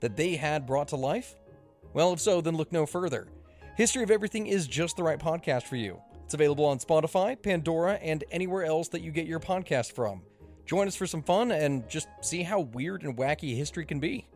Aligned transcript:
that 0.00 0.16
they 0.16 0.36
had 0.36 0.66
brought 0.66 0.88
to 0.88 0.96
life? 0.96 1.36
Well, 1.92 2.12
if 2.12 2.20
so, 2.20 2.40
then 2.40 2.56
look 2.56 2.72
no 2.72 2.86
further. 2.86 3.28
History 3.76 4.02
of 4.02 4.10
Everything 4.10 4.46
is 4.46 4.66
just 4.66 4.96
the 4.96 5.02
right 5.02 5.18
podcast 5.18 5.64
for 5.64 5.76
you. 5.76 6.00
It's 6.24 6.34
available 6.34 6.64
on 6.64 6.78
Spotify, 6.78 7.40
Pandora, 7.40 7.94
and 7.94 8.24
anywhere 8.30 8.64
else 8.64 8.88
that 8.88 9.02
you 9.02 9.12
get 9.12 9.26
your 9.26 9.40
podcast 9.40 9.92
from. 9.92 10.22
Join 10.66 10.88
us 10.88 10.96
for 10.96 11.06
some 11.06 11.22
fun 11.22 11.52
and 11.52 11.88
just 11.88 12.08
see 12.20 12.42
how 12.42 12.60
weird 12.60 13.02
and 13.04 13.16
wacky 13.16 13.56
history 13.56 13.84
can 13.84 14.00
be. 14.00 14.26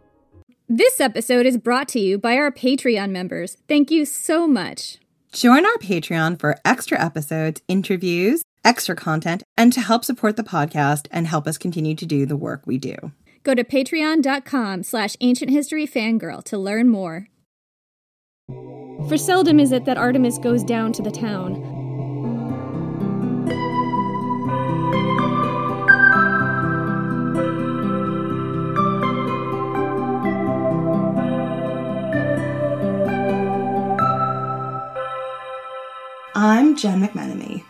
This 0.68 1.00
episode 1.00 1.46
is 1.46 1.58
brought 1.58 1.88
to 1.88 1.98
you 1.98 2.16
by 2.16 2.36
our 2.36 2.52
Patreon 2.52 3.10
members. 3.10 3.56
Thank 3.66 3.90
you 3.90 4.04
so 4.04 4.46
much. 4.46 4.98
Join 5.32 5.66
our 5.66 5.76
Patreon 5.78 6.38
for 6.38 6.56
extra 6.64 7.04
episodes, 7.04 7.60
interviews, 7.66 8.42
extra 8.64 8.94
content, 8.94 9.42
and 9.56 9.72
to 9.72 9.80
help 9.80 10.04
support 10.04 10.36
the 10.36 10.44
podcast 10.44 11.08
and 11.10 11.26
help 11.26 11.48
us 11.48 11.58
continue 11.58 11.96
to 11.96 12.06
do 12.06 12.24
the 12.24 12.36
work 12.36 12.62
we 12.66 12.78
do. 12.78 12.94
Go 13.42 13.54
to 13.54 13.64
patreon.com 13.64 14.82
slash 14.82 15.16
ancient 15.20 15.50
history 15.50 15.86
fangirl 15.86 16.44
to 16.44 16.58
learn 16.58 16.88
more. 16.88 17.28
For 19.08 19.16
seldom 19.16 19.58
is 19.58 19.72
it 19.72 19.86
that 19.86 19.96
Artemis 19.96 20.38
goes 20.38 20.62
down 20.62 20.92
to 20.92 21.02
the 21.02 21.10
town. 21.10 21.56
I'm 36.34 36.76
Jen 36.76 37.02
McMenamy, 37.06 37.64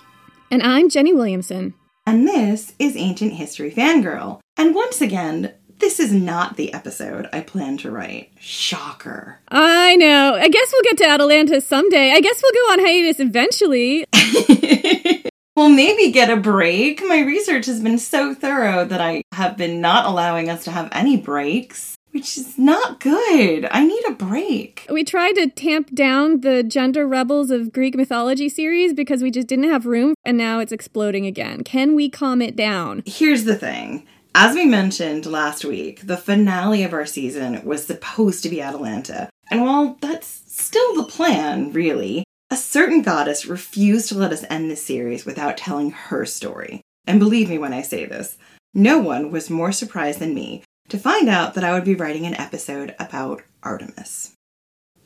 And 0.51 0.63
I'm 0.63 0.89
Jenny 0.89 1.13
Williamson. 1.13 1.75
and 2.07 2.27
this 2.27 2.75
is 2.79 2.97
Ancient 2.97 3.33
History 3.35 3.71
Fangirl. 3.71 4.41
And 4.57 4.75
once 4.75 5.01
again, 5.01 5.55
this 5.81 5.99
is 5.99 6.13
not 6.13 6.57
the 6.57 6.73
episode 6.73 7.29
I 7.33 7.41
plan 7.41 7.79
to 7.79 7.91
write. 7.91 8.31
Shocker. 8.39 9.39
I 9.49 9.97
know. 9.97 10.35
I 10.35 10.49
guess 10.49 10.71
we'll 10.73 10.83
get 10.83 10.99
to 10.99 11.09
Atalanta 11.09 11.61
someday. 11.61 12.13
I 12.13 12.21
guess 12.21 12.43
we'll 12.43 12.53
go 12.53 12.73
on 12.73 12.79
hiatus 12.81 13.19
eventually. 13.19 14.05
well, 15.57 15.71
maybe 15.71 16.13
get 16.13 16.31
a 16.31 16.37
break. 16.37 17.03
My 17.03 17.21
research 17.21 17.67
has 17.67 17.81
been 17.81 17.99
so 17.99 18.35
thorough 18.35 18.85
that 18.85 19.01
I 19.01 19.23
have 19.33 19.57
been 19.57 19.81
not 19.81 20.07
allowing 20.07 20.51
us 20.51 20.65
to 20.65 20.71
have 20.71 20.89
any 20.93 21.17
breaks, 21.17 21.97
which 22.11 22.37
is 22.37 22.59
not 22.59 23.01
good. 23.01 23.67
I 23.71 23.87
need 23.87 24.05
a 24.07 24.13
break. 24.13 24.87
We 24.91 25.03
tried 25.03 25.33
to 25.33 25.49
tamp 25.49 25.95
down 25.95 26.43
the 26.43 26.63
gender 26.63 27.09
rebels 27.09 27.51
of 27.51 27.73
Greek 27.73 27.97
mythology 27.97 28.49
series 28.49 28.93
because 28.93 29.23
we 29.23 29.31
just 29.31 29.47
didn't 29.49 29.71
have 29.71 29.87
room, 29.87 30.15
and 30.25 30.37
now 30.37 30.61
it's 30.61 30.73
exploding 30.73 31.25
again. 31.25 31.65
Can 31.65 31.95
we 31.95 32.11
calm 32.11 32.43
it 32.43 32.55
down? 32.55 33.03
Here's 33.07 33.45
the 33.45 33.57
thing. 33.57 34.07
As 34.35 34.55
we 34.55 34.65
mentioned 34.65 35.27
last 35.27 35.65
week, 35.65 36.07
the 36.07 36.17
finale 36.17 36.85
of 36.85 36.93
our 36.93 37.05
season 37.05 37.65
was 37.65 37.85
supposed 37.85 38.45
to 38.45 38.49
be 38.49 38.63
Atalanta. 38.63 39.29
And 39.51 39.63
while 39.63 39.99
that's 40.01 40.43
still 40.47 40.95
the 40.95 41.11
plan, 41.11 41.73
really, 41.73 42.23
a 42.49 42.57
certain 42.57 43.03
goddess 43.03 43.47
refused 43.47 44.09
to 44.09 44.15
let 44.15 44.31
us 44.31 44.45
end 44.49 44.71
this 44.71 44.87
series 44.87 45.25
without 45.25 45.57
telling 45.57 45.91
her 45.91 46.25
story. 46.25 46.81
And 47.09 47.19
believe 47.19 47.51
me 47.51 47.59
when 47.59 47.73
I 47.73 47.83
say 47.83 48.07
this, 48.07 48.39
no 48.73 49.01
one 49.01 49.33
was 49.33 49.51
more 49.51 49.73
surprised 49.73 50.21
than 50.21 50.33
me 50.33 50.63
to 50.91 50.99
find 50.99 51.29
out 51.29 51.55
that 51.55 51.65
I 51.65 51.73
would 51.73 51.85
be 51.85 51.97
writing 51.97 52.25
an 52.25 52.35
episode 52.35 52.95
about 53.01 53.43
Artemis. 53.65 54.33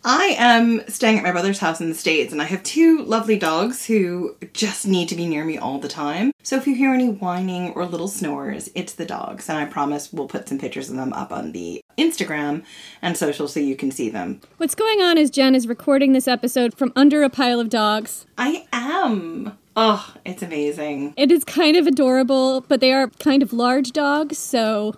I 0.07 0.37
am 0.39 0.87
staying 0.87 1.17
at 1.17 1.25
my 1.25 1.33
brother's 1.33 1.61
house 1.61 1.81
in 1.81 1.89
the 1.89 1.95
States, 1.95 2.31
and 2.31 2.43
I 2.43 2.45
have 2.45 2.63
two 2.63 3.03
lovely 3.05 3.39
dogs 3.39 3.87
who 3.87 4.37
just 4.53 4.87
need 4.87 5.09
to 5.09 5.17
be 5.17 5.27
near 5.27 5.47
me 5.47 5.57
all 5.57 5.79
the 5.79 5.89
time. 5.89 6.33
So 6.43 6.57
if 6.57 6.67
you 6.67 6.75
hear 6.75 6.93
any 6.93 7.09
whining 7.09 7.71
or 7.71 7.87
little 7.87 8.09
snores, 8.09 8.69
it's 8.75 8.93
the 8.93 9.07
dogs, 9.07 9.49
and 9.49 9.57
I 9.57 9.65
promise 9.65 10.13
we'll 10.13 10.29
put 10.29 10.47
some 10.47 10.59
pictures 10.59 10.91
of 10.91 10.97
them 10.97 11.15
up 11.15 11.33
on 11.33 11.53
the 11.53 11.81
Instagram 11.97 12.65
and 13.01 13.17
social 13.17 13.49
so 13.49 13.61
you 13.61 13.77
can 13.77 13.91
see 13.91 14.11
them. 14.11 14.43
What's 14.59 14.75
going 14.75 15.01
on 15.01 15.17
is 15.17 15.31
Jen 15.31 15.55
is 15.55 15.67
recording 15.67 16.13
this 16.13 16.29
episode 16.29 16.75
from 16.77 16.93
under 16.95 17.23
a 17.23 17.31
pile 17.31 17.59
of 17.59 17.71
dogs. 17.71 18.27
I 18.37 18.67
am. 18.75 19.57
Oh, 19.75 20.13
it's 20.27 20.43
amazing. 20.43 21.15
It 21.17 21.33
is 21.33 21.45
kind 21.45 21.77
of 21.79 21.87
adorable, 21.87 22.61
but 22.69 22.81
they 22.81 22.93
are 22.93 23.09
kind 23.21 23.43
of 23.43 23.55
large 23.55 23.93
dogs, 23.93 24.37
so 24.37 24.97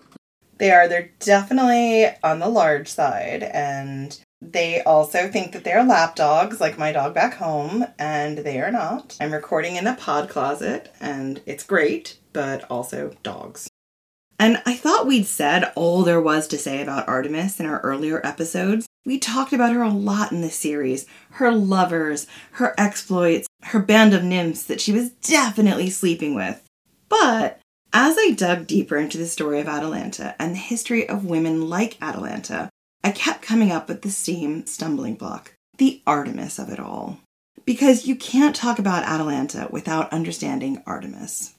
They 0.59 0.73
are. 0.73 0.89
They're 0.89 1.11
definitely 1.21 2.07
on 2.25 2.41
the 2.41 2.49
large 2.49 2.89
side, 2.89 3.45
and 3.45 4.19
they 4.41 4.83
also 4.83 5.29
think 5.29 5.53
that 5.53 5.65
they're 5.65 5.85
lap 5.85 6.15
dogs, 6.15 6.61
like 6.61 6.79
my 6.79 6.93
dog 6.93 7.15
back 7.15 7.35
home, 7.35 7.87
and 7.99 8.39
they 8.39 8.61
are 8.61 8.71
not. 8.71 9.17
I'm 9.21 9.33
recording 9.33 9.77
in 9.77 9.87
a 9.87 9.95
pod 9.95 10.29
closet, 10.29 10.95
and 11.01 11.41
it's 11.47 11.65
great, 11.65 12.19
but 12.33 12.65
also 12.71 13.17
dogs. 13.23 13.69
And 14.39 14.63
I 14.67 14.75
thought 14.75 15.07
we'd 15.07 15.27
said 15.27 15.73
all 15.75 16.03
there 16.03 16.21
was 16.21 16.47
to 16.49 16.59
say 16.59 16.83
about 16.83 17.09
Artemis 17.09 17.59
in 17.59 17.67
our 17.67 17.81
earlier 17.81 18.25
episodes. 18.25 18.87
We 19.07 19.19
talked 19.19 19.55
about 19.55 19.73
her 19.73 19.83
a 19.83 19.91
lot 19.91 20.33
in 20.33 20.43
this 20.43 20.57
series 20.57 21.07
her 21.33 21.53
lovers, 21.53 22.27
her 22.53 22.75
exploits, 22.77 23.47
her 23.63 23.79
band 23.79 24.13
of 24.13 24.23
nymphs 24.23 24.63
that 24.65 24.81
she 24.81 24.93
was 24.93 25.11
definitely 25.11 25.91
sleeping 25.91 26.35
with. 26.35 26.63
But 27.09 27.61
as 27.93 28.17
I 28.19 28.33
dug 28.33 28.67
deeper 28.67 28.99
into 28.99 29.17
the 29.17 29.27
story 29.27 29.61
of 29.61 29.69
Atalanta 29.69 30.35
and 30.39 30.53
the 30.53 30.59
history 30.59 31.09
of 31.09 31.25
women 31.25 31.69
like 31.69 31.97
Atalanta, 32.03 32.69
I 33.07 33.13
kept 33.13 33.41
coming 33.41 33.71
up 33.71 33.87
with 33.87 34.03
the 34.03 34.11
same 34.11 34.67
stumbling 34.67 35.15
block 35.15 35.53
the 35.79 36.03
Artemis 36.09 36.59
of 36.59 36.71
it 36.71 36.81
all. 36.81 37.21
Because 37.65 38.05
you 38.05 38.17
can't 38.17 38.57
talk 38.57 38.81
about 38.81 39.05
Atalanta 39.05 39.69
without 39.71 40.13
understanding 40.13 40.83
Artemis. 40.87 41.55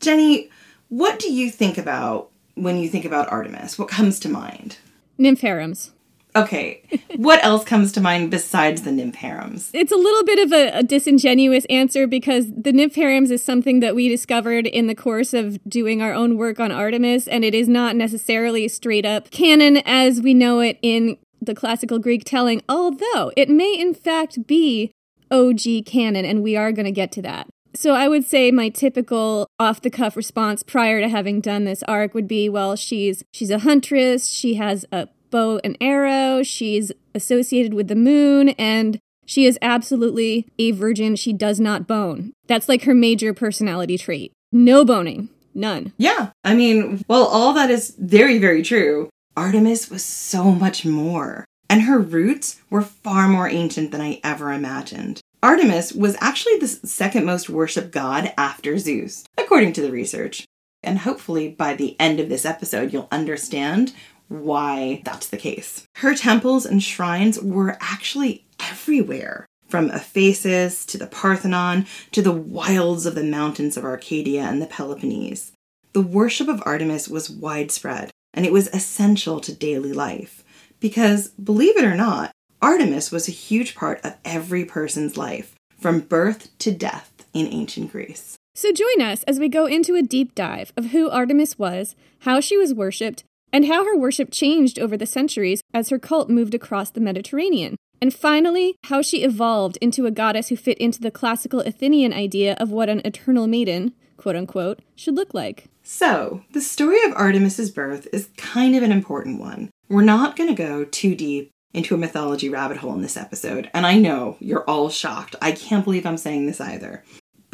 Jenny, 0.00 0.50
what 0.90 1.18
do 1.18 1.32
you 1.32 1.50
think 1.50 1.78
about 1.78 2.30
when 2.54 2.76
you 2.76 2.90
think 2.90 3.06
about 3.06 3.32
Artemis? 3.32 3.78
What 3.78 3.88
comes 3.88 4.20
to 4.20 4.28
mind? 4.28 4.76
nymph 5.16 5.40
harems. 5.40 5.93
Okay, 6.36 6.82
what 7.16 7.44
else 7.44 7.64
comes 7.64 7.92
to 7.92 8.00
mind 8.00 8.30
besides 8.30 8.82
the 8.82 8.90
nymph 8.90 9.14
harems? 9.14 9.70
It's 9.72 9.92
a 9.92 9.96
little 9.96 10.24
bit 10.24 10.40
of 10.40 10.52
a, 10.52 10.78
a 10.78 10.82
disingenuous 10.82 11.64
answer 11.66 12.08
because 12.08 12.46
the 12.50 12.72
nymph 12.72 12.96
harems 12.96 13.30
is 13.30 13.42
something 13.42 13.78
that 13.80 13.94
we 13.94 14.08
discovered 14.08 14.66
in 14.66 14.88
the 14.88 14.96
course 14.96 15.32
of 15.32 15.62
doing 15.68 16.02
our 16.02 16.12
own 16.12 16.36
work 16.36 16.58
on 16.58 16.72
Artemis, 16.72 17.28
and 17.28 17.44
it 17.44 17.54
is 17.54 17.68
not 17.68 17.94
necessarily 17.94 18.66
straight 18.66 19.06
up 19.06 19.30
canon 19.30 19.76
as 19.84 20.20
we 20.20 20.34
know 20.34 20.58
it 20.58 20.78
in 20.82 21.18
the 21.40 21.54
classical 21.54 22.00
Greek 22.00 22.24
telling, 22.24 22.62
although 22.68 23.30
it 23.36 23.48
may 23.48 23.78
in 23.78 23.94
fact 23.94 24.46
be 24.46 24.92
OG 25.30 25.84
canon, 25.86 26.24
and 26.24 26.42
we 26.42 26.56
are 26.56 26.72
going 26.72 26.84
to 26.84 26.92
get 26.92 27.12
to 27.12 27.22
that. 27.22 27.48
So 27.74 27.94
I 27.94 28.08
would 28.08 28.24
say 28.24 28.50
my 28.50 28.68
typical 28.68 29.48
off 29.58 29.82
the 29.82 29.90
cuff 29.90 30.16
response 30.16 30.62
prior 30.62 31.00
to 31.00 31.08
having 31.08 31.40
done 31.40 31.64
this 31.64 31.82
arc 31.84 32.14
would 32.14 32.28
be 32.28 32.48
well 32.48 32.76
she's 32.76 33.24
she's 33.32 33.50
a 33.50 33.60
huntress, 33.60 34.28
she 34.28 34.54
has 34.54 34.84
a 34.92 35.08
bow 35.34 35.60
and 35.64 35.76
arrow, 35.80 36.44
she's 36.44 36.92
associated 37.12 37.74
with 37.74 37.88
the 37.88 37.96
moon 37.96 38.50
and 38.50 39.00
she 39.26 39.46
is 39.46 39.58
absolutely 39.60 40.46
a 40.60 40.70
virgin. 40.70 41.16
She 41.16 41.32
does 41.32 41.58
not 41.58 41.88
bone. 41.88 42.32
That's 42.46 42.68
like 42.68 42.84
her 42.84 42.94
major 42.94 43.34
personality 43.34 43.98
trait. 43.98 44.32
No 44.52 44.84
boning. 44.84 45.28
None. 45.52 45.92
Yeah, 45.98 46.30
I 46.44 46.54
mean, 46.54 47.04
well, 47.08 47.24
all 47.26 47.52
that 47.54 47.70
is 47.70 47.96
very, 47.98 48.38
very 48.38 48.62
true. 48.62 49.08
Artemis 49.36 49.90
was 49.90 50.04
so 50.04 50.52
much 50.52 50.84
more, 50.84 51.44
and 51.68 51.82
her 51.82 51.98
roots 51.98 52.60
were 52.70 52.82
far 52.82 53.28
more 53.28 53.48
ancient 53.48 53.90
than 53.90 54.00
I 54.00 54.20
ever 54.22 54.52
imagined. 54.52 55.20
Artemis 55.42 55.92
was 55.92 56.16
actually 56.20 56.58
the 56.58 56.68
second 56.68 57.24
most 57.24 57.48
worshipped 57.50 57.92
god 57.92 58.32
after 58.38 58.78
Zeus, 58.78 59.24
according 59.36 59.72
to 59.74 59.82
the 59.82 59.90
research. 59.90 60.44
And 60.84 60.98
hopefully, 60.98 61.48
by 61.48 61.74
the 61.74 61.98
end 61.98 62.20
of 62.20 62.28
this 62.28 62.44
episode, 62.44 62.92
you'll 62.92 63.08
understand 63.10 63.94
why 64.28 65.02
that's 65.04 65.28
the 65.28 65.36
case. 65.36 65.86
Her 65.96 66.14
temples 66.14 66.66
and 66.66 66.82
shrines 66.82 67.40
were 67.40 67.76
actually 67.80 68.44
everywhere. 68.60 69.46
From 69.68 69.90
Ephesus 69.90 70.86
to 70.86 70.98
the 70.98 71.06
Parthenon 71.06 71.86
to 72.12 72.22
the 72.22 72.32
wilds 72.32 73.06
of 73.06 73.16
the 73.16 73.24
mountains 73.24 73.76
of 73.76 73.84
Arcadia 73.84 74.42
and 74.42 74.62
the 74.62 74.66
Peloponnese. 74.66 75.52
The 75.94 76.02
worship 76.02 76.48
of 76.48 76.62
Artemis 76.64 77.08
was 77.08 77.30
widespread, 77.30 78.10
and 78.32 78.46
it 78.46 78.52
was 78.52 78.68
essential 78.68 79.40
to 79.40 79.54
daily 79.54 79.92
life. 79.92 80.44
Because, 80.78 81.28
believe 81.30 81.76
it 81.76 81.84
or 81.84 81.96
not, 81.96 82.30
Artemis 82.62 83.10
was 83.10 83.26
a 83.26 83.32
huge 83.32 83.74
part 83.74 84.04
of 84.04 84.14
every 84.24 84.64
person's 84.64 85.16
life, 85.16 85.54
from 85.78 86.00
birth 86.00 86.56
to 86.58 86.70
death 86.70 87.12
in 87.32 87.46
ancient 87.46 87.90
Greece. 87.90 88.36
So 88.54 88.70
join 88.72 89.00
us 89.00 89.24
as 89.24 89.40
we 89.40 89.48
go 89.48 89.66
into 89.66 89.96
a 89.96 90.02
deep 90.02 90.34
dive 90.36 90.72
of 90.76 90.86
who 90.86 91.10
Artemis 91.10 91.58
was, 91.58 91.96
how 92.20 92.40
she 92.40 92.56
was 92.56 92.72
worshipped, 92.72 93.24
and 93.54 93.66
how 93.66 93.84
her 93.84 93.96
worship 93.96 94.32
changed 94.32 94.80
over 94.80 94.96
the 94.96 95.06
centuries 95.06 95.62
as 95.72 95.88
her 95.90 95.98
cult 95.98 96.28
moved 96.28 96.54
across 96.54 96.90
the 96.90 97.00
Mediterranean. 97.00 97.76
And 98.02 98.12
finally, 98.12 98.74
how 98.86 99.00
she 99.00 99.22
evolved 99.22 99.78
into 99.80 100.06
a 100.06 100.10
goddess 100.10 100.48
who 100.48 100.56
fit 100.56 100.76
into 100.78 101.00
the 101.00 101.12
classical 101.12 101.60
Athenian 101.60 102.12
idea 102.12 102.54
of 102.54 102.72
what 102.72 102.88
an 102.88 103.00
eternal 103.04 103.46
maiden, 103.46 103.94
quote 104.16 104.34
unquote, 104.34 104.80
should 104.96 105.14
look 105.14 105.32
like. 105.32 105.66
So, 105.84 106.42
the 106.52 106.60
story 106.60 107.02
of 107.04 107.12
Artemis's 107.14 107.70
birth 107.70 108.08
is 108.12 108.28
kind 108.36 108.74
of 108.74 108.82
an 108.82 108.90
important 108.90 109.40
one. 109.40 109.70
We're 109.88 110.02
not 110.02 110.34
going 110.34 110.48
to 110.48 110.60
go 110.60 110.84
too 110.84 111.14
deep 111.14 111.52
into 111.72 111.94
a 111.94 111.98
mythology 111.98 112.48
rabbit 112.48 112.78
hole 112.78 112.94
in 112.94 113.02
this 113.02 113.16
episode, 113.16 113.70
and 113.72 113.86
I 113.86 113.98
know 113.98 114.36
you're 114.40 114.64
all 114.64 114.90
shocked. 114.90 115.36
I 115.40 115.52
can't 115.52 115.84
believe 115.84 116.06
I'm 116.06 116.16
saying 116.16 116.46
this 116.46 116.60
either. 116.60 117.04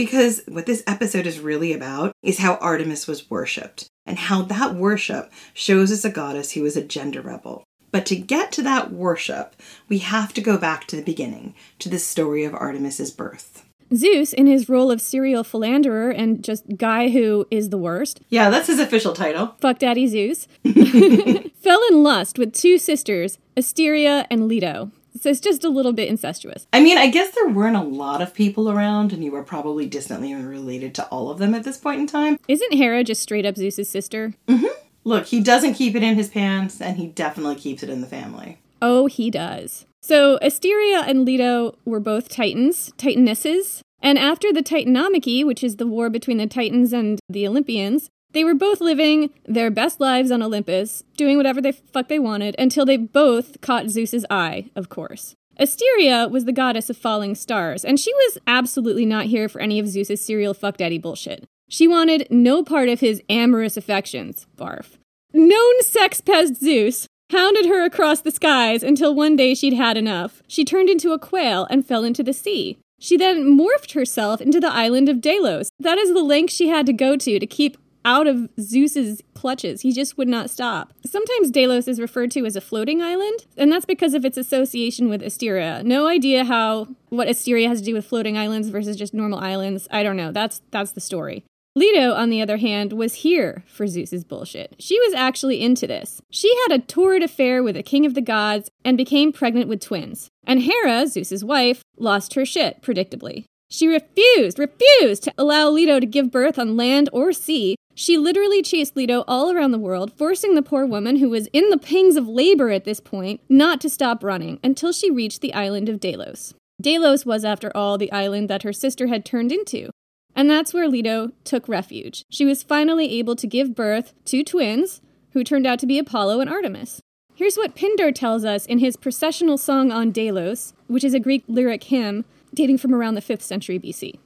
Because 0.00 0.40
what 0.48 0.64
this 0.64 0.82
episode 0.86 1.26
is 1.26 1.40
really 1.40 1.74
about 1.74 2.12
is 2.22 2.38
how 2.38 2.54
Artemis 2.54 3.06
was 3.06 3.28
worshipped, 3.30 3.86
and 4.06 4.18
how 4.18 4.40
that 4.40 4.74
worship 4.74 5.30
shows 5.52 5.92
us 5.92 6.06
a 6.06 6.10
goddess 6.10 6.52
who 6.52 6.62
was 6.62 6.74
a 6.74 6.82
gender 6.82 7.20
rebel. 7.20 7.64
But 7.92 8.06
to 8.06 8.16
get 8.16 8.50
to 8.52 8.62
that 8.62 8.90
worship, 8.94 9.54
we 9.90 9.98
have 9.98 10.32
to 10.32 10.40
go 10.40 10.56
back 10.56 10.86
to 10.86 10.96
the 10.96 11.02
beginning, 11.02 11.54
to 11.80 11.90
the 11.90 11.98
story 11.98 12.44
of 12.44 12.54
Artemis's 12.54 13.10
birth. 13.10 13.66
Zeus, 13.94 14.32
in 14.32 14.46
his 14.46 14.70
role 14.70 14.90
of 14.90 15.02
serial 15.02 15.44
philanderer 15.44 16.08
and 16.08 16.42
just 16.42 16.78
guy 16.78 17.10
who 17.10 17.46
is 17.50 17.68
the 17.68 17.76
worst, 17.76 18.20
Yeah, 18.30 18.48
that's 18.48 18.68
his 18.68 18.80
official 18.80 19.12
title. 19.12 19.54
fuck 19.60 19.78
daddy 19.80 20.06
Zeus, 20.06 20.48
fell 20.64 21.80
in 21.90 22.02
lust 22.02 22.38
with 22.38 22.54
two 22.54 22.78
sisters, 22.78 23.36
Asteria 23.54 24.26
and 24.30 24.48
Leto. 24.48 24.92
So 25.18 25.30
it's 25.30 25.40
just 25.40 25.64
a 25.64 25.68
little 25.68 25.92
bit 25.92 26.08
incestuous. 26.08 26.66
I 26.72 26.80
mean, 26.80 26.98
I 26.98 27.08
guess 27.08 27.34
there 27.34 27.48
weren't 27.48 27.76
a 27.76 27.82
lot 27.82 28.22
of 28.22 28.34
people 28.34 28.70
around, 28.70 29.12
and 29.12 29.24
you 29.24 29.32
were 29.32 29.42
probably 29.42 29.86
distantly 29.86 30.34
related 30.34 30.94
to 30.96 31.06
all 31.06 31.30
of 31.30 31.38
them 31.38 31.54
at 31.54 31.64
this 31.64 31.78
point 31.78 32.00
in 32.00 32.06
time. 32.06 32.38
Isn't 32.48 32.74
Hera 32.74 33.02
just 33.04 33.22
straight 33.22 33.46
up 33.46 33.56
Zeus's 33.56 33.88
sister? 33.88 34.34
Mm-hmm. 34.46 34.66
Look, 35.04 35.26
he 35.26 35.40
doesn't 35.40 35.74
keep 35.74 35.94
it 35.94 36.02
in 36.02 36.14
his 36.14 36.28
pants, 36.28 36.80
and 36.80 36.96
he 36.96 37.06
definitely 37.06 37.56
keeps 37.56 37.82
it 37.82 37.90
in 37.90 38.00
the 38.00 38.06
family. 38.06 38.58
Oh, 38.82 39.06
he 39.06 39.30
does. 39.30 39.86
So 40.02 40.38
Asteria 40.40 41.00
and 41.00 41.24
Leto 41.24 41.76
were 41.84 42.00
both 42.00 42.28
Titans, 42.28 42.92
Titanesses, 42.96 43.80
and 44.02 44.18
after 44.18 44.52
the 44.52 44.62
Titanomachy, 44.62 45.44
which 45.44 45.62
is 45.62 45.76
the 45.76 45.86
war 45.86 46.08
between 46.08 46.38
the 46.38 46.46
Titans 46.46 46.92
and 46.92 47.18
the 47.28 47.46
Olympians, 47.46 48.08
they 48.32 48.44
were 48.44 48.54
both 48.54 48.80
living 48.80 49.30
their 49.44 49.70
best 49.70 50.00
lives 50.00 50.30
on 50.30 50.42
Olympus, 50.42 51.02
doing 51.16 51.36
whatever 51.36 51.60
the 51.60 51.72
fuck 51.72 52.08
they 52.08 52.18
wanted, 52.18 52.54
until 52.58 52.84
they 52.84 52.96
both 52.96 53.60
caught 53.60 53.90
Zeus's 53.90 54.26
eye, 54.30 54.70
of 54.76 54.88
course. 54.88 55.34
Asteria 55.56 56.26
was 56.28 56.44
the 56.44 56.52
goddess 56.52 56.88
of 56.88 56.96
falling 56.96 57.34
stars, 57.34 57.84
and 57.84 58.00
she 58.00 58.12
was 58.14 58.38
absolutely 58.46 59.04
not 59.04 59.26
here 59.26 59.48
for 59.48 59.60
any 59.60 59.78
of 59.78 59.88
Zeus's 59.88 60.24
serial 60.24 60.54
fuck 60.54 60.76
daddy 60.76 60.98
bullshit. 60.98 61.44
She 61.68 61.86
wanted 61.86 62.26
no 62.30 62.64
part 62.64 62.88
of 62.88 63.00
his 63.00 63.22
amorous 63.28 63.76
affections. 63.76 64.46
Barf. 64.56 64.96
Known 65.32 65.82
sex 65.82 66.20
pest 66.20 66.56
Zeus 66.56 67.06
hounded 67.30 67.66
her 67.66 67.84
across 67.84 68.22
the 68.22 68.30
skies 68.30 68.82
until 68.82 69.14
one 69.14 69.36
day 69.36 69.54
she'd 69.54 69.74
had 69.74 69.96
enough. 69.96 70.42
She 70.48 70.64
turned 70.64 70.88
into 70.88 71.12
a 71.12 71.18
quail 71.18 71.66
and 71.70 71.86
fell 71.86 72.04
into 72.04 72.22
the 72.22 72.32
sea. 72.32 72.78
She 72.98 73.16
then 73.16 73.56
morphed 73.56 73.94
herself 73.94 74.40
into 74.40 74.60
the 74.60 74.72
island 74.72 75.08
of 75.08 75.20
Delos. 75.20 75.70
That 75.78 75.98
is 75.98 76.12
the 76.12 76.22
length 76.22 76.52
she 76.52 76.68
had 76.68 76.86
to 76.86 76.92
go 76.92 77.16
to 77.16 77.38
to 77.38 77.46
keep 77.46 77.76
out 78.04 78.26
of 78.26 78.48
Zeus's 78.60 79.22
clutches. 79.34 79.82
He 79.82 79.92
just 79.92 80.16
would 80.16 80.28
not 80.28 80.50
stop. 80.50 80.92
Sometimes 81.04 81.50
Delos 81.50 81.88
is 81.88 82.00
referred 82.00 82.30
to 82.32 82.46
as 82.46 82.56
a 82.56 82.60
floating 82.60 83.02
island, 83.02 83.46
and 83.56 83.70
that's 83.70 83.86
because 83.86 84.14
of 84.14 84.24
its 84.24 84.36
association 84.36 85.08
with 85.08 85.22
Asteria. 85.22 85.82
No 85.84 86.06
idea 86.06 86.44
how 86.44 86.88
what 87.08 87.28
Asteria 87.28 87.68
has 87.68 87.80
to 87.80 87.84
do 87.84 87.94
with 87.94 88.06
floating 88.06 88.38
islands 88.38 88.68
versus 88.68 88.96
just 88.96 89.14
normal 89.14 89.38
islands. 89.38 89.88
I 89.90 90.02
don't 90.02 90.16
know. 90.16 90.32
That's 90.32 90.62
that's 90.70 90.92
the 90.92 91.00
story. 91.00 91.44
Leto, 91.76 92.14
on 92.14 92.30
the 92.30 92.42
other 92.42 92.56
hand, 92.56 92.92
was 92.92 93.14
here 93.14 93.62
for 93.68 93.86
Zeus's 93.86 94.24
bullshit. 94.24 94.74
She 94.80 94.98
was 94.98 95.14
actually 95.14 95.62
into 95.62 95.86
this. 95.86 96.20
She 96.28 96.52
had 96.62 96.72
a 96.72 96.82
torrid 96.82 97.22
affair 97.22 97.62
with 97.62 97.76
the 97.76 97.82
king 97.84 98.04
of 98.04 98.14
the 98.14 98.20
gods 98.20 98.68
and 98.84 98.96
became 98.96 99.32
pregnant 99.32 99.68
with 99.68 99.80
twins. 99.80 100.28
And 100.44 100.62
Hera, 100.62 101.06
Zeus's 101.06 101.44
wife, 101.44 101.84
lost 101.96 102.34
her 102.34 102.44
shit, 102.44 102.82
predictably. 102.82 103.44
She 103.70 103.86
refused, 103.86 104.58
refused 104.58 105.22
to 105.22 105.34
allow 105.38 105.70
Leto 105.70 106.00
to 106.00 106.06
give 106.06 106.32
birth 106.32 106.58
on 106.58 106.76
land 106.76 107.08
or 107.12 107.32
sea. 107.32 107.76
She 107.94 108.18
literally 108.18 108.62
chased 108.62 108.96
Leto 108.96 109.22
all 109.28 109.52
around 109.52 109.70
the 109.70 109.78
world, 109.78 110.12
forcing 110.18 110.56
the 110.56 110.62
poor 110.62 110.84
woman, 110.84 111.16
who 111.16 111.30
was 111.30 111.46
in 111.52 111.70
the 111.70 111.78
pangs 111.78 112.16
of 112.16 112.26
labor 112.26 112.70
at 112.70 112.84
this 112.84 112.98
point, 112.98 113.40
not 113.48 113.80
to 113.82 113.88
stop 113.88 114.24
running 114.24 114.58
until 114.64 114.92
she 114.92 115.10
reached 115.10 115.40
the 115.40 115.54
island 115.54 115.88
of 115.88 116.00
Delos. 116.00 116.52
Delos 116.80 117.24
was, 117.24 117.44
after 117.44 117.70
all, 117.76 117.96
the 117.96 118.10
island 118.10 118.50
that 118.50 118.64
her 118.64 118.72
sister 118.72 119.06
had 119.06 119.24
turned 119.24 119.52
into. 119.52 119.90
And 120.34 120.50
that's 120.50 120.74
where 120.74 120.88
Leto 120.88 121.30
took 121.44 121.68
refuge. 121.68 122.24
She 122.28 122.44
was 122.44 122.64
finally 122.64 123.18
able 123.18 123.36
to 123.36 123.46
give 123.46 123.76
birth 123.76 124.14
to 124.26 124.42
twins, 124.42 125.00
who 125.32 125.44
turned 125.44 125.66
out 125.66 125.78
to 125.80 125.86
be 125.86 125.98
Apollo 125.98 126.40
and 126.40 126.50
Artemis. 126.50 127.00
Here's 127.36 127.56
what 127.56 127.76
Pindar 127.76 128.12
tells 128.12 128.44
us 128.44 128.66
in 128.66 128.80
his 128.80 128.96
processional 128.96 129.56
song 129.56 129.92
on 129.92 130.10
Delos, 130.10 130.74
which 130.88 131.04
is 131.04 131.14
a 131.14 131.20
Greek 131.20 131.44
lyric 131.46 131.84
hymn 131.84 132.24
dating 132.54 132.78
from 132.78 132.94
around 132.94 133.14
the 133.14 133.22
5th 133.22 133.42
century 133.42 133.78
BC. 133.78 134.18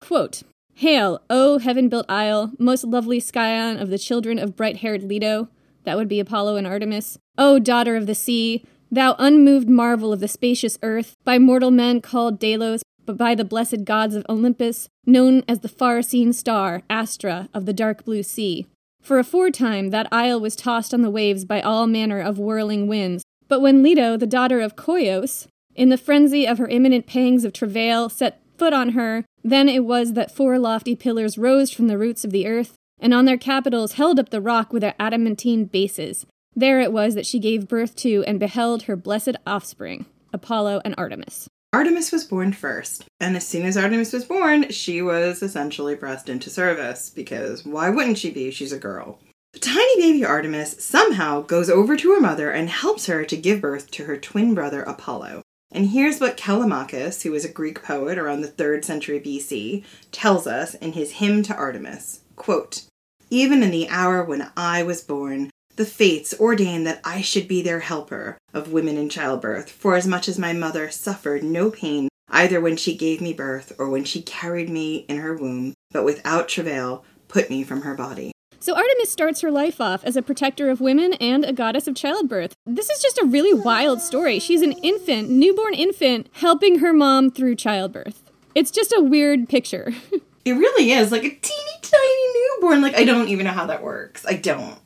Quote, 0.00 0.42
Hail, 0.74 1.20
O 1.28 1.58
heaven 1.58 1.88
built 1.88 2.06
isle, 2.08 2.52
most 2.58 2.84
lovely 2.84 3.20
scion 3.20 3.78
of 3.78 3.90
the 3.90 3.98
children 3.98 4.38
of 4.38 4.56
bright 4.56 4.78
haired 4.78 5.02
Leto, 5.02 5.48
that 5.84 5.96
would 5.96 6.08
be 6.08 6.20
Apollo 6.20 6.56
and 6.56 6.66
Artemis. 6.66 7.18
O 7.36 7.58
daughter 7.58 7.96
of 7.96 8.06
the 8.06 8.14
sea, 8.14 8.64
thou 8.90 9.14
unmoved 9.18 9.68
marvel 9.68 10.12
of 10.12 10.20
the 10.20 10.28
spacious 10.28 10.78
earth, 10.82 11.16
by 11.24 11.38
mortal 11.38 11.70
men 11.70 12.00
called 12.00 12.38
Delos, 12.38 12.82
but 13.04 13.16
by 13.16 13.34
the 13.34 13.44
blessed 13.44 13.84
gods 13.84 14.14
of 14.14 14.24
Olympus, 14.28 14.88
known 15.06 15.42
as 15.48 15.60
the 15.60 15.68
far 15.68 16.02
seen 16.02 16.32
star, 16.32 16.82
Astra, 16.88 17.48
of 17.52 17.66
the 17.66 17.72
dark 17.72 18.04
blue 18.04 18.22
sea. 18.22 18.66
For 19.00 19.18
aforetime 19.18 19.90
that 19.90 20.06
isle 20.12 20.40
was 20.40 20.54
tossed 20.54 20.94
on 20.94 21.02
the 21.02 21.10
waves 21.10 21.44
by 21.44 21.60
all 21.60 21.86
manner 21.86 22.20
of 22.20 22.38
whirling 22.38 22.86
winds. 22.86 23.24
But 23.48 23.60
when 23.60 23.82
Leto, 23.82 24.16
the 24.16 24.26
daughter 24.26 24.60
of 24.60 24.76
Koios, 24.76 25.48
in 25.74 25.88
the 25.88 25.98
frenzy 25.98 26.46
of 26.46 26.58
her 26.58 26.68
imminent 26.68 27.06
pangs 27.06 27.44
of 27.44 27.52
travail, 27.52 28.08
set 28.08 28.40
foot 28.58 28.72
on 28.72 28.90
her, 28.90 29.24
then 29.42 29.68
it 29.68 29.84
was 29.84 30.12
that 30.12 30.34
four 30.34 30.58
lofty 30.58 30.94
pillars 30.94 31.38
rose 31.38 31.70
from 31.70 31.88
the 31.88 31.98
roots 31.98 32.24
of 32.24 32.30
the 32.30 32.46
earth, 32.46 32.74
and 33.00 33.12
on 33.12 33.24
their 33.24 33.36
capitals 33.36 33.94
held 33.94 34.18
up 34.18 34.30
the 34.30 34.40
rock 34.40 34.72
with 34.72 34.82
their 34.82 34.94
adamantine 34.98 35.64
bases. 35.64 36.26
There 36.54 36.80
it 36.80 36.92
was 36.92 37.14
that 37.14 37.26
she 37.26 37.38
gave 37.38 37.68
birth 37.68 37.96
to 37.96 38.22
and 38.26 38.38
beheld 38.38 38.82
her 38.84 38.96
blessed 38.96 39.36
offspring, 39.46 40.06
Apollo 40.32 40.82
and 40.84 40.94
Artemis. 40.98 41.48
Artemis 41.72 42.12
was 42.12 42.24
born 42.24 42.52
first, 42.52 43.06
and 43.18 43.34
as 43.34 43.48
soon 43.48 43.64
as 43.64 43.78
Artemis 43.78 44.12
was 44.12 44.26
born, 44.26 44.70
she 44.70 45.00
was 45.00 45.42
essentially 45.42 45.96
pressed 45.96 46.28
into 46.28 46.50
service 46.50 47.08
because 47.08 47.64
why 47.64 47.88
wouldn't 47.88 48.18
she 48.18 48.30
be? 48.30 48.50
She's 48.50 48.72
a 48.72 48.78
girl. 48.78 49.18
The 49.54 49.58
tiny 49.58 50.00
baby 50.00 50.24
Artemis 50.24 50.76
somehow 50.84 51.40
goes 51.40 51.70
over 51.70 51.96
to 51.96 52.12
her 52.12 52.20
mother 52.20 52.50
and 52.50 52.68
helps 52.68 53.06
her 53.06 53.24
to 53.24 53.36
give 53.36 53.62
birth 53.62 53.90
to 53.92 54.04
her 54.04 54.18
twin 54.18 54.54
brother 54.54 54.82
Apollo. 54.82 55.42
And 55.74 55.88
here's 55.88 56.20
what 56.20 56.36
Callimachus, 56.36 57.22
who 57.22 57.30
was 57.32 57.46
a 57.46 57.52
Greek 57.52 57.82
poet 57.82 58.18
around 58.18 58.42
the 58.42 58.48
3rd 58.48 58.84
century 58.84 59.18
BC, 59.18 59.84
tells 60.12 60.46
us 60.46 60.74
in 60.74 60.92
his 60.92 61.12
hymn 61.12 61.42
to 61.44 61.54
Artemis. 61.54 62.20
Quote, 62.36 62.84
Even 63.30 63.62
in 63.62 63.70
the 63.70 63.88
hour 63.88 64.22
when 64.22 64.50
I 64.54 64.82
was 64.82 65.00
born, 65.00 65.50
the 65.76 65.86
fates 65.86 66.38
ordained 66.38 66.86
that 66.86 67.00
I 67.02 67.22
should 67.22 67.48
be 67.48 67.62
their 67.62 67.80
helper 67.80 68.36
of 68.52 68.72
women 68.72 68.98
in 68.98 69.08
childbirth, 69.08 69.70
for 69.70 69.96
as 69.96 70.06
much 70.06 70.28
as 70.28 70.38
my 70.38 70.52
mother 70.52 70.90
suffered 70.90 71.42
no 71.42 71.70
pain 71.70 72.08
either 72.28 72.60
when 72.60 72.76
she 72.76 72.96
gave 72.96 73.20
me 73.20 73.32
birth 73.32 73.72
or 73.78 73.88
when 73.88 74.04
she 74.04 74.20
carried 74.20 74.68
me 74.68 75.06
in 75.08 75.18
her 75.18 75.34
womb, 75.34 75.74
but 75.90 76.04
without 76.04 76.48
travail 76.48 77.04
put 77.28 77.48
me 77.48 77.64
from 77.64 77.82
her 77.82 77.94
body. 77.94 78.32
So 78.62 78.76
Artemis 78.76 79.10
starts 79.10 79.40
her 79.40 79.50
life 79.50 79.80
off 79.80 80.04
as 80.04 80.14
a 80.14 80.22
protector 80.22 80.70
of 80.70 80.80
women 80.80 81.14
and 81.14 81.44
a 81.44 81.52
goddess 81.52 81.88
of 81.88 81.96
childbirth. 81.96 82.54
This 82.64 82.88
is 82.90 83.02
just 83.02 83.18
a 83.18 83.24
really 83.24 83.52
wild 83.52 84.00
story. 84.00 84.38
She's 84.38 84.62
an 84.62 84.70
infant, 84.84 85.28
newborn 85.28 85.74
infant, 85.74 86.28
helping 86.34 86.78
her 86.78 86.92
mom 86.92 87.32
through 87.32 87.56
childbirth. 87.56 88.22
It's 88.54 88.70
just 88.70 88.94
a 88.96 89.02
weird 89.02 89.48
picture. 89.48 89.92
It 90.44 90.54
really 90.54 90.90
is 90.90 91.12
like 91.12 91.22
a 91.22 91.28
teeny 91.28 91.78
tiny 91.82 92.32
newborn. 92.34 92.82
Like, 92.82 92.96
I 92.96 93.04
don't 93.04 93.28
even 93.28 93.46
know 93.46 93.52
how 93.52 93.66
that 93.66 93.80
works. 93.80 94.26
I 94.26 94.34
don't. 94.34 94.76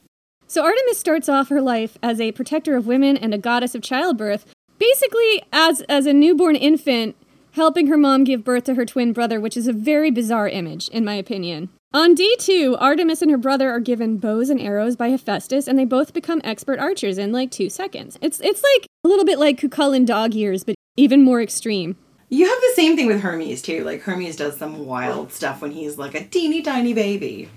So 0.48 0.62
Artemis 0.62 0.98
starts 0.98 1.30
off 1.30 1.48
her 1.48 1.62
life 1.62 1.96
as 2.02 2.20
a 2.20 2.32
protector 2.32 2.76
of 2.76 2.86
women 2.86 3.16
and 3.16 3.32
a 3.32 3.38
goddess 3.38 3.74
of 3.74 3.80
childbirth, 3.80 4.44
basically 4.78 5.42
as 5.54 5.80
as 5.88 6.04
a 6.04 6.12
newborn 6.12 6.56
infant 6.56 7.16
helping 7.52 7.86
her 7.86 7.96
mom 7.96 8.24
give 8.24 8.44
birth 8.44 8.64
to 8.64 8.74
her 8.74 8.84
twin 8.84 9.14
brother, 9.14 9.40
which 9.40 9.56
is 9.56 9.66
a 9.66 9.72
very 9.72 10.10
bizarre 10.10 10.46
image 10.46 10.88
in 10.88 11.06
my 11.06 11.14
opinion. 11.14 11.70
On 11.96 12.14
D2, 12.14 12.76
Artemis 12.78 13.22
and 13.22 13.30
her 13.30 13.38
brother 13.38 13.70
are 13.70 13.80
given 13.80 14.18
bows 14.18 14.50
and 14.50 14.60
arrows 14.60 14.96
by 14.96 15.08
Hephaestus 15.08 15.66
and 15.66 15.78
they 15.78 15.86
both 15.86 16.12
become 16.12 16.42
expert 16.44 16.78
archers 16.78 17.16
in 17.16 17.32
like 17.32 17.50
2 17.50 17.70
seconds. 17.70 18.18
It's 18.20 18.38
it's 18.40 18.62
like 18.62 18.86
a 19.02 19.08
little 19.08 19.24
bit 19.24 19.38
like 19.38 19.58
Cucullin 19.58 20.04
dog 20.04 20.34
years 20.34 20.62
but 20.62 20.74
even 20.98 21.22
more 21.22 21.40
extreme. 21.40 21.96
You 22.28 22.46
have 22.46 22.60
the 22.60 22.72
same 22.74 22.96
thing 22.96 23.06
with 23.06 23.22
Hermes, 23.22 23.62
too. 23.62 23.82
Like, 23.82 24.02
Hermes 24.02 24.36
does 24.36 24.58
some 24.58 24.84
wild 24.84 25.32
stuff 25.32 25.62
when 25.62 25.70
he's 25.70 25.96
like 25.96 26.14
a 26.14 26.26
teeny 26.26 26.60
tiny 26.60 26.92
baby. 26.92 27.48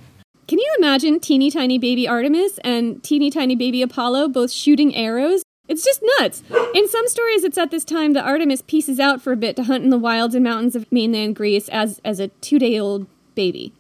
Can 0.48 0.60
you 0.60 0.74
imagine 0.78 1.20
teeny 1.20 1.52
tiny 1.52 1.78
baby 1.78 2.08
Artemis 2.08 2.60
and 2.60 3.04
teeny 3.04 3.30
tiny 3.30 3.58
baby 3.58 3.82
Apollo 3.82 4.30
both 4.30 4.52
shooting 4.52 4.96
arrows? 4.96 5.44
It's 5.68 5.84
just 5.84 6.02
nuts. 6.18 6.44
In 6.74 6.88
some 6.88 7.10
stories, 7.10 7.44
it's 7.44 7.58
at 7.58 7.72
this 7.72 7.84
time 7.84 8.14
that 8.14 8.24
Artemis 8.24 8.62
pieces 8.62 9.02
out 9.02 9.22
for 9.22 9.34
a 9.34 9.36
bit 9.36 9.58
to 9.58 9.64
hunt 9.64 9.84
in 9.84 9.90
the 9.90 9.98
wilds 9.98 10.34
and 10.34 10.46
mountains 10.46 10.78
of 10.78 10.90
mainland 10.94 11.36
Greece 11.36 11.68
as, 11.68 12.00
as 12.06 12.22
a 12.22 12.30
two 12.30 12.58
day 12.58 12.80
old 12.80 13.06
baby. 13.36 13.74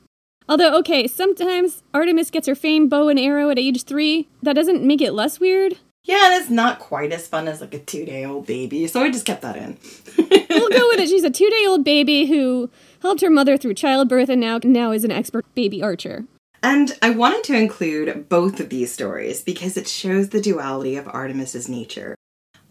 Although, 0.50 0.75
okay, 0.79 1.06
sometimes 1.06 1.84
Artemis 1.94 2.32
gets 2.32 2.48
her 2.48 2.56
famed 2.56 2.89
bow 2.89 3.08
and 3.08 3.20
arrow 3.20 3.51
at 3.51 3.60
age 3.60 3.84
three. 3.84 4.27
That 4.41 4.56
doesn't 4.56 4.84
make 4.84 5.00
it 5.00 5.13
less 5.13 5.39
weird. 5.39 5.77
Yeah, 6.06 6.32
and 6.32 6.41
it's 6.41 6.50
not 6.50 6.79
quite 6.79 7.12
as 7.12 7.27
fun 7.27 7.48
as 7.48 7.62
like 7.62 7.75
a 7.75 7.79
two 7.79 8.03
day 8.03 8.25
old 8.25 8.48
baby, 8.48 8.88
so 8.88 9.03
I 9.03 9.12
just 9.12 9.27
kept 9.27 9.44
that 9.44 9.56
in. 9.56 9.77
we'll 10.18 10.70
go 10.70 10.88
with 10.89 11.00
it. 11.00 11.08
She's 11.08 11.24
a 11.24 11.29
two 11.29 11.51
day 11.51 11.68
old 11.68 11.84
baby 11.84 12.25
who 12.25 12.72
helped 13.03 13.22
her 13.22 13.29
mother 13.29 13.58
through 13.58 13.75
childbirth 13.75 14.27
and 14.27 14.41
now 14.41 14.60
now 14.63 14.91
is 14.91 15.03
an 15.03 15.12
expert 15.12 15.46
baby 15.53 15.84
archer. 15.84 16.25
And 16.63 16.98
I 17.03 17.12
wanted 17.12 17.44
to 17.46 17.56
include 17.56 18.27
both 18.27 18.60
of 18.60 18.70
these 18.70 18.91
stories 18.91 19.44
because 19.44 19.77
it 19.77 19.88
shows 19.88 20.29
the 20.29 20.41
duality 20.41 20.98
of 20.98 21.08
Artemis's 21.08 21.70
nature. 21.70 22.15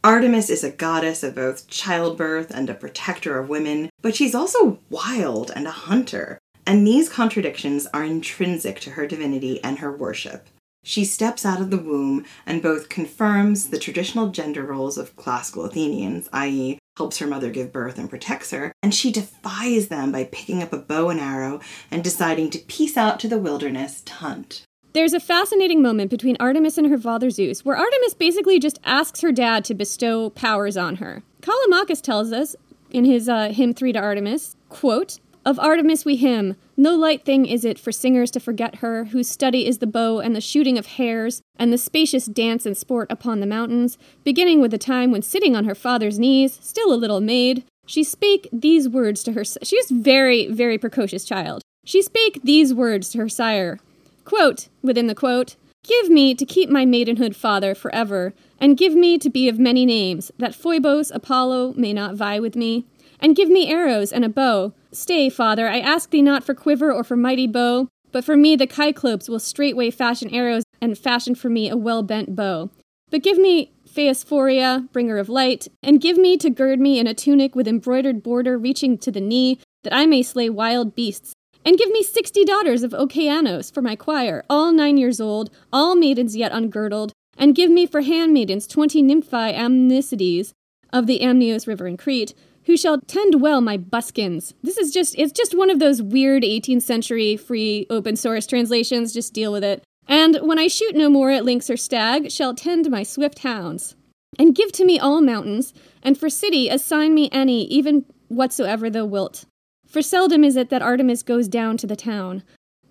Artemis 0.03 0.51
is 0.51 0.65
a 0.65 0.71
goddess 0.71 1.23
of 1.23 1.37
both 1.37 1.69
childbirth 1.69 2.51
and 2.51 2.69
a 2.69 2.75
protector 2.75 3.39
of 3.39 3.49
women, 3.49 3.89
but 4.03 4.17
she's 4.17 4.35
also 4.35 4.81
wild 4.91 5.53
and 5.55 5.67
a 5.67 5.73
hunter. 5.73 6.39
And 6.69 6.87
these 6.87 7.09
contradictions 7.09 7.87
are 7.95 8.05
intrinsic 8.05 8.79
to 8.81 8.91
her 8.91 9.07
divinity 9.07 9.59
and 9.65 9.79
her 9.79 9.91
worship. 9.91 10.49
She 10.85 11.03
steps 11.03 11.47
out 11.47 11.63
of 11.63 11.71
the 11.71 11.79
womb 11.79 12.27
and 12.45 12.61
both 12.61 12.91
confirms 12.91 13.71
the 13.71 13.79
traditional 13.79 14.29
gender 14.29 14.63
roles 14.65 14.99
of 14.99 15.17
classical 15.17 15.65
Athenians, 15.65 16.29
i.e., 16.31 16.79
helps 16.99 17.19
her 17.19 17.27
mother 17.27 17.49
give 17.49 17.73
birth 17.73 17.97
and 17.97 18.11
protects 18.11 18.51
her, 18.51 18.71
and 18.83 18.95
she 18.95 19.11
defies 19.11 19.89
them 19.89 20.13
by 20.13 20.25
picking 20.25 20.63
up 20.63 20.75
a 20.75 20.79
bow 20.79 21.09
and 21.09 21.21
arrow 21.21 21.61
and 21.91 22.05
deciding 22.05 22.51
to 22.51 22.59
peace 22.59 22.99
out 22.99 23.19
to 23.21 23.29
the 23.29 23.39
wilderness 23.39 24.03
to 24.03 24.13
hunt. 24.13 24.63
There's 24.93 25.15
a 25.15 25.21
fascinating 25.21 25.81
moment 25.81 26.11
between 26.11 26.37
Artemis 26.39 26.77
and 26.77 26.89
her 26.91 26.99
father 26.99 27.31
Zeus, 27.31 27.65
where 27.65 27.79
Artemis 27.79 28.13
basically 28.13 28.59
just 28.59 28.79
asks 28.85 29.23
her 29.23 29.33
dad 29.33 29.65
to 29.67 29.75
bestow 29.75 30.29
powers 30.29 30.77
on 30.77 30.97
her. 30.97 31.23
Callimachus 31.41 32.03
tells 32.03 32.31
us 32.31 32.57
in 32.91 33.07
his 33.07 33.27
uh, 33.27 33.49
hymn 33.49 33.73
3 33.73 33.95
to 33.95 33.99
Artemis, 33.99 34.55
quote, 34.69 35.19
of 35.49 35.59
Artemis 35.59 36.05
we 36.05 36.17
hymn. 36.17 36.57
No 36.77 36.95
light 36.95 37.25
thing 37.25 37.47
is 37.47 37.65
it 37.65 37.79
for 37.79 37.91
singers 37.91 38.31
to 38.33 38.39
forget 38.39 38.77
her, 38.77 39.07
whose 39.07 39.31
study 39.31 39.67
is 39.67 39.79
the 39.79 39.87
bow 39.87 40.21
and 40.21 40.37
the 40.37 40.43
shooting 40.43 40.77
of 40.77 40.85
hares, 40.85 41.41
and 41.57 41.73
the 41.73 41.79
spacious 41.79 42.27
dance 42.27 42.67
and 42.67 42.77
sport 42.77 43.11
upon 43.11 43.41
the 43.41 43.47
mountains, 43.47 43.97
beginning 44.25 44.61
with 44.61 44.73
the 44.73 44.77
time 44.77 45.11
when 45.11 45.23
sitting 45.23 45.57
on 45.57 45.65
her 45.65 45.75
father's 45.75 46.19
knees, 46.19 46.59
still 46.61 46.93
a 46.93 47.01
little 47.01 47.23
maid, 47.23 47.65
she 47.87 48.05
spake 48.05 48.47
these 48.53 48.91
words 48.91 49.23
to 49.23 49.33
her. 49.33 49.43
She 49.43 49.77
is 49.77 49.91
very, 49.91 50.49
very 50.49 50.77
precocious 50.77 51.25
child. 51.25 51.63
She 51.83 52.03
spake 52.03 52.41
these 52.45 52.75
words 52.75 53.09
to 53.11 53.19
her 53.19 53.31
sire. 53.31 53.79
Quote, 54.27 54.69
within 54.83 55.07
the 55.07 55.15
quote, 55.15 55.57
Give 55.83 56.11
me 56.11 56.35
to 56.35 56.45
keep 56.45 56.69
my 56.69 56.85
maidenhood, 56.85 57.35
father, 57.35 57.75
forever, 57.75 58.35
and 58.61 58.77
give 58.77 58.95
me 58.95 59.17
to 59.17 59.31
be 59.31 59.49
of 59.49 59.59
many 59.59 59.87
names, 59.87 60.31
that 60.37 60.55
Phoebus, 60.55 61.11
Apollo 61.11 61.73
may 61.79 61.95
not 61.95 62.17
vie 62.17 62.39
with 62.39 62.55
me. 62.55 62.85
And 63.21 63.37
give 63.37 63.49
me 63.49 63.71
arrows 63.71 64.13
and 64.13 64.25
a 64.25 64.29
bow. 64.29 64.73
Stay, 64.93 65.29
father, 65.29 65.69
I 65.69 65.81
ask 65.81 66.11
thee 66.11 66.23
not 66.23 66.45
for 66.45 66.55
quiver 66.55 66.93
or 66.93 67.05
for 67.05 67.17
mighty 67.17 67.47
bow, 67.47 67.89
but 68.13 68.25
for 68.25 68.37
me 68.37 68.57
the 68.57 68.69
Cyclopes 68.69 69.29
will 69.29 69.41
straightway 69.41 69.91
fashion 69.91 70.31
arrows 70.33 70.65
and 70.81 70.97
fashion 70.97 71.35
for 71.35 71.49
me 71.49 71.69
a 71.69 71.77
well 71.77 72.03
bent 72.03 72.35
bow. 72.37 72.71
But 73.11 73.23
give 73.23 73.39
me 73.39 73.73
Phaesphoria, 73.87 74.89
bringer 74.93 75.19
of 75.19 75.29
light, 75.29 75.67
and 75.83 76.01
give 76.01 76.19
me 76.19 76.37
to 76.37 76.51
gird 76.51 76.79
me 76.79 76.99
in 76.99 77.07
a 77.07 77.15
tunic 77.15 77.55
with 77.55 77.67
embroidered 77.67 78.23
border 78.23 78.59
reaching 78.59 78.99
to 78.99 79.11
the 79.11 79.21
knee, 79.21 79.59
that 79.83 79.95
I 79.95 80.07
may 80.07 80.23
slay 80.23 80.51
wild 80.51 80.95
beasts. 80.95 81.33
And 81.65 81.79
give 81.79 81.91
me 81.91 82.03
sixty 82.03 82.45
daughters 82.45 82.83
of 82.83 82.93
Okeanos 82.93 83.73
for 83.73 83.83
my 83.83 83.97
choir, 83.97 84.45
all 84.49 84.73
nine 84.73 84.97
years 84.97 85.21
old, 85.21 85.51
all 85.73 85.95
maidens 85.97 86.37
yet 86.37 86.53
ungirdled, 86.53 87.11
and 87.37 87.55
give 87.55 87.71
me 87.71 87.87
for 87.87 88.03
handmaidens 88.03 88.67
twenty 88.67 89.03
nymphae 89.03 89.55
Amnisides 89.55 90.53
of 90.93 91.07
the 91.07 91.21
Amnios 91.21 91.67
river 91.67 91.87
in 91.87 91.97
Crete, 91.97 92.35
who 92.69 92.77
shall 92.77 93.01
tend 93.01 93.41
well 93.41 93.63
my 93.63 93.79
buskins. 93.79 94.53
This 94.63 94.77
is 94.77 94.93
just, 94.93 95.15
it's 95.17 95.33
just 95.33 95.57
one 95.57 95.71
of 95.71 95.79
those 95.79 96.03
weird 96.03 96.43
18th 96.43 96.83
century 96.83 97.35
free 97.35 97.87
open 97.89 98.15
source 98.15 98.47
translations. 98.47 99.15
Just 99.15 99.33
deal 99.33 99.51
with 99.51 99.65
it. 99.65 99.83
And 100.07 100.37
when 100.43 100.59
I 100.59 100.69
shoot 100.69 100.95
no 100.95 101.09
more 101.09 101.31
at 101.31 101.47
lynx 101.47 101.71
or 101.71 101.79
stag, 101.79 102.31
shall 102.31 102.55
tend 102.55 102.91
my 102.91 103.03
swift 103.03 103.39
hounds. 103.39 103.97
And 104.39 104.55
give 104.55 104.71
to 104.73 104.85
me 104.85 104.99
all 104.99 105.23
mountains, 105.23 105.73
and 106.03 106.19
for 106.19 106.29
city 106.29 106.69
assign 106.69 107.15
me 107.15 107.31
any, 107.33 107.65
even 107.69 108.05
whatsoever 108.29 108.91
thou 108.91 109.07
wilt. 109.07 109.47
For 109.87 110.03
seldom 110.03 110.45
is 110.45 110.55
it 110.55 110.69
that 110.69 110.83
Artemis 110.83 111.23
goes 111.23 111.49
down 111.49 111.79
to 111.79 111.87
the 111.87 111.97
town. 111.97 112.43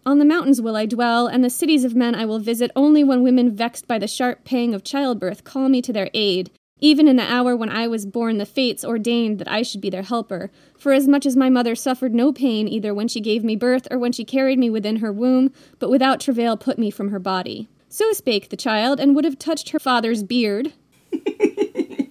On 0.07 0.17
the 0.17 0.25
mountains 0.25 0.59
will 0.59 0.75
I 0.75 0.87
dwell, 0.87 1.27
and 1.27 1.43
the 1.43 1.51
cities 1.51 1.85
of 1.85 1.95
men 1.95 2.15
I 2.15 2.25
will 2.25 2.39
visit 2.39 2.71
only 2.75 3.03
when 3.03 3.21
women 3.21 3.55
vexed 3.55 3.87
by 3.87 3.99
the 3.99 4.07
sharp 4.07 4.43
pang 4.43 4.73
of 4.73 4.83
childbirth 4.83 5.43
call 5.43 5.69
me 5.69 5.83
to 5.83 5.93
their 5.93 6.09
aid, 6.15 6.49
even 6.79 7.07
in 7.07 7.15
the 7.15 7.23
hour 7.23 7.55
when 7.55 7.69
I 7.69 7.87
was 7.87 8.05
born, 8.05 8.37
the 8.37 8.45
fates 8.45 8.85
ordained 8.85 9.39
that 9.39 9.51
I 9.51 9.61
should 9.61 9.81
be 9.81 9.89
their 9.89 10.03
helper. 10.03 10.51
For 10.77 10.93
as 10.93 11.07
much 11.07 11.25
as 11.25 11.35
my 11.35 11.49
mother 11.49 11.75
suffered 11.75 12.13
no 12.13 12.31
pain 12.31 12.67
either 12.67 12.93
when 12.93 13.07
she 13.07 13.19
gave 13.19 13.43
me 13.43 13.55
birth 13.55 13.87
or 13.89 13.97
when 13.97 14.11
she 14.11 14.23
carried 14.23 14.59
me 14.59 14.69
within 14.69 14.97
her 14.97 15.11
womb, 15.11 15.51
but 15.79 15.89
without 15.89 16.19
travail 16.19 16.55
put 16.55 16.77
me 16.77 16.91
from 16.91 17.09
her 17.09 17.19
body. 17.19 17.67
So 17.89 18.13
spake 18.13 18.49
the 18.49 18.57
child, 18.57 18.99
and 18.99 19.15
would 19.15 19.25
have 19.25 19.39
touched 19.39 19.69
her 19.69 19.79
father's 19.79 20.21
beard. 20.21 20.73
I 21.13 22.09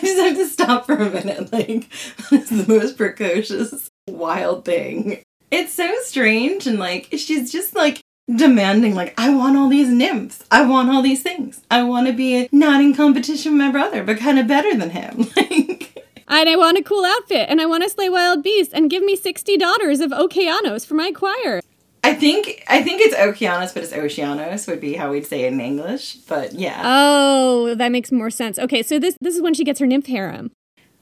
just 0.00 0.18
have 0.18 0.36
to 0.36 0.48
stop 0.48 0.86
for 0.86 0.94
a 0.94 1.10
minute. 1.10 1.52
Like, 1.52 1.88
that's 2.30 2.50
the 2.50 2.64
most 2.66 2.96
precocious, 2.96 3.90
wild 4.08 4.64
thing. 4.64 5.22
It's 5.50 5.74
so 5.74 5.94
strange, 6.02 6.66
and 6.66 6.78
like, 6.78 7.08
she's 7.12 7.52
just 7.52 7.74
like 7.74 8.00
demanding 8.36 8.94
like 8.94 9.12
i 9.18 9.28
want 9.34 9.56
all 9.56 9.68
these 9.68 9.88
nymphs. 9.88 10.44
I 10.50 10.64
want 10.64 10.90
all 10.90 11.02
these 11.02 11.22
things. 11.22 11.60
I 11.70 11.82
want 11.82 12.06
to 12.06 12.12
be 12.12 12.48
not 12.52 12.80
in 12.80 12.94
competition 12.94 13.52
with 13.52 13.58
my 13.60 13.70
brother 13.70 14.04
but 14.04 14.18
kind 14.18 14.38
of 14.38 14.46
better 14.46 14.74
than 14.76 14.90
him. 14.90 15.26
Like 15.36 16.40
and 16.40 16.48
i 16.48 16.56
want 16.56 16.78
a 16.78 16.82
cool 16.82 17.04
outfit 17.04 17.46
and 17.50 17.60
i 17.60 17.66
want 17.66 17.82
to 17.82 17.90
slay 17.90 18.08
wild 18.08 18.42
beasts 18.42 18.72
and 18.72 18.88
give 18.88 19.02
me 19.02 19.16
60 19.16 19.56
daughters 19.58 20.00
of 20.00 20.12
okeanos 20.12 20.86
for 20.86 20.94
my 20.94 21.10
choir. 21.12 21.60
I 22.04 22.14
think 22.14 22.64
i 22.68 22.82
think 22.82 23.00
it's 23.00 23.14
okeanos 23.14 23.74
but 23.74 23.82
it's 23.82 23.92
oceanos 23.92 24.66
would 24.68 24.80
be 24.80 24.94
how 24.94 25.10
we'd 25.10 25.26
say 25.26 25.42
it 25.42 25.52
in 25.52 25.60
english 25.60 26.14
but 26.28 26.52
yeah. 26.52 26.80
Oh 26.84 27.74
that 27.74 27.90
makes 27.92 28.10
more 28.12 28.30
sense. 28.30 28.58
Okay 28.58 28.82
so 28.82 28.98
this 28.98 29.16
this 29.20 29.34
is 29.34 29.42
when 29.42 29.54
she 29.54 29.64
gets 29.64 29.80
her 29.80 29.86
nymph 29.86 30.06
harem 30.06 30.52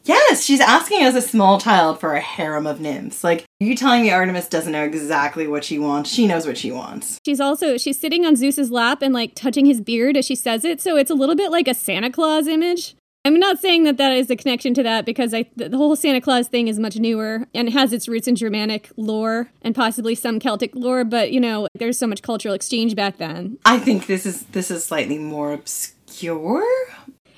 Yes, 0.05 0.45
she's 0.45 0.61
asking 0.61 1.03
as 1.03 1.15
a 1.15 1.21
small 1.21 1.61
child 1.61 2.01
for 2.01 2.15
a 2.15 2.21
harem 2.21 2.67
of 2.67 2.81
nymphs. 2.81 3.23
Like, 3.23 3.45
you 3.59 3.77
telling 3.77 4.03
me 4.03 4.11
Artemis 4.11 4.49
doesn't 4.49 4.73
know 4.73 4.85
exactly 4.85 5.47
what 5.47 5.65
she 5.65 5.79
wants? 5.79 6.11
She 6.11 6.27
knows 6.27 6.47
what 6.47 6.59
she 6.59 6.73
wants. 6.73 7.21
She's 7.25 7.41
also 7.41 7.77
she's 7.77 8.01
sitting 8.01 8.25
on 8.25 8.37
Zeus's 8.37 8.71
lap 8.71 9.03
and 9.03 9.13
like 9.13 9.35
touching 9.35 9.67
his 9.67 9.81
beard 9.81 10.17
as 10.17 10.25
she 10.25 10.35
says 10.35 10.65
it, 10.65 10.81
so 10.81 10.97
it's 10.97 11.11
a 11.11 11.15
little 11.15 11.37
bit 11.37 11.51
like 11.51 11.69
a 11.69 11.75
Santa 11.75 12.11
Claus 12.11 12.47
image. 12.47 12.95
I'm 13.25 13.39
not 13.39 13.59
saying 13.59 13.85
that 13.85 13.99
that 13.99 14.13
is 14.13 14.31
a 14.31 14.37
connection 14.37 14.73
to 14.75 14.83
that 14.83 15.05
because 15.05 15.35
I, 15.35 15.45
the 15.55 15.77
whole 15.77 15.95
Santa 15.95 16.23
Claus 16.23 16.49
thing 16.49 16.69
is 16.69 16.79
much 16.79 16.97
newer 16.97 17.47
and 17.55 17.69
has 17.69 17.93
its 17.93 18.09
roots 18.09 18.27
in 18.27 18.35
Germanic 18.35 18.91
lore 18.97 19.51
and 19.61 19.75
possibly 19.75 20.15
some 20.15 20.41
Celtic 20.41 20.75
lore, 20.75 21.05
but 21.05 21.31
you 21.31 21.39
know, 21.39 21.69
there's 21.75 21.99
so 21.99 22.07
much 22.07 22.23
cultural 22.23 22.55
exchange 22.55 22.97
back 22.97 23.19
then. 23.19 23.59
I 23.67 23.79
think 23.79 24.07
this 24.07 24.25
is 24.25 24.45
this 24.45 24.71
is 24.71 24.85
slightly 24.85 25.19
more 25.19 25.53
obscure, 25.53 26.67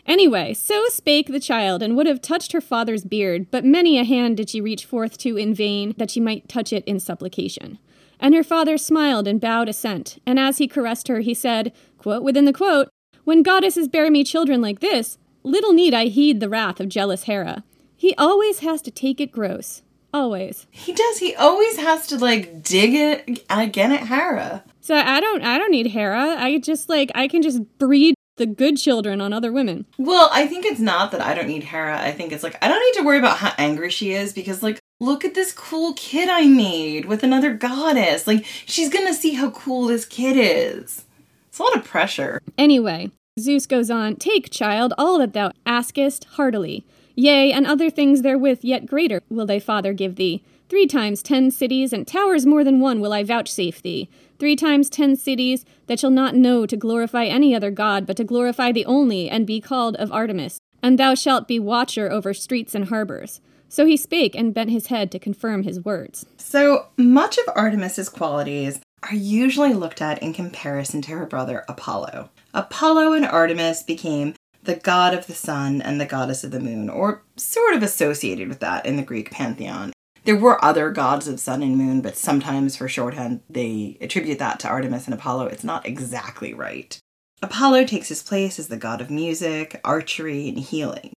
Anyway, 0.06 0.52
so 0.52 0.88
spake 0.88 1.28
the 1.28 1.40
child, 1.40 1.82
and 1.82 1.96
would 1.96 2.06
have 2.06 2.20
touched 2.20 2.52
her 2.52 2.60
father's 2.60 3.04
beard, 3.04 3.46
but 3.50 3.64
many 3.64 3.98
a 3.98 4.04
hand 4.04 4.36
did 4.36 4.50
she 4.50 4.60
reach 4.60 4.84
forth 4.84 5.16
to 5.18 5.36
in 5.36 5.54
vain, 5.54 5.94
that 5.96 6.10
she 6.10 6.20
might 6.20 6.48
touch 6.48 6.72
it 6.72 6.84
in 6.84 6.98
supplication. 6.98 7.78
And 8.18 8.34
her 8.34 8.44
father 8.44 8.78
smiled 8.78 9.26
and 9.26 9.40
bowed 9.40 9.68
assent, 9.68 10.18
and 10.26 10.38
as 10.38 10.58
he 10.58 10.68
caressed 10.68 11.08
her, 11.08 11.20
he 11.20 11.34
said, 11.34 11.72
quote 11.98 12.22
within 12.22 12.44
the 12.44 12.52
quote, 12.52 12.88
When 13.24 13.42
goddesses 13.42 13.88
bear 13.88 14.10
me 14.10 14.24
children 14.24 14.60
like 14.60 14.80
this, 14.80 15.18
little 15.42 15.72
need 15.72 15.94
I 15.94 16.06
heed 16.06 16.40
the 16.40 16.48
wrath 16.48 16.80
of 16.80 16.88
jealous 16.88 17.24
Hera. 17.24 17.64
He 17.96 18.14
always 18.16 18.60
has 18.60 18.82
to 18.82 18.90
take 18.90 19.20
it 19.20 19.30
gross. 19.30 19.82
Always. 20.14 20.66
He 20.70 20.92
does. 20.92 21.18
He 21.18 21.34
always 21.34 21.78
has 21.78 22.06
to 22.08 22.18
like 22.18 22.62
dig 22.62 22.94
it 22.94 23.44
again 23.48 23.92
at 23.92 24.08
Hera. 24.08 24.62
So 24.80 24.94
I 24.94 25.20
don't 25.20 25.42
I 25.42 25.56
don't 25.56 25.70
need 25.70 25.86
Hera. 25.86 26.36
I 26.38 26.58
just 26.58 26.88
like 26.88 27.10
I 27.14 27.28
can 27.28 27.40
just 27.40 27.62
breed 27.78 28.14
the 28.36 28.46
good 28.46 28.76
children 28.76 29.20
on 29.20 29.32
other 29.32 29.52
women. 29.52 29.86
Well, 29.98 30.28
I 30.32 30.46
think 30.46 30.64
it's 30.64 30.80
not 30.80 31.10
that 31.12 31.20
I 31.20 31.34
don't 31.34 31.48
need 31.48 31.64
Hera. 31.64 32.00
I 32.00 32.12
think 32.12 32.32
it's 32.32 32.42
like 32.42 32.56
I 32.62 32.68
don't 32.68 32.82
need 32.82 33.00
to 33.00 33.06
worry 33.06 33.18
about 33.18 33.38
how 33.38 33.52
angry 33.58 33.90
she 33.90 34.12
is 34.12 34.32
because 34.32 34.62
like 34.62 34.78
look 35.00 35.24
at 35.24 35.34
this 35.34 35.52
cool 35.52 35.92
kid 35.94 36.28
I 36.28 36.46
made 36.46 37.06
with 37.06 37.22
another 37.22 37.52
goddess. 37.52 38.26
Like 38.26 38.44
she's 38.44 38.88
going 38.88 39.06
to 39.06 39.14
see 39.14 39.34
how 39.34 39.50
cool 39.50 39.86
this 39.86 40.06
kid 40.06 40.36
is. 40.36 41.04
It's 41.48 41.58
a 41.58 41.62
lot 41.62 41.76
of 41.76 41.84
pressure. 41.84 42.40
Anyway, 42.56 43.10
Zeus 43.38 43.66
goes 43.66 43.90
on, 43.90 44.16
"Take, 44.16 44.50
child, 44.50 44.94
all 44.96 45.18
that 45.18 45.34
thou 45.34 45.52
askest 45.66 46.24
heartily. 46.24 46.84
Yea, 47.14 47.52
and 47.52 47.66
other 47.66 47.90
things 47.90 48.22
therewith 48.22 48.60
yet 48.62 48.86
greater 48.86 49.22
will 49.28 49.44
thy 49.44 49.58
father 49.58 49.92
give 49.92 50.16
thee. 50.16 50.42
Three 50.70 50.86
times 50.86 51.22
ten 51.22 51.50
cities 51.50 51.92
and 51.92 52.06
towers 52.06 52.46
more 52.46 52.64
than 52.64 52.80
one 52.80 53.00
will 53.00 53.12
I 53.12 53.22
vouchsafe 53.22 53.82
thee 53.82 54.08
three 54.42 54.56
times 54.56 54.90
ten 54.90 55.14
cities 55.14 55.64
that 55.86 56.00
shall 56.00 56.10
not 56.10 56.34
know 56.34 56.66
to 56.66 56.76
glorify 56.76 57.26
any 57.26 57.54
other 57.54 57.70
god, 57.70 58.04
but 58.04 58.16
to 58.16 58.24
glorify 58.24 58.72
the 58.72 58.84
only, 58.86 59.30
and 59.30 59.46
be 59.46 59.60
called 59.60 59.94
of 59.98 60.10
Artemis. 60.10 60.58
And 60.82 60.98
thou 60.98 61.14
shalt 61.14 61.46
be 61.46 61.60
watcher 61.60 62.10
over 62.10 62.34
streets 62.34 62.74
and 62.74 62.86
harbors. 62.86 63.40
So 63.68 63.86
he 63.86 63.96
spake 63.96 64.34
and 64.34 64.52
bent 64.52 64.70
his 64.70 64.88
head 64.88 65.12
to 65.12 65.20
confirm 65.20 65.62
his 65.62 65.84
words. 65.84 66.26
So 66.38 66.88
much 66.96 67.38
of 67.38 67.54
Artemis's 67.54 68.08
qualities 68.08 68.80
are 69.04 69.14
usually 69.14 69.74
looked 69.74 70.02
at 70.02 70.20
in 70.20 70.32
comparison 70.32 71.02
to 71.02 71.12
her 71.12 71.24
brother 71.24 71.64
Apollo. 71.68 72.30
Apollo 72.52 73.12
and 73.12 73.24
Artemis 73.24 73.84
became 73.84 74.34
the 74.64 74.74
god 74.74 75.14
of 75.14 75.28
the 75.28 75.34
sun 75.34 75.80
and 75.80 76.00
the 76.00 76.04
goddess 76.04 76.42
of 76.42 76.50
the 76.50 76.58
moon, 76.58 76.90
or 76.90 77.22
sort 77.36 77.76
of 77.76 77.84
associated 77.84 78.48
with 78.48 78.58
that 78.58 78.86
in 78.86 78.96
the 78.96 79.04
Greek 79.04 79.30
pantheon. 79.30 79.92
There 80.24 80.36
were 80.36 80.64
other 80.64 80.90
gods 80.90 81.26
of 81.26 81.40
sun 81.40 81.62
and 81.62 81.76
moon, 81.76 82.00
but 82.00 82.16
sometimes 82.16 82.76
for 82.76 82.88
shorthand 82.88 83.40
they 83.50 83.98
attribute 84.00 84.38
that 84.38 84.60
to 84.60 84.68
Artemis 84.68 85.06
and 85.06 85.14
Apollo. 85.14 85.46
It's 85.46 85.64
not 85.64 85.84
exactly 85.84 86.54
right. 86.54 86.96
Apollo 87.42 87.86
takes 87.86 88.08
his 88.08 88.22
place 88.22 88.60
as 88.60 88.68
the 88.68 88.76
god 88.76 89.00
of 89.00 89.10
music, 89.10 89.80
archery, 89.84 90.48
and 90.48 90.58
healing. 90.58 91.12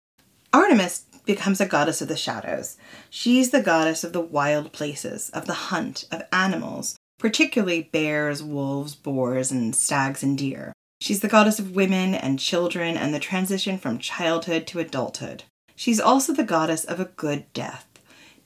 Artemis 0.53 1.05
becomes 1.25 1.59
a 1.59 1.65
goddess 1.65 2.01
of 2.01 2.07
the 2.07 2.15
shadows. 2.15 2.77
She's 3.09 3.51
the 3.51 3.61
goddess 3.61 4.05
of 4.05 4.13
the 4.13 4.21
wild 4.21 4.71
places, 4.71 5.29
of 5.31 5.47
the 5.47 5.53
hunt, 5.53 6.05
of 6.09 6.23
animals, 6.31 6.95
particularly 7.19 7.89
bears, 7.91 8.41
wolves, 8.41 8.95
boars, 8.95 9.51
and 9.51 9.75
stags 9.75 10.23
and 10.23 10.37
deer. 10.37 10.71
She's 11.01 11.19
the 11.19 11.27
goddess 11.27 11.59
of 11.59 11.75
women 11.75 12.15
and 12.15 12.39
children 12.39 12.95
and 12.95 13.13
the 13.13 13.19
transition 13.19 13.77
from 13.77 13.99
childhood 13.99 14.65
to 14.67 14.79
adulthood. 14.79 15.43
She's 15.75 15.99
also 15.99 16.31
the 16.31 16.45
goddess 16.45 16.85
of 16.85 17.01
a 17.01 17.05
good 17.05 17.51
death. 17.53 17.85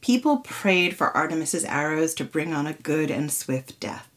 People 0.07 0.37
prayed 0.37 0.95
for 0.95 1.07
Artemis's 1.17 1.65
arrows 1.65 2.13
to 2.13 2.23
bring 2.23 2.53
on 2.53 2.65
a 2.65 2.71
good 2.71 3.11
and 3.11 3.29
swift 3.29 3.77
death. 3.81 4.09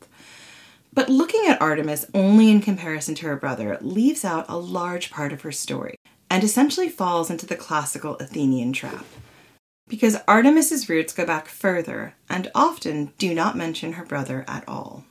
But 0.92 1.08
looking 1.08 1.48
at 1.48 1.60
Artemis 1.60 2.06
only 2.14 2.48
in 2.48 2.60
comparison 2.60 3.16
to 3.16 3.26
her 3.26 3.34
brother 3.34 3.76
leaves 3.80 4.24
out 4.24 4.46
a 4.48 4.56
large 4.56 5.10
part 5.10 5.32
of 5.32 5.40
her 5.40 5.50
story 5.50 5.96
and 6.30 6.44
essentially 6.44 6.88
falls 6.88 7.28
into 7.28 7.44
the 7.44 7.56
classical 7.56 8.14
Athenian 8.18 8.72
trap. 8.72 9.04
Because 9.88 10.18
Artemis's 10.28 10.88
roots 10.88 11.12
go 11.12 11.26
back 11.26 11.48
further 11.48 12.14
and 12.28 12.52
often 12.54 13.12
do 13.18 13.34
not 13.34 13.56
mention 13.56 13.94
her 13.94 14.04
brother 14.04 14.44
at 14.46 14.62
all. 14.68 15.04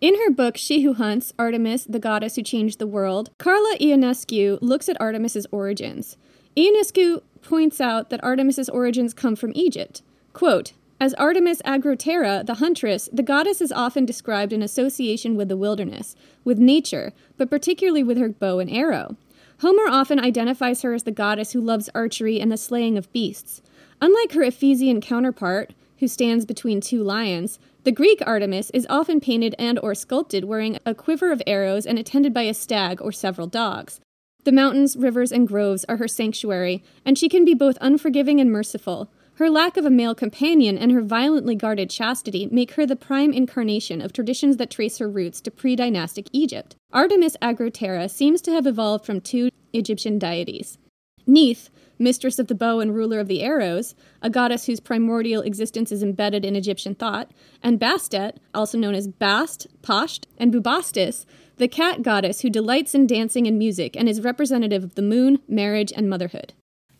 In 0.00 0.14
her 0.14 0.30
book, 0.30 0.56
She 0.56 0.80
Who 0.84 0.94
Hunts 0.94 1.34
Artemis, 1.38 1.84
the 1.84 1.98
Goddess 1.98 2.36
Who 2.36 2.42
Changed 2.42 2.78
the 2.78 2.86
World, 2.86 3.28
Carla 3.38 3.76
Ionescu 3.78 4.58
looks 4.62 4.88
at 4.88 4.98
Artemis's 4.98 5.46
origins. 5.52 6.16
Ionescu 6.56 7.20
points 7.42 7.78
out 7.78 8.08
that 8.08 8.24
Artemis's 8.24 8.70
origins 8.70 9.12
come 9.12 9.36
from 9.36 9.52
Egypt. 9.54 10.00
Quote, 10.34 10.72
as 11.00 11.14
Artemis 11.14 11.62
Agrotera, 11.62 12.44
the 12.44 12.54
huntress, 12.54 13.08
the 13.12 13.22
goddess 13.22 13.60
is 13.60 13.70
often 13.70 14.04
described 14.04 14.52
in 14.52 14.62
association 14.62 15.36
with 15.36 15.48
the 15.48 15.56
wilderness, 15.56 16.16
with 16.42 16.58
nature, 16.58 17.12
but 17.36 17.48
particularly 17.48 18.02
with 18.02 18.18
her 18.18 18.28
bow 18.28 18.58
and 18.58 18.68
arrow. 18.68 19.16
Homer 19.60 19.86
often 19.88 20.18
identifies 20.18 20.82
her 20.82 20.92
as 20.92 21.04
the 21.04 21.12
goddess 21.12 21.52
who 21.52 21.60
loves 21.60 21.88
archery 21.94 22.40
and 22.40 22.50
the 22.50 22.56
slaying 22.56 22.98
of 22.98 23.12
beasts. 23.12 23.62
Unlike 24.02 24.32
her 24.32 24.42
Ephesian 24.42 25.00
counterpart, 25.00 25.72
who 25.98 26.08
stands 26.08 26.44
between 26.44 26.80
two 26.80 27.04
lions, 27.04 27.60
the 27.84 27.92
Greek 27.92 28.20
Artemis 28.26 28.70
is 28.70 28.88
often 28.90 29.20
painted 29.20 29.54
and 29.56 29.78
or 29.78 29.94
sculpted 29.94 30.46
wearing 30.46 30.78
a 30.84 30.96
quiver 30.96 31.30
of 31.30 31.42
arrows 31.46 31.86
and 31.86 31.96
attended 31.96 32.34
by 32.34 32.42
a 32.42 32.54
stag 32.54 33.00
or 33.00 33.12
several 33.12 33.46
dogs. 33.46 34.00
The 34.42 34.52
mountains, 34.52 34.96
rivers, 34.96 35.30
and 35.30 35.46
groves 35.46 35.84
are 35.88 35.98
her 35.98 36.08
sanctuary, 36.08 36.82
and 37.04 37.16
she 37.16 37.28
can 37.28 37.44
be 37.44 37.54
both 37.54 37.78
unforgiving 37.80 38.40
and 38.40 38.50
merciful. 38.50 39.10
Her 39.36 39.50
lack 39.50 39.76
of 39.76 39.84
a 39.84 39.90
male 39.90 40.14
companion 40.14 40.78
and 40.78 40.92
her 40.92 41.02
violently 41.02 41.56
guarded 41.56 41.90
chastity 41.90 42.48
make 42.52 42.74
her 42.74 42.86
the 42.86 42.94
prime 42.94 43.32
incarnation 43.32 44.00
of 44.00 44.12
traditions 44.12 44.58
that 44.58 44.70
trace 44.70 44.98
her 44.98 45.08
roots 45.08 45.40
to 45.40 45.50
pre 45.50 45.74
dynastic 45.74 46.28
Egypt. 46.32 46.76
Artemis 46.92 47.36
Agrotera 47.42 48.08
seems 48.08 48.40
to 48.42 48.52
have 48.52 48.64
evolved 48.64 49.04
from 49.04 49.20
two 49.20 49.50
Egyptian 49.72 50.20
deities. 50.20 50.78
Neith, 51.26 51.68
mistress 51.98 52.38
of 52.38 52.46
the 52.46 52.54
bow 52.54 52.78
and 52.78 52.94
ruler 52.94 53.18
of 53.18 53.26
the 53.26 53.42
arrows, 53.42 53.96
a 54.22 54.30
goddess 54.30 54.66
whose 54.66 54.78
primordial 54.78 55.42
existence 55.42 55.90
is 55.90 56.02
embedded 56.02 56.44
in 56.44 56.54
Egyptian 56.54 56.94
thought, 56.94 57.32
and 57.60 57.80
Bastet, 57.80 58.36
also 58.54 58.78
known 58.78 58.94
as 58.94 59.08
Bast, 59.08 59.66
Pasht, 59.82 60.26
and 60.38 60.52
Bubastis, 60.52 61.26
the 61.56 61.66
cat 61.66 62.02
goddess 62.02 62.42
who 62.42 62.50
delights 62.50 62.94
in 62.94 63.04
dancing 63.04 63.48
and 63.48 63.58
music 63.58 63.96
and 63.96 64.08
is 64.08 64.20
representative 64.20 64.84
of 64.84 64.94
the 64.94 65.02
moon, 65.02 65.40
marriage, 65.48 65.92
and 65.96 66.08
motherhood. 66.08 66.52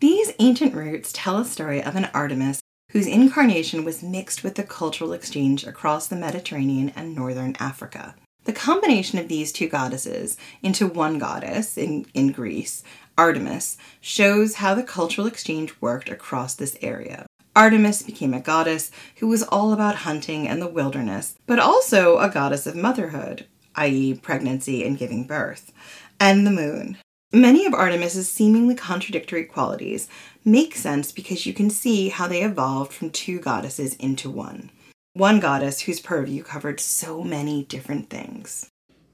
These 0.04 0.34
ancient 0.38 0.74
roots 0.74 1.14
tell 1.14 1.38
a 1.38 1.46
story 1.46 1.82
of 1.82 1.96
an 1.96 2.10
Artemis 2.12 2.60
whose 2.90 3.06
incarnation 3.06 3.86
was 3.86 4.02
mixed 4.02 4.44
with 4.44 4.56
the 4.56 4.62
cultural 4.62 5.14
exchange 5.14 5.64
across 5.64 6.06
the 6.06 6.14
Mediterranean 6.14 6.92
and 6.94 7.14
northern 7.14 7.56
Africa. 7.58 8.14
The 8.44 8.52
combination 8.52 9.18
of 9.18 9.28
these 9.28 9.50
two 9.50 9.66
goddesses 9.66 10.36
into 10.62 10.86
one 10.86 11.16
goddess 11.18 11.78
in, 11.78 12.04
in 12.12 12.32
Greece, 12.32 12.82
Artemis, 13.16 13.78
shows 14.02 14.56
how 14.56 14.74
the 14.74 14.82
cultural 14.82 15.26
exchange 15.26 15.72
worked 15.80 16.10
across 16.10 16.54
this 16.54 16.76
area. 16.82 17.24
Artemis 17.56 18.02
became 18.02 18.34
a 18.34 18.40
goddess 18.40 18.90
who 19.20 19.26
was 19.26 19.42
all 19.44 19.72
about 19.72 20.04
hunting 20.04 20.46
and 20.46 20.60
the 20.60 20.68
wilderness, 20.68 21.34
but 21.46 21.58
also 21.58 22.18
a 22.18 22.28
goddess 22.28 22.66
of 22.66 22.76
motherhood, 22.76 23.46
i.e., 23.76 24.12
pregnancy 24.12 24.84
and 24.84 24.98
giving 24.98 25.26
birth, 25.26 25.72
and 26.20 26.46
the 26.46 26.50
moon. 26.50 26.98
Many 27.34 27.66
of 27.66 27.74
Artemis's 27.74 28.30
seemingly 28.30 28.76
contradictory 28.76 29.42
qualities 29.42 30.06
make 30.44 30.76
sense 30.76 31.10
because 31.10 31.46
you 31.46 31.52
can 31.52 31.68
see 31.68 32.08
how 32.08 32.28
they 32.28 32.44
evolved 32.44 32.92
from 32.92 33.10
two 33.10 33.40
goddesses 33.40 33.96
into 33.96 34.30
one. 34.30 34.70
One 35.14 35.40
goddess 35.40 35.80
whose 35.80 35.98
purview 35.98 36.44
covered 36.44 36.78
so 36.78 37.24
many 37.24 37.64
different 37.64 38.08
things. 38.08 38.70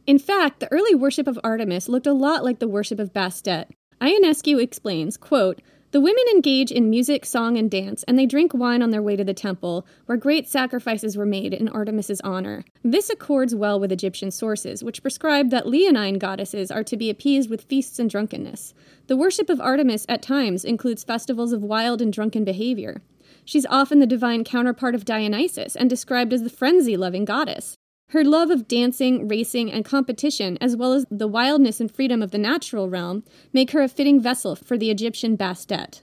In 0.06 0.18
fact, 0.18 0.60
the 0.60 0.70
early 0.70 0.94
worship 0.94 1.26
of 1.26 1.40
Artemis 1.42 1.88
looked 1.88 2.06
a 2.06 2.12
lot 2.12 2.44
like 2.44 2.58
the 2.58 2.68
worship 2.68 2.98
of 2.98 3.14
Bastet. 3.14 3.70
Ionescu 4.02 4.62
explains, 4.62 5.16
quote, 5.16 5.62
the 5.92 6.00
women 6.00 6.24
engage 6.30 6.70
in 6.70 6.88
music, 6.88 7.26
song, 7.26 7.56
and 7.56 7.68
dance, 7.68 8.04
and 8.04 8.16
they 8.16 8.26
drink 8.26 8.54
wine 8.54 8.80
on 8.80 8.90
their 8.90 9.02
way 9.02 9.16
to 9.16 9.24
the 9.24 9.34
temple, 9.34 9.84
where 10.06 10.16
great 10.16 10.48
sacrifices 10.48 11.16
were 11.16 11.26
made 11.26 11.52
in 11.52 11.68
Artemis's 11.68 12.20
honor. 12.20 12.64
This 12.84 13.10
accords 13.10 13.56
well 13.56 13.80
with 13.80 13.90
Egyptian 13.90 14.30
sources, 14.30 14.84
which 14.84 15.02
prescribe 15.02 15.50
that 15.50 15.66
leonine 15.66 16.18
goddesses 16.18 16.70
are 16.70 16.84
to 16.84 16.96
be 16.96 17.10
appeased 17.10 17.50
with 17.50 17.64
feasts 17.64 17.98
and 17.98 18.08
drunkenness. 18.08 18.72
The 19.08 19.16
worship 19.16 19.50
of 19.50 19.60
Artemis 19.60 20.06
at 20.08 20.22
times 20.22 20.64
includes 20.64 21.02
festivals 21.02 21.52
of 21.52 21.64
wild 21.64 22.00
and 22.00 22.12
drunken 22.12 22.44
behavior. 22.44 23.02
She's 23.44 23.66
often 23.66 23.98
the 23.98 24.06
divine 24.06 24.44
counterpart 24.44 24.94
of 24.94 25.04
Dionysus 25.04 25.74
and 25.74 25.90
described 25.90 26.32
as 26.32 26.44
the 26.44 26.50
frenzy 26.50 26.96
loving 26.96 27.24
goddess. 27.24 27.76
Her 28.10 28.24
love 28.24 28.50
of 28.50 28.66
dancing, 28.66 29.28
racing, 29.28 29.70
and 29.70 29.84
competition, 29.84 30.58
as 30.60 30.74
well 30.74 30.92
as 30.92 31.06
the 31.12 31.28
wildness 31.28 31.80
and 31.80 31.88
freedom 31.88 32.22
of 32.22 32.32
the 32.32 32.38
natural 32.38 32.88
realm, 32.88 33.22
make 33.52 33.70
her 33.70 33.82
a 33.82 33.88
fitting 33.88 34.20
vessel 34.20 34.56
for 34.56 34.76
the 34.76 34.90
Egyptian 34.90 35.36
Bastet. 35.36 36.00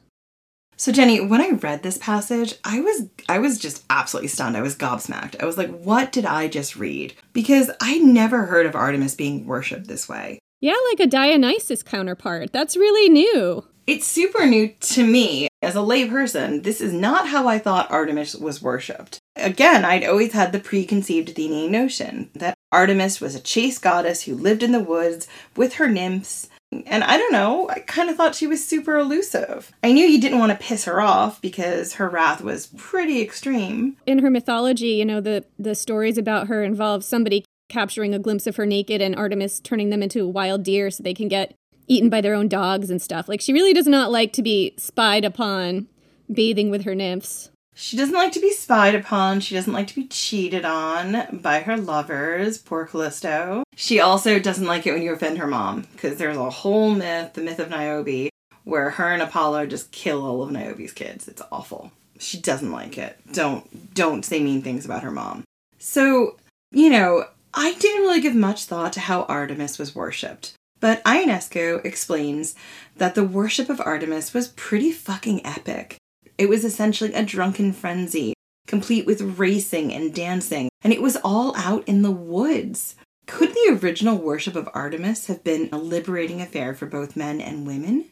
So 0.78 0.94
Jenny, 0.94 1.20
when 1.20 1.42
I 1.42 1.50
read 1.50 1.84
this 1.84 1.98
passage, 1.98 2.54
I 2.64 2.80
was 2.80 3.08
I 3.28 3.40
was 3.40 3.60
just 3.60 3.84
absolutely 3.90 4.30
stunned. 4.30 4.56
I 4.56 4.62
was 4.62 4.76
gobsmacked. 4.76 5.42
I 5.42 5.46
was 5.46 5.58
like, 5.58 5.70
what 5.82 6.14
did 6.14 6.24
I 6.24 6.48
just 6.48 6.78
read? 6.78 7.14
Because 7.34 7.72
I 7.82 7.98
never 7.98 8.46
heard 8.46 8.66
of 8.66 8.76
Artemis 8.76 9.16
being 9.16 9.46
worshipped 9.46 9.88
this 9.88 10.08
way. 10.08 10.40
Yeah, 10.62 10.76
like 10.90 11.02
a 11.02 11.08
Dionysus 11.08 11.84
counterpart. 11.84 12.54
That's 12.54 12.78
really 12.78 13.10
new. 13.10 13.66
It's 13.88 14.06
super 14.06 14.46
new 14.46 14.68
to 14.68 15.08
me 15.08 15.48
as 15.62 15.78
a 15.78 15.80
layperson. 15.80 16.62
This 16.62 16.82
is 16.82 16.92
not 16.92 17.30
how 17.30 17.48
I 17.48 17.58
thought 17.58 17.90
Artemis 17.90 18.36
was 18.36 18.62
worshipped. 18.62 19.20
Again, 19.38 19.86
I'd 19.86 20.04
always 20.04 20.34
had 20.34 20.52
the 20.52 20.60
preconceived 20.60 21.30
Athenian 21.30 21.72
notion 21.72 22.30
that 22.36 22.58
Artemis 22.70 23.22
was 23.22 23.34
a 23.34 23.40
chase 23.40 23.80
goddess 23.80 24.24
who 24.24 24.36
lived 24.36 24.62
in 24.62 24.74
the 24.74 24.82
woods 24.82 25.30
with 25.56 25.76
her 25.76 25.88
nymphs. 25.88 26.50
And 26.86 27.02
I 27.02 27.18
don't 27.18 27.32
know, 27.32 27.70
I 27.70 27.80
kind 27.80 28.10
of 28.10 28.18
thought 28.18 28.36
she 28.36 28.46
was 28.46 28.68
super 28.68 28.98
elusive. 28.98 29.72
I 29.82 29.94
knew 29.94 30.06
you 30.06 30.20
didn't 30.20 30.40
want 30.40 30.52
to 30.52 30.68
piss 30.68 30.84
her 30.84 31.00
off 31.00 31.42
because 31.42 31.94
her 31.94 32.10
wrath 32.10 32.42
was 32.42 32.68
pretty 32.76 33.22
extreme. 33.22 33.96
In 34.06 34.20
her 34.20 34.30
mythology, 34.30 34.96
you 34.96 35.06
know, 35.06 35.22
the, 35.22 35.46
the 35.58 35.76
stories 35.76 36.18
about 36.18 36.48
her 36.48 36.62
involve 36.62 37.06
somebody 37.06 37.46
capturing 37.70 38.14
a 38.14 38.20
glimpse 38.20 38.48
of 38.48 38.58
her 38.58 38.66
naked 38.66 39.02
and 39.02 39.16
Artemis 39.16 39.62
turning 39.62 39.92
them 39.92 40.04
into 40.04 40.26
a 40.26 40.28
wild 40.28 40.64
deer 40.64 40.92
so 40.92 41.04
they 41.04 41.14
can 41.14 41.30
get 41.30 41.54
eaten 41.88 42.10
by 42.10 42.22
their 42.22 42.34
own 42.34 42.48
dogs 42.48 42.90
and 42.90 43.02
stuff. 43.02 43.28
Like, 43.28 43.42
she 43.42 43.54
really 43.54 43.74
does 43.74 43.88
not 43.88 44.12
like 44.12 44.34
to 44.34 44.44
be 44.44 44.74
spied 44.78 45.26
upon 45.26 45.88
bathing 46.32 46.70
with 46.70 46.84
her 46.84 46.96
nymphs. 46.96 47.50
She 47.74 47.96
doesn't 47.96 48.16
like 48.16 48.32
to 48.32 48.40
be 48.40 48.52
spied 48.52 48.96
upon. 48.96 49.40
She 49.40 49.54
doesn't 49.54 49.72
like 49.72 49.88
to 49.88 49.96
be 49.96 50.08
cheated 50.08 50.66
on 50.66 51.40
by 51.42 51.60
her 51.60 51.78
lovers, 51.78 52.58
poor 52.58 52.86
Callisto. 52.88 53.64
She 53.76 54.00
also 54.00 54.40
doesn't 54.40 54.66
like 54.66 54.88
it 54.88 54.94
when 54.94 55.04
you 55.04 55.14
offend 55.14 55.38
her 55.38 55.48
mom, 55.48 55.88
because 55.94 56.18
there's 56.18 56.38
a 56.38 56.50
whole 56.50 56.90
myth, 56.90 57.34
the 57.34 57.42
myth 57.42 57.60
of 57.60 57.70
Niobe, 57.70 58.30
where 58.64 58.90
her 58.90 59.12
and 59.12 59.22
Apollo 59.22 59.68
just 59.68 59.92
kill 59.92 60.26
all 60.26 60.42
of 60.42 60.52
Niobe's 60.52 60.92
kids. 60.92 61.28
It's 61.28 61.42
awful. 61.52 61.92
She 62.18 62.40
doesn't 62.40 62.72
like 62.72 62.98
it. 62.98 63.20
Don't 63.32 63.94
don't 63.94 64.26
say 64.26 64.42
mean 64.42 64.64
things 64.64 64.84
about 64.84 65.04
her 65.04 65.12
mom. 65.12 65.44
So, 65.78 66.38
you 66.72 66.90
know, 66.90 67.26
I 67.54 67.76
didn't 67.76 68.02
really 68.02 68.22
give 68.22 68.34
much 68.34 68.66
thought 68.66 68.94
to 68.94 69.00
how 69.00 69.24
Artemis 69.24 69.78
was 69.78 69.94
worshipped. 69.94 70.54
But 70.80 71.04
Ionescu 71.04 71.84
explains 71.84 72.56
that 72.96 73.16
the 73.16 73.24
worship 73.24 73.70
of 73.70 73.82
Artemis 73.82 74.34
was 74.34 74.50
pretty 74.50 74.92
fucking 74.92 75.46
epic. 75.46 75.98
It 76.38 76.50
was 76.50 76.64
essentially 76.64 77.14
a 77.14 77.26
drunken 77.26 77.74
frenzy, 77.74 78.34
complete 78.68 79.06
with 79.06 79.40
racing 79.40 79.92
and 79.92 80.14
dancing, 80.14 80.70
and 80.84 80.94
it 80.94 81.02
was 81.02 81.18
all 81.24 81.56
out 81.58 81.88
in 81.88 82.04
the 82.04 82.12
woods. 82.12 82.96
Could 83.26 83.54
the 83.54 83.80
original 83.82 84.18
worship 84.18 84.56
of 84.56 84.70
Artemis 84.74 85.28
have 85.28 85.44
been 85.44 85.70
a 85.72 85.78
liberating 85.78 86.42
affair 86.42 86.74
for 86.74 86.86
both 86.86 87.18
men 87.18 87.42
and 87.42 87.66
women? 87.66 88.06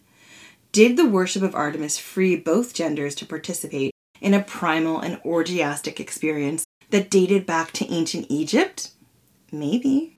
Did 0.71 0.97
the 0.97 1.08
worship 1.08 1.41
of 1.41 1.56
Artemis 1.56 1.97
free 1.97 2.36
both 2.36 2.73
genders 2.73 3.15
to 3.15 3.25
participate 3.25 3.93
in 4.19 4.34
a 4.34 4.43
primal 4.43 4.99
and 4.99 5.21
orgiastic 5.23 5.99
experience 5.99 6.65
that 6.89 7.10
dated 7.10 7.45
back 7.45 7.71
to 7.73 7.93
ancient 7.93 8.25
Egypt? 8.30 8.91
Maybe. 9.51 10.17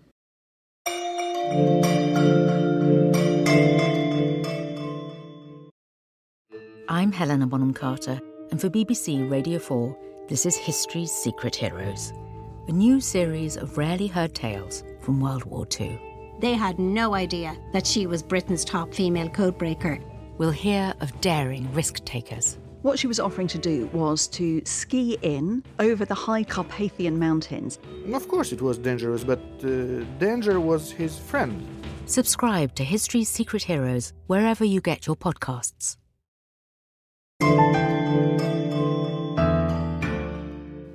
I'm 6.90 7.12
Helena 7.12 7.48
Bonham 7.48 7.74
Carter, 7.74 8.20
and 8.52 8.60
for 8.60 8.70
BBC 8.70 9.30
Radio 9.30 9.58
4, 9.58 9.98
This 10.28 10.46
is 10.46 10.58
History's 10.58 11.12
Secret 11.12 11.56
Heroes, 11.56 12.12
a 12.68 12.72
new 12.72 13.00
series 13.00 13.56
of 13.56 13.78
rarely 13.78 14.08
heard 14.08 14.36
tales 14.36 14.84
from 15.00 15.22
World 15.22 15.46
War 15.46 15.66
II. 15.80 15.98
They 16.40 16.54
had 16.54 16.80
no 16.80 17.14
idea 17.14 17.56
that 17.72 17.88
she 17.88 18.08
was 18.08 18.22
Britain's 18.22 18.66
top 18.66 18.94
female 18.94 19.30
codebreaker. 19.30 20.04
We'll 20.38 20.52
hear 20.52 20.94
of 21.00 21.22
daring 21.22 21.72
risk 21.74 22.04
takers. 22.04 22.58
What 22.88 22.98
she 22.98 23.08
was 23.08 23.20
offering 23.20 23.50
to 23.50 23.58
do 23.58 23.88
was 23.92 24.28
to 24.30 24.62
ski 24.64 25.18
in 25.22 25.62
over 25.78 26.06
the 26.06 26.16
high 26.16 26.46
Carpathian 26.46 27.20
mountains. 27.20 27.80
Of 28.14 28.30
course, 28.30 28.54
it 28.54 28.62
was 28.62 28.78
dangerous, 28.78 29.26
but 29.26 29.42
uh, 29.62 30.06
danger 30.20 30.62
was 30.62 30.90
his 30.90 31.20
friend. 31.20 31.68
Subscribe 32.06 32.74
to 32.76 32.86
History's 32.86 33.28
Secret 33.28 33.64
Heroes 33.64 34.14
wherever 34.28 34.64
you 34.64 34.80
get 34.80 35.06
your 35.06 35.18
podcasts. 35.18 35.98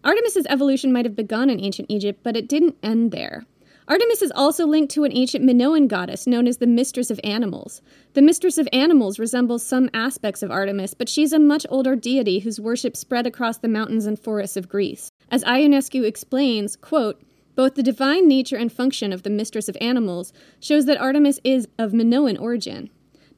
Artemis's 0.02 0.46
evolution 0.48 0.94
might 0.94 1.04
have 1.04 1.14
begun 1.14 1.50
in 1.50 1.60
ancient 1.60 1.90
Egypt, 1.90 2.20
but 2.22 2.38
it 2.38 2.48
didn't 2.48 2.76
end 2.82 3.10
there. 3.10 3.44
Artemis 3.88 4.22
is 4.22 4.32
also 4.36 4.64
linked 4.64 4.92
to 4.92 5.02
an 5.02 5.12
ancient 5.12 5.44
Minoan 5.44 5.88
goddess 5.88 6.26
known 6.26 6.46
as 6.46 6.58
the 6.58 6.66
Mistress 6.68 7.10
of 7.10 7.18
Animals. 7.24 7.82
The 8.14 8.22
Mistress 8.22 8.56
of 8.56 8.68
Animals 8.72 9.18
resembles 9.18 9.64
some 9.64 9.90
aspects 9.92 10.42
of 10.42 10.52
Artemis, 10.52 10.94
but 10.94 11.08
she's 11.08 11.32
a 11.32 11.38
much 11.40 11.66
older 11.68 11.96
deity 11.96 12.38
whose 12.38 12.60
worship 12.60 12.96
spread 12.96 13.26
across 13.26 13.58
the 13.58 13.68
mountains 13.68 14.06
and 14.06 14.18
forests 14.18 14.56
of 14.56 14.68
Greece. 14.68 15.10
As 15.30 15.42
Ionescu 15.44 16.04
explains, 16.04 16.76
quote, 16.76 17.20
both 17.56 17.74
the 17.74 17.82
divine 17.82 18.28
nature 18.28 18.56
and 18.56 18.72
function 18.72 19.12
of 19.12 19.24
the 19.24 19.30
Mistress 19.30 19.68
of 19.68 19.76
Animals 19.80 20.32
shows 20.60 20.86
that 20.86 21.00
Artemis 21.00 21.40
is 21.42 21.66
of 21.76 21.92
Minoan 21.92 22.36
origin. 22.36 22.88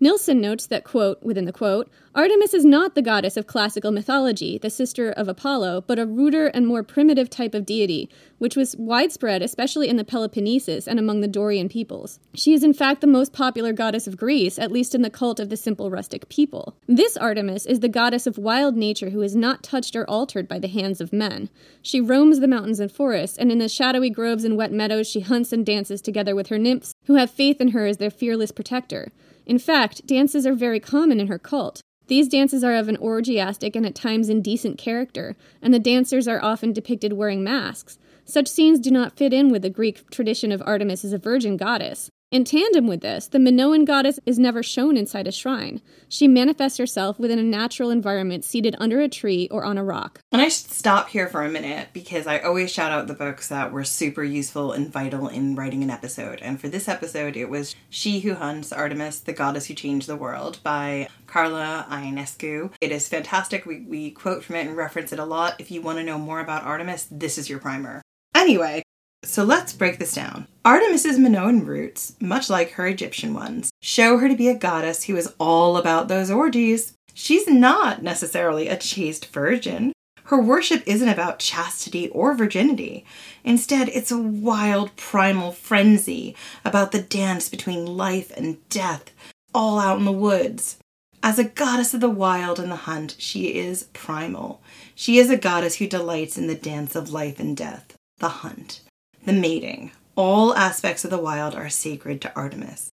Nilsson 0.05 0.39
notes 0.39 0.67
that, 0.67 0.85
quote, 0.85 1.23
within 1.23 1.47
the 1.47 1.53
quote, 1.53 1.89
Artemis 2.15 2.53
is 2.53 2.63
not 2.63 2.95
the 2.95 3.01
goddess 3.01 3.39
of 3.39 3.47
classical 3.47 3.91
mythology, 3.91 4.59
the 4.59 4.69
sister 4.69 5.11
of 5.11 5.29
Apollo, 5.29 5.85
but 5.87 5.99
a 5.99 6.05
ruder 6.05 6.49
and 6.49 6.67
more 6.67 6.83
primitive 6.83 7.31
type 7.31 7.55
of 7.55 7.65
deity, 7.65 8.11
which 8.37 8.55
was 8.55 8.77
widespread, 8.77 9.41
especially 9.41 9.89
in 9.89 9.97
the 9.97 10.05
Peloponnesus 10.05 10.87
and 10.87 10.99
among 10.99 11.23
the 11.23 11.27
Dorian 11.27 11.71
peoples. 11.71 12.21
She 12.35 12.53
is, 12.53 12.63
in 12.63 12.75
fact, 12.75 13.01
the 13.01 13.07
most 13.07 13.33
popular 13.33 13.73
goddess 13.73 14.07
of 14.07 14.19
Greece, 14.19 14.59
at 14.59 14.71
least 14.71 14.95
in 14.95 15.01
the 15.01 15.09
cult 15.09 15.41
of 15.41 15.49
the 15.49 15.57
simple 15.57 15.91
rustic 15.91 16.29
people. 16.29 16.77
This 16.87 17.17
Artemis 17.17 17.65
is 17.65 17.81
the 17.81 17.89
goddess 17.89 18.27
of 18.27 18.37
wild 18.37 18.77
nature 18.77 19.09
who 19.09 19.23
is 19.23 19.35
not 19.35 19.63
touched 19.63 19.97
or 19.97 20.05
altered 20.05 20.47
by 20.47 20.59
the 20.59 20.69
hands 20.69 21.01
of 21.01 21.15
men. 21.15 21.49
She 21.81 22.03
roams 22.03 22.41
the 22.41 22.47
mountains 22.47 22.79
and 22.79 22.93
forests, 22.93 23.39
and 23.39 23.51
in 23.51 23.57
the 23.57 23.71
shadowy 23.71 24.11
groves 24.11 24.45
and 24.45 24.59
wet 24.59 24.71
meadows 24.71 25.09
she 25.09 25.21
hunts 25.21 25.51
and 25.51 25.65
dances 25.65 26.03
together 26.03 26.35
with 26.35 26.49
her 26.49 26.59
nymphs, 26.59 26.95
who 27.07 27.15
have 27.15 27.31
faith 27.31 27.59
in 27.59 27.69
her 27.69 27.87
as 27.87 27.97
their 27.97 28.11
fearless 28.11 28.53
protector. 28.53 29.11
In 29.47 29.59
fact, 29.59 30.07
dances 30.07 30.47
are 30.47 30.55
very 30.55 30.81
common 30.81 31.21
in 31.21 31.27
her 31.27 31.39
cult. 31.39 31.81
These 32.07 32.29
dances 32.29 32.63
are 32.63 32.75
of 32.75 32.89
an 32.89 32.99
orgiastic 32.99 33.75
and 33.75 33.87
at 33.87 33.95
times 33.95 34.29
indecent 34.29 34.79
character, 34.79 35.37
and 35.63 35.73
the 35.73 35.79
dancers 35.79 36.29
are 36.29 36.43
often 36.43 36.73
depicted 36.73 37.15
wearing 37.15 37.43
masks. 37.43 37.99
Such 38.27 38.49
scenes 38.49 38.79
do 38.79 38.91
not 38.91 39.17
fit 39.17 39.33
in 39.33 39.51
with 39.51 39.63
the 39.63 39.71
Greek 39.71 40.11
tradition 40.11 40.53
of 40.53 40.63
Artemis 40.65 41.05
as 41.05 41.13
a 41.13 41.19
virgin 41.19 41.57
goddess. 41.57 42.11
In 42.35 42.43
tandem 42.43 42.89
with 42.89 43.01
this, 43.01 43.29
the 43.29 43.39
Minoan 43.39 43.85
goddess 43.85 44.19
is 44.27 44.41
never 44.41 44.61
shown 44.61 44.97
inside 44.97 45.29
a 45.29 45.31
shrine. 45.31 45.81
She 46.09 46.27
manifests 46.27 46.79
herself 46.79 47.17
within 47.17 47.39
a 47.39 47.45
natural 47.45 47.91
environment 47.91 48.45
seated 48.45 48.75
under 48.81 49.01
a 49.01 49.09
tree 49.09 49.47
or 49.53 49.65
on 49.65 49.79
a 49.79 49.85
rock. 49.85 50.19
And 50.33 50.43
I 50.43 50.49
should 50.49 50.69
stop 50.73 51.11
here 51.11 51.29
for 51.29 51.45
a 51.45 51.49
minute 51.49 51.91
because 51.93 52.27
I 52.27 52.41
always 52.41 52.73
shout 52.73 52.91
out 52.91 53.07
the 53.07 53.15
books 53.15 53.47
that 53.51 53.71
were 53.71 53.85
super 53.85 54.25
useful 54.25 54.73
and 54.73 54.93
vital 54.93 55.29
in 55.29 55.55
writing 55.55 55.85
an 55.85 55.91
episode. 55.91 56.41
And 56.43 56.61
for 56.61 56.69
this 56.69 56.89
episode, 56.89 57.37
it 57.37 57.49
was 57.49 57.77
She 57.89 58.19
Who 58.19 58.35
Hunts 58.35 58.73
Artemis, 58.73 59.21
the 59.21 59.33
Goddess 59.33 59.67
Who 59.67 59.75
Changed 59.75 60.09
the 60.09 60.17
World 60.17 60.59
by 60.65 61.07
Carla 61.29 61.87
Ionescu. 61.89 62.73
It 62.81 62.91
is 62.91 63.07
fantastic. 63.07 63.65
We, 63.65 63.83
we 63.83 64.11
quote 64.11 64.43
from 64.43 64.57
it 64.57 64.67
and 64.67 64.77
reference 64.77 65.13
it 65.13 65.21
a 65.21 65.25
lot. 65.25 65.61
If 65.61 65.71
you 65.71 65.83
want 65.83 65.99
to 65.99 66.05
know 66.05 66.19
more 66.19 66.41
about 66.41 66.65
Artemis, 66.65 67.07
this 67.13 67.39
is 67.39 67.49
your 67.49 67.61
primer. 67.61 68.03
Anyway, 68.35 68.83
so 69.25 69.45
let's 69.45 69.73
break 69.73 69.99
this 69.99 70.15
down. 70.15 70.47
Artemis's 70.65 71.19
Minoan 71.19 71.65
roots, 71.65 72.15
much 72.21 72.49
like 72.49 72.73
her 72.73 72.87
Egyptian 72.87 73.35
ones, 73.35 73.71
show 73.81 74.19
her 74.19 74.29
to 74.29 74.37
be 74.37 74.49
a 74.49 74.55
goddess 74.55 75.05
who 75.05 75.17
is 75.17 75.33
all 75.39 75.77
about 75.77 76.09
those 76.09 76.31
orgies. 76.31 76.95
She's 77.13 77.49
not 77.49 78.03
necessarily 78.03 78.69
a 78.69 78.77
chaste 78.77 79.27
virgin. 79.27 79.93
Her 80.25 80.41
worship 80.41 80.83
isn't 80.87 81.09
about 81.09 81.39
chastity 81.39 82.09
or 82.09 82.35
virginity. 82.35 83.05
Instead, 83.45 83.89
it's 83.91 84.11
a 84.11 84.19
wild 84.19 84.95
primal 84.97 85.53
frenzy 85.53 86.35
about 86.65 86.93
the 86.93 87.03
dance 87.03 87.49
between 87.49 87.97
life 87.97 88.31
and 88.37 88.67
death, 88.69 89.11
all 89.55 89.79
out 89.79 89.99
in 89.99 90.05
the 90.05 90.13
woods. 90.13 90.79
As 91.23 91.39
a 91.39 91.45
goddess 91.45 91.95
of 91.95 92.01
the 92.01 92.11
wild 92.11 92.59
and 92.59 92.71
the 92.71 92.77
hunt, 92.77 93.17
she 93.19 93.55
is 93.55 93.85
primal. 93.93 94.63
She 94.95 95.19
is 95.19 95.31
a 95.31 95.37
goddess 95.37 95.77
who 95.77 95.87
delights 95.87 96.39
in 96.39 96.47
the 96.47 96.55
dance 96.55 96.97
of 96.97 97.11
life 97.11 97.39
and 97.39 97.57
death, 97.57 97.95
the 98.19 98.29
hunt 98.29 98.81
the 99.25 99.33
mating. 99.33 99.93
All 100.17 100.55
aspects 100.55 101.05
of 101.05 101.11
the 101.11 101.19
wild 101.19 101.55
are 101.55 101.69
sacred 101.69 102.21
to 102.23 102.37
Artemis. 102.37 102.91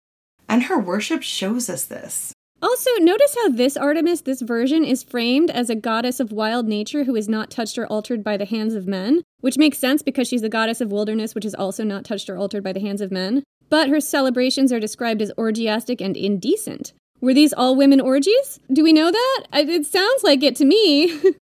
And 0.49 0.63
her 0.63 0.79
worship 0.79 1.23
shows 1.23 1.69
us 1.69 1.85
this. 1.85 2.33
Also, 2.61 2.91
notice 2.99 3.35
how 3.35 3.49
this 3.49 3.75
Artemis, 3.75 4.21
this 4.21 4.41
version, 4.41 4.85
is 4.85 5.01
framed 5.01 5.49
as 5.49 5.69
a 5.69 5.75
goddess 5.75 6.19
of 6.19 6.31
wild 6.31 6.67
nature 6.67 7.05
who 7.05 7.15
is 7.15 7.27
not 7.27 7.49
touched 7.49 7.77
or 7.77 7.87
altered 7.87 8.23
by 8.23 8.37
the 8.37 8.45
hands 8.45 8.75
of 8.75 8.87
men, 8.87 9.23
which 9.39 9.57
makes 9.57 9.79
sense 9.79 10.03
because 10.03 10.27
she's 10.27 10.41
the 10.41 10.49
goddess 10.49 10.79
of 10.79 10.91
wilderness, 10.91 11.33
which 11.33 11.45
is 11.45 11.55
also 11.55 11.83
not 11.83 12.05
touched 12.05 12.29
or 12.29 12.37
altered 12.37 12.63
by 12.63 12.71
the 12.71 12.79
hands 12.79 13.01
of 13.01 13.11
men. 13.11 13.43
But 13.69 13.89
her 13.89 13.99
celebrations 13.99 14.71
are 14.71 14.79
described 14.79 15.21
as 15.21 15.31
orgiastic 15.37 16.01
and 16.01 16.15
indecent. 16.15 16.93
Were 17.19 17.33
these 17.33 17.53
all 17.53 17.75
women 17.75 17.99
orgies? 18.01 18.59
Do 18.71 18.83
we 18.83 18.93
know 18.93 19.09
that? 19.11 19.43
It 19.53 19.85
sounds 19.85 20.23
like 20.23 20.43
it 20.43 20.55
to 20.57 20.65
me. 20.65 21.19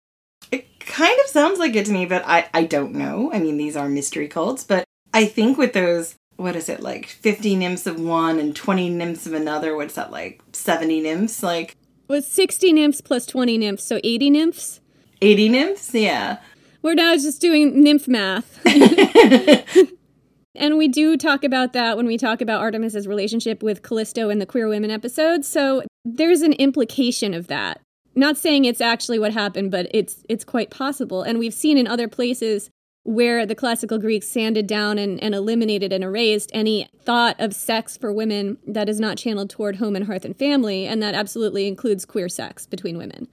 it 0.55 0.81
kind 0.81 1.19
of 1.25 1.31
sounds 1.31 1.59
like 1.59 1.75
it 1.75 1.87
to 1.87 1.93
me, 1.93 2.07
but 2.07 2.23
I, 2.27 2.49
I 2.55 2.65
don't 2.65 2.95
know. 2.95 3.31
I 3.33 3.39
mean, 3.39 3.57
these 3.57 3.77
are 3.77 3.89
mystery 3.89 4.29
cults, 4.29 4.65
but 4.65 4.85
I 5.13 5.27
think 5.27 5.59
with 5.59 5.73
those, 5.73 6.17
what 6.37 6.57
is 6.57 6.69
it, 6.69 6.81
like 6.81 7.07
50 7.07 7.57
nymphs 7.57 7.87
of 7.87 8.01
one 8.01 8.39
and 8.39 8.55
20 8.55 8.91
nymphs 8.91 9.27
of 9.27 9.35
another, 9.35 9.77
what's 9.77 9.95
that, 9.95 10.11
like 10.11 10.43
70 10.53 11.01
nymphs? 11.01 11.43
Like, 11.43 11.77
was 12.09 12.27
60 12.27 12.73
nymphs 12.73 13.01
plus 13.01 13.27
20 13.27 13.59
nymphs, 13.59 13.85
so 13.85 14.01
80 14.05 14.31
nymphs? 14.31 14.81
80 15.23 15.49
nymphs, 15.49 15.95
yeah. 15.95 16.39
We're 16.83 16.95
now 16.95 17.15
just 17.15 17.41
doing 17.41 17.83
nymph 17.83 18.07
math. 18.07 18.61
and 20.55 20.77
we 20.77 20.89
do 20.89 21.17
talk 21.17 21.45
about 21.45 21.73
that 21.73 21.97
when 21.97 22.07
we 22.07 22.19
talk 22.19 22.41
about 22.41 22.61
Artemis's 22.61 23.09
relationship 23.09 23.63
with 23.63 23.83
Callisto 23.83 24.29
in 24.29 24.39
the 24.39 24.47
Queer 24.47 24.69
Women 24.69 24.91
episode, 24.91 25.45
so 25.45 25.83
there's 26.05 26.43
an 26.43 26.53
implication 26.55 27.33
of 27.33 27.47
that 27.47 27.81
not 28.15 28.37
saying 28.37 28.65
it's 28.65 28.81
actually 28.81 29.19
what 29.19 29.33
happened, 29.33 29.71
but 29.71 29.89
it's 29.93 30.25
it's 30.29 30.45
quite 30.45 30.71
possible. 30.71 31.23
And 31.23 31.39
we've 31.39 31.55
seen 31.55 31.79
in 31.79 31.87
other 31.87 32.09
places 32.09 32.71
where 33.05 33.45
the 33.45 33.55
classical 33.55 33.99
Greeks 33.99 34.27
sanded 34.27 34.67
down 34.67 34.99
and, 34.99 35.23
and 35.23 35.35
eliminated 35.35 35.93
and 35.93 36.03
erased 36.03 36.51
any 36.55 36.89
thought 37.05 37.39
of 37.39 37.55
sex 37.55 37.99
for 37.99 38.13
women 38.13 38.57
that 38.67 38.89
is 38.89 38.99
not 38.99 39.19
channeled 39.19 39.51
toward 39.51 39.77
home 39.77 39.95
and 39.95 40.07
hearth 40.07 40.25
and 40.25 40.37
family, 40.37 40.87
and 40.87 41.03
that 41.03 41.15
absolutely 41.15 41.69
includes 41.69 42.07
queer 42.07 42.31
sex 42.31 42.67
between 42.67 42.97
women. 42.97 43.29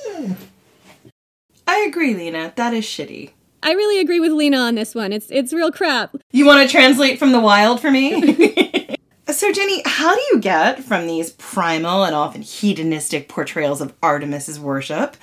Hmm. 0.00 0.32
I 1.66 1.80
agree, 1.80 2.14
Lena. 2.14 2.52
That 2.56 2.72
is 2.72 2.84
shitty. 2.84 3.30
I 3.62 3.72
really 3.72 4.00
agree 4.00 4.20
with 4.20 4.32
Lena 4.32 4.58
on 4.58 4.74
this 4.74 4.94
one. 4.94 5.12
It's 5.12 5.26
it's 5.30 5.52
real 5.52 5.70
crap. 5.70 6.16
You 6.32 6.46
want 6.46 6.66
to 6.66 6.72
translate 6.72 7.18
from 7.18 7.32
the 7.32 7.40
wild 7.40 7.80
for 7.80 7.90
me? 7.90 8.12
So, 9.32 9.52
Jenny, 9.52 9.80
how 9.86 10.14
do 10.14 10.20
you 10.32 10.40
get 10.40 10.82
from 10.82 11.06
these 11.06 11.30
primal 11.32 12.04
and 12.04 12.14
often 12.14 12.42
hedonistic 12.42 13.28
portrayals 13.28 13.80
of 13.80 13.94
Artemis's 14.02 14.58
worship 14.58 15.16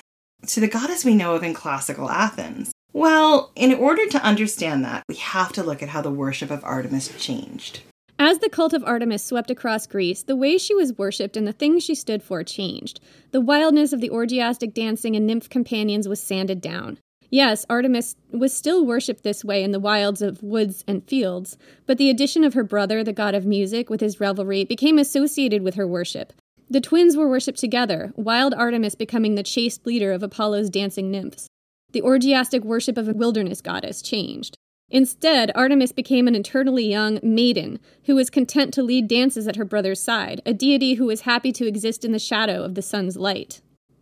to 0.46 0.60
the 0.60 0.66
goddess 0.66 1.04
we 1.04 1.14
know 1.14 1.34
of 1.34 1.42
in 1.42 1.52
classical 1.52 2.10
Athens? 2.10 2.72
Well, 2.92 3.52
in 3.54 3.74
order 3.74 4.06
to 4.06 4.22
understand 4.24 4.84
that, 4.84 5.04
we 5.08 5.16
have 5.16 5.52
to 5.52 5.62
look 5.62 5.82
at 5.82 5.90
how 5.90 6.00
the 6.00 6.10
worship 6.10 6.50
of 6.50 6.64
Artemis 6.64 7.12
changed. 7.18 7.80
As 8.18 8.38
the 8.38 8.48
cult 8.48 8.72
of 8.72 8.82
Artemis 8.82 9.24
swept 9.24 9.50
across 9.50 9.86
Greece, 9.86 10.22
the 10.22 10.34
way 10.34 10.58
she 10.58 10.74
was 10.74 10.96
worshipped 10.96 11.36
and 11.36 11.46
the 11.46 11.52
things 11.52 11.84
she 11.84 11.94
stood 11.94 12.22
for 12.22 12.42
changed. 12.42 13.00
The 13.30 13.40
wildness 13.40 13.92
of 13.92 14.00
the 14.00 14.10
orgiastic 14.10 14.74
dancing 14.74 15.16
and 15.16 15.26
nymph 15.26 15.48
companions 15.48 16.08
was 16.08 16.20
sanded 16.20 16.60
down. 16.60 16.98
Yes, 17.30 17.66
Artemis 17.68 18.16
was 18.30 18.54
still 18.54 18.86
worshipped 18.86 19.22
this 19.22 19.44
way 19.44 19.62
in 19.62 19.70
the 19.70 19.80
wilds 19.80 20.22
of 20.22 20.42
woods 20.42 20.82
and 20.88 21.04
fields, 21.04 21.58
but 21.84 21.98
the 21.98 22.08
addition 22.08 22.42
of 22.42 22.54
her 22.54 22.64
brother, 22.64 23.04
the 23.04 23.12
god 23.12 23.34
of 23.34 23.44
music, 23.44 23.90
with 23.90 24.00
his 24.00 24.20
revelry 24.20 24.64
became 24.64 24.98
associated 24.98 25.62
with 25.62 25.74
her 25.74 25.86
worship. 25.86 26.32
The 26.70 26.80
twins 26.80 27.16
were 27.16 27.28
worshipped 27.28 27.58
together, 27.58 28.12
wild 28.16 28.54
Artemis 28.54 28.94
becoming 28.94 29.34
the 29.34 29.42
chaste 29.42 29.86
leader 29.86 30.12
of 30.12 30.22
Apollo's 30.22 30.70
dancing 30.70 31.10
nymphs. 31.10 31.48
The 31.92 32.02
orgiastic 32.02 32.64
worship 32.64 32.98
of 32.98 33.08
a 33.08 33.14
wilderness 33.14 33.60
goddess 33.60 34.02
changed. 34.02 34.56
Instead, 34.90 35.50
Artemis 35.54 35.92
became 35.92 36.28
an 36.28 36.34
eternally 36.34 36.86
young 36.88 37.20
maiden 37.22 37.78
who 38.04 38.14
was 38.14 38.30
content 38.30 38.72
to 38.74 38.82
lead 38.82 39.06
dances 39.06 39.46
at 39.46 39.56
her 39.56 39.64
brother's 39.64 40.00
side, 40.00 40.40
a 40.46 40.54
deity 40.54 40.94
who 40.94 41.04
was 41.04 41.22
happy 41.22 41.52
to 41.52 41.66
exist 41.66 42.04
in 42.04 42.12
the 42.12 42.18
shadow 42.18 42.62
of 42.62 42.74
the 42.74 42.82
sun's 42.82 43.16
light. 43.16 43.60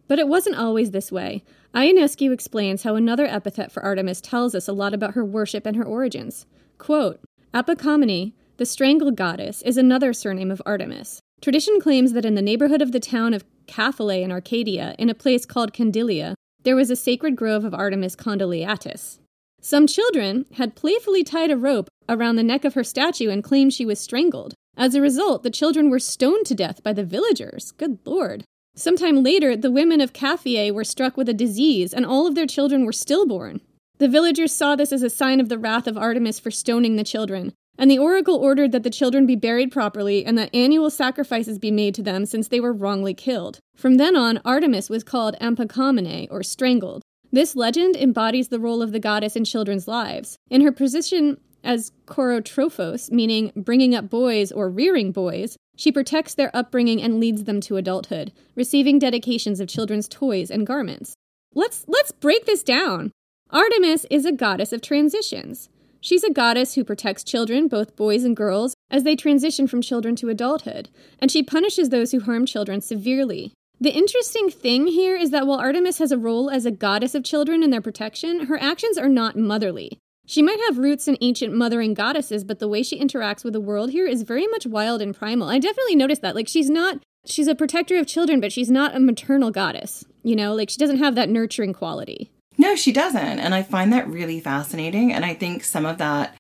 But 0.09 0.19
it 0.19 0.29
wasn't 0.29 0.57
always 0.57 0.91
this 0.91 1.11
way. 1.11 1.43
Ionescu 1.75 2.33
explains 2.33 2.83
how 2.83 2.95
another 2.95 3.27
epithet 3.27 3.73
for 3.73 3.83
Artemis 3.83 4.21
tells 4.21 4.55
us 4.55 4.69
a 4.69 4.73
lot 4.73 4.95
about 4.95 5.15
her 5.15 5.25
worship 5.25 5.67
and 5.67 5.77
her 5.77 5.85
origins. 5.85 6.47
Quote, 6.79 7.21
the 7.53 8.65
strangled 8.65 9.17
goddess, 9.17 9.63
is 9.63 9.77
another 9.77 10.13
surname 10.13 10.51
of 10.51 10.63
Artemis. 10.65 11.21
Tradition 11.41 11.81
claims 11.81 12.13
that 12.13 12.25
in 12.25 12.35
the 12.35 12.43
neighborhood 12.43 12.81
of 12.81 12.93
the 12.93 13.01
town 13.01 13.35
of 13.35 13.45
Caphale 13.67 14.23
in 14.23 14.33
Arcadia, 14.33 14.95
in 14.99 15.11
a 15.11 15.15
place 15.15 15.45
called 15.45 15.75
Condylea, 15.75 16.35
there 16.63 16.77
was 16.77 16.91
a 16.91 16.97
sacred 16.97 17.37
grove 17.37 17.65
of 17.65 17.75
Artemis 17.75 18.17
Condyleatis. 18.17 19.19
Some 19.61 19.87
children 19.87 20.47
had 20.55 20.77
playfully 20.77 21.25
tied 21.25 21.51
a 21.51 21.57
rope 21.57 21.89
around 22.09 22.37
the 22.37 22.43
neck 22.43 22.65
of 22.65 22.75
her 22.75 22.85
statue 22.85 23.31
and 23.31 23.45
claimed 23.45 23.73
she 23.73 23.85
was 23.85 24.01
strangled. 24.01 24.55
As 24.77 24.95
a 24.95 25.01
result, 25.01 25.43
the 25.43 25.51
children 25.51 25.91
were 25.91 25.99
stoned 25.99 26.47
to 26.47 26.55
death 26.55 26.83
by 26.83 26.93
the 26.93 27.05
villagers. 27.05 27.73
Good 27.73 27.99
lord. 28.05 28.45
Sometime 28.79 29.23
later, 29.23 29.57
the 29.57 29.71
women 29.71 30.03
of 30.03 30.13
Caphyae 30.13 30.71
were 30.71 30.85
struck 30.85 31.17
with 31.17 31.31
a 31.31 31.35
disease, 31.35 31.95
and 31.95 32.05
all 32.05 32.27
of 32.27 32.35
their 32.35 32.47
children 32.47 32.85
were 32.85 32.93
stillborn. 32.93 33.63
The 33.97 34.07
villagers 34.07 34.53
saw 34.53 34.77
this 34.77 34.93
as 34.93 35.03
a 35.03 35.09
sign 35.09 35.41
of 35.41 35.49
the 35.49 35.59
wrath 35.59 35.87
of 35.87 35.97
Artemis 35.97 36.39
for 36.39 36.51
stoning 36.51 36.97
the 36.97 37.03
children, 37.03 37.55
and 37.79 37.91
the 37.91 37.99
oracle 37.99 38.37
ordered 38.37 38.73
that 38.73 38.83
the 38.83 38.91
children 38.91 39.25
be 39.25 39.35
buried 39.35 39.73
properly 39.73 40.27
and 40.27 40.37
that 40.37 40.55
annual 40.55 40.91
sacrifices 40.91 41.59
be 41.59 41.71
made 41.71 41.95
to 41.95 42.03
them 42.03 42.27
since 42.27 42.49
they 42.49 42.61
were 42.61 42.73
wrongly 42.73 43.15
killed. 43.15 43.61
From 43.75 43.95
then 43.95 44.15
on, 44.15 44.43
Artemis 44.45 44.91
was 44.91 45.03
called 45.03 45.37
Amphikomene, 45.41 46.29
or 46.31 46.43
strangled. 46.43 47.03
This 47.33 47.57
legend 47.57 47.97
embodies 47.97 48.49
the 48.49 48.61
role 48.61 48.83
of 48.83 48.93
the 48.93 49.01
goddess 49.01 49.37
in 49.37 49.47
children's 49.47 49.89
lives. 49.89 50.37
In 50.51 50.61
her 50.61 50.73
position 50.73 51.39
as 51.67 51.93
kourotrophos, 52.07 53.11
meaning 53.11 53.53
bringing 53.57 53.95
up 53.95 54.09
boys 54.09 54.53
or 54.53 54.71
rearing 54.71 55.13
boys, 55.13 55.57
she 55.77 55.93
protects 55.93 56.35
their 56.35 56.55
upbringing 56.57 57.03
and 57.03 57.21
leads 57.21 57.45
them 57.45 57.61
to 57.63 57.77
adulthood, 57.77 58.33
receiving 58.55 58.99
dedications 58.99 59.61
of 59.61 59.69
children's 59.69 60.09
toys 60.09 60.51
and 60.51 60.67
garments. 60.67 61.15
Let's 61.55 61.85
let's 61.89 62.13
break 62.13 62.47
this 62.47 62.63
down. 62.63 63.13
Artemis 63.51 64.07
is 64.11 64.25
a 64.25 64.33
goddess 64.33 64.73
of 64.73 64.81
transitions. 64.81 65.69
She's 66.01 66.25
a 66.25 66.33
goddess 66.33 66.75
who 66.75 66.85
protects 66.85 67.25
children, 67.25 67.69
both 67.69 67.97
boys 67.97 68.23
and 68.25 68.37
girls, 68.37 68.75
as 68.91 69.03
they 69.03 69.17
transition 69.17 69.67
from 69.67 69.83
children 69.83 70.15
to 70.17 70.29
adulthood, 70.29 70.89
and 71.19 71.31
she 71.31 71.43
punishes 71.43 71.89
those 71.89 72.13
who 72.13 72.21
harm 72.21 72.47
children 72.47 72.81
severely. 72.81 73.53
The 73.81 73.91
interesting 73.91 74.51
thing 74.51 74.87
here 74.87 75.17
is 75.17 75.31
that 75.31 75.47
while 75.47 75.59
Artemis 75.59 75.99
has 75.99 76.13
a 76.13 76.19
role 76.19 76.49
as 76.49 76.65
a 76.65 76.71
goddess 76.71 77.15
of 77.15 77.25
children 77.25 77.63
and 77.63 77.73
their 77.73 77.81
protection, 77.81 78.47
her 78.47 78.59
actions 78.59 78.97
are 78.97 79.09
not 79.09 79.37
motherly. 79.37 79.99
She 80.29 80.43
might 80.43 80.59
have 80.67 80.79
roots 80.79 81.07
in 81.07 81.17
ancient 81.21 81.55
mothering 81.55 81.95
goddesses, 81.95 82.43
but 82.43 82.59
the 82.59 82.67
way 82.67 82.83
she 82.83 83.01
interacts 83.01 83.45
with 83.45 83.53
the 83.53 83.61
world 83.61 83.91
here 83.91 84.07
is 84.07 84.23
very 84.23 84.49
much 84.49 84.67
wild 84.67 85.01
and 85.01 85.15
primal. 85.15 85.49
I 85.49 85.61
definitely 85.61 85.95
noticed 85.95 86.21
that. 86.23 86.35
Like, 86.35 86.49
she's 86.49 86.69
not, 86.69 86.99
she's 87.25 87.47
a 87.47 87.55
protector 87.55 87.97
of 87.97 88.09
children, 88.09 88.41
but 88.41 88.53
she's 88.53 88.71
not 88.71 88.97
a 88.97 89.01
maternal 89.01 89.53
goddess. 89.53 90.05
You 90.25 90.35
know, 90.35 90.53
like, 90.55 90.69
she 90.69 90.79
doesn't 90.79 90.99
have 90.99 91.15
that 91.15 91.29
nurturing 91.29 91.73
quality. 91.73 92.33
No, 92.59 92.75
she 92.75 92.91
doesn't. 92.91 93.39
And 93.39 93.55
I 93.55 93.63
find 93.63 93.93
that 93.93 94.09
really 94.09 94.41
fascinating. 94.41 95.13
And 95.13 95.25
I 95.25 95.35
think 95.35 95.63
some 95.63 95.87
of 95.87 95.99
that 95.99 96.35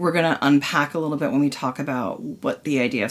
we're 0.00 0.12
going 0.12 0.24
to 0.24 0.38
unpack 0.40 0.94
a 0.94 0.98
little 0.98 1.18
bit 1.18 1.30
when 1.30 1.40
we 1.40 1.50
talk 1.50 1.78
about 1.78 2.20
what 2.22 2.64
the 2.64 2.80
idea 2.80 3.04
of 3.04 3.10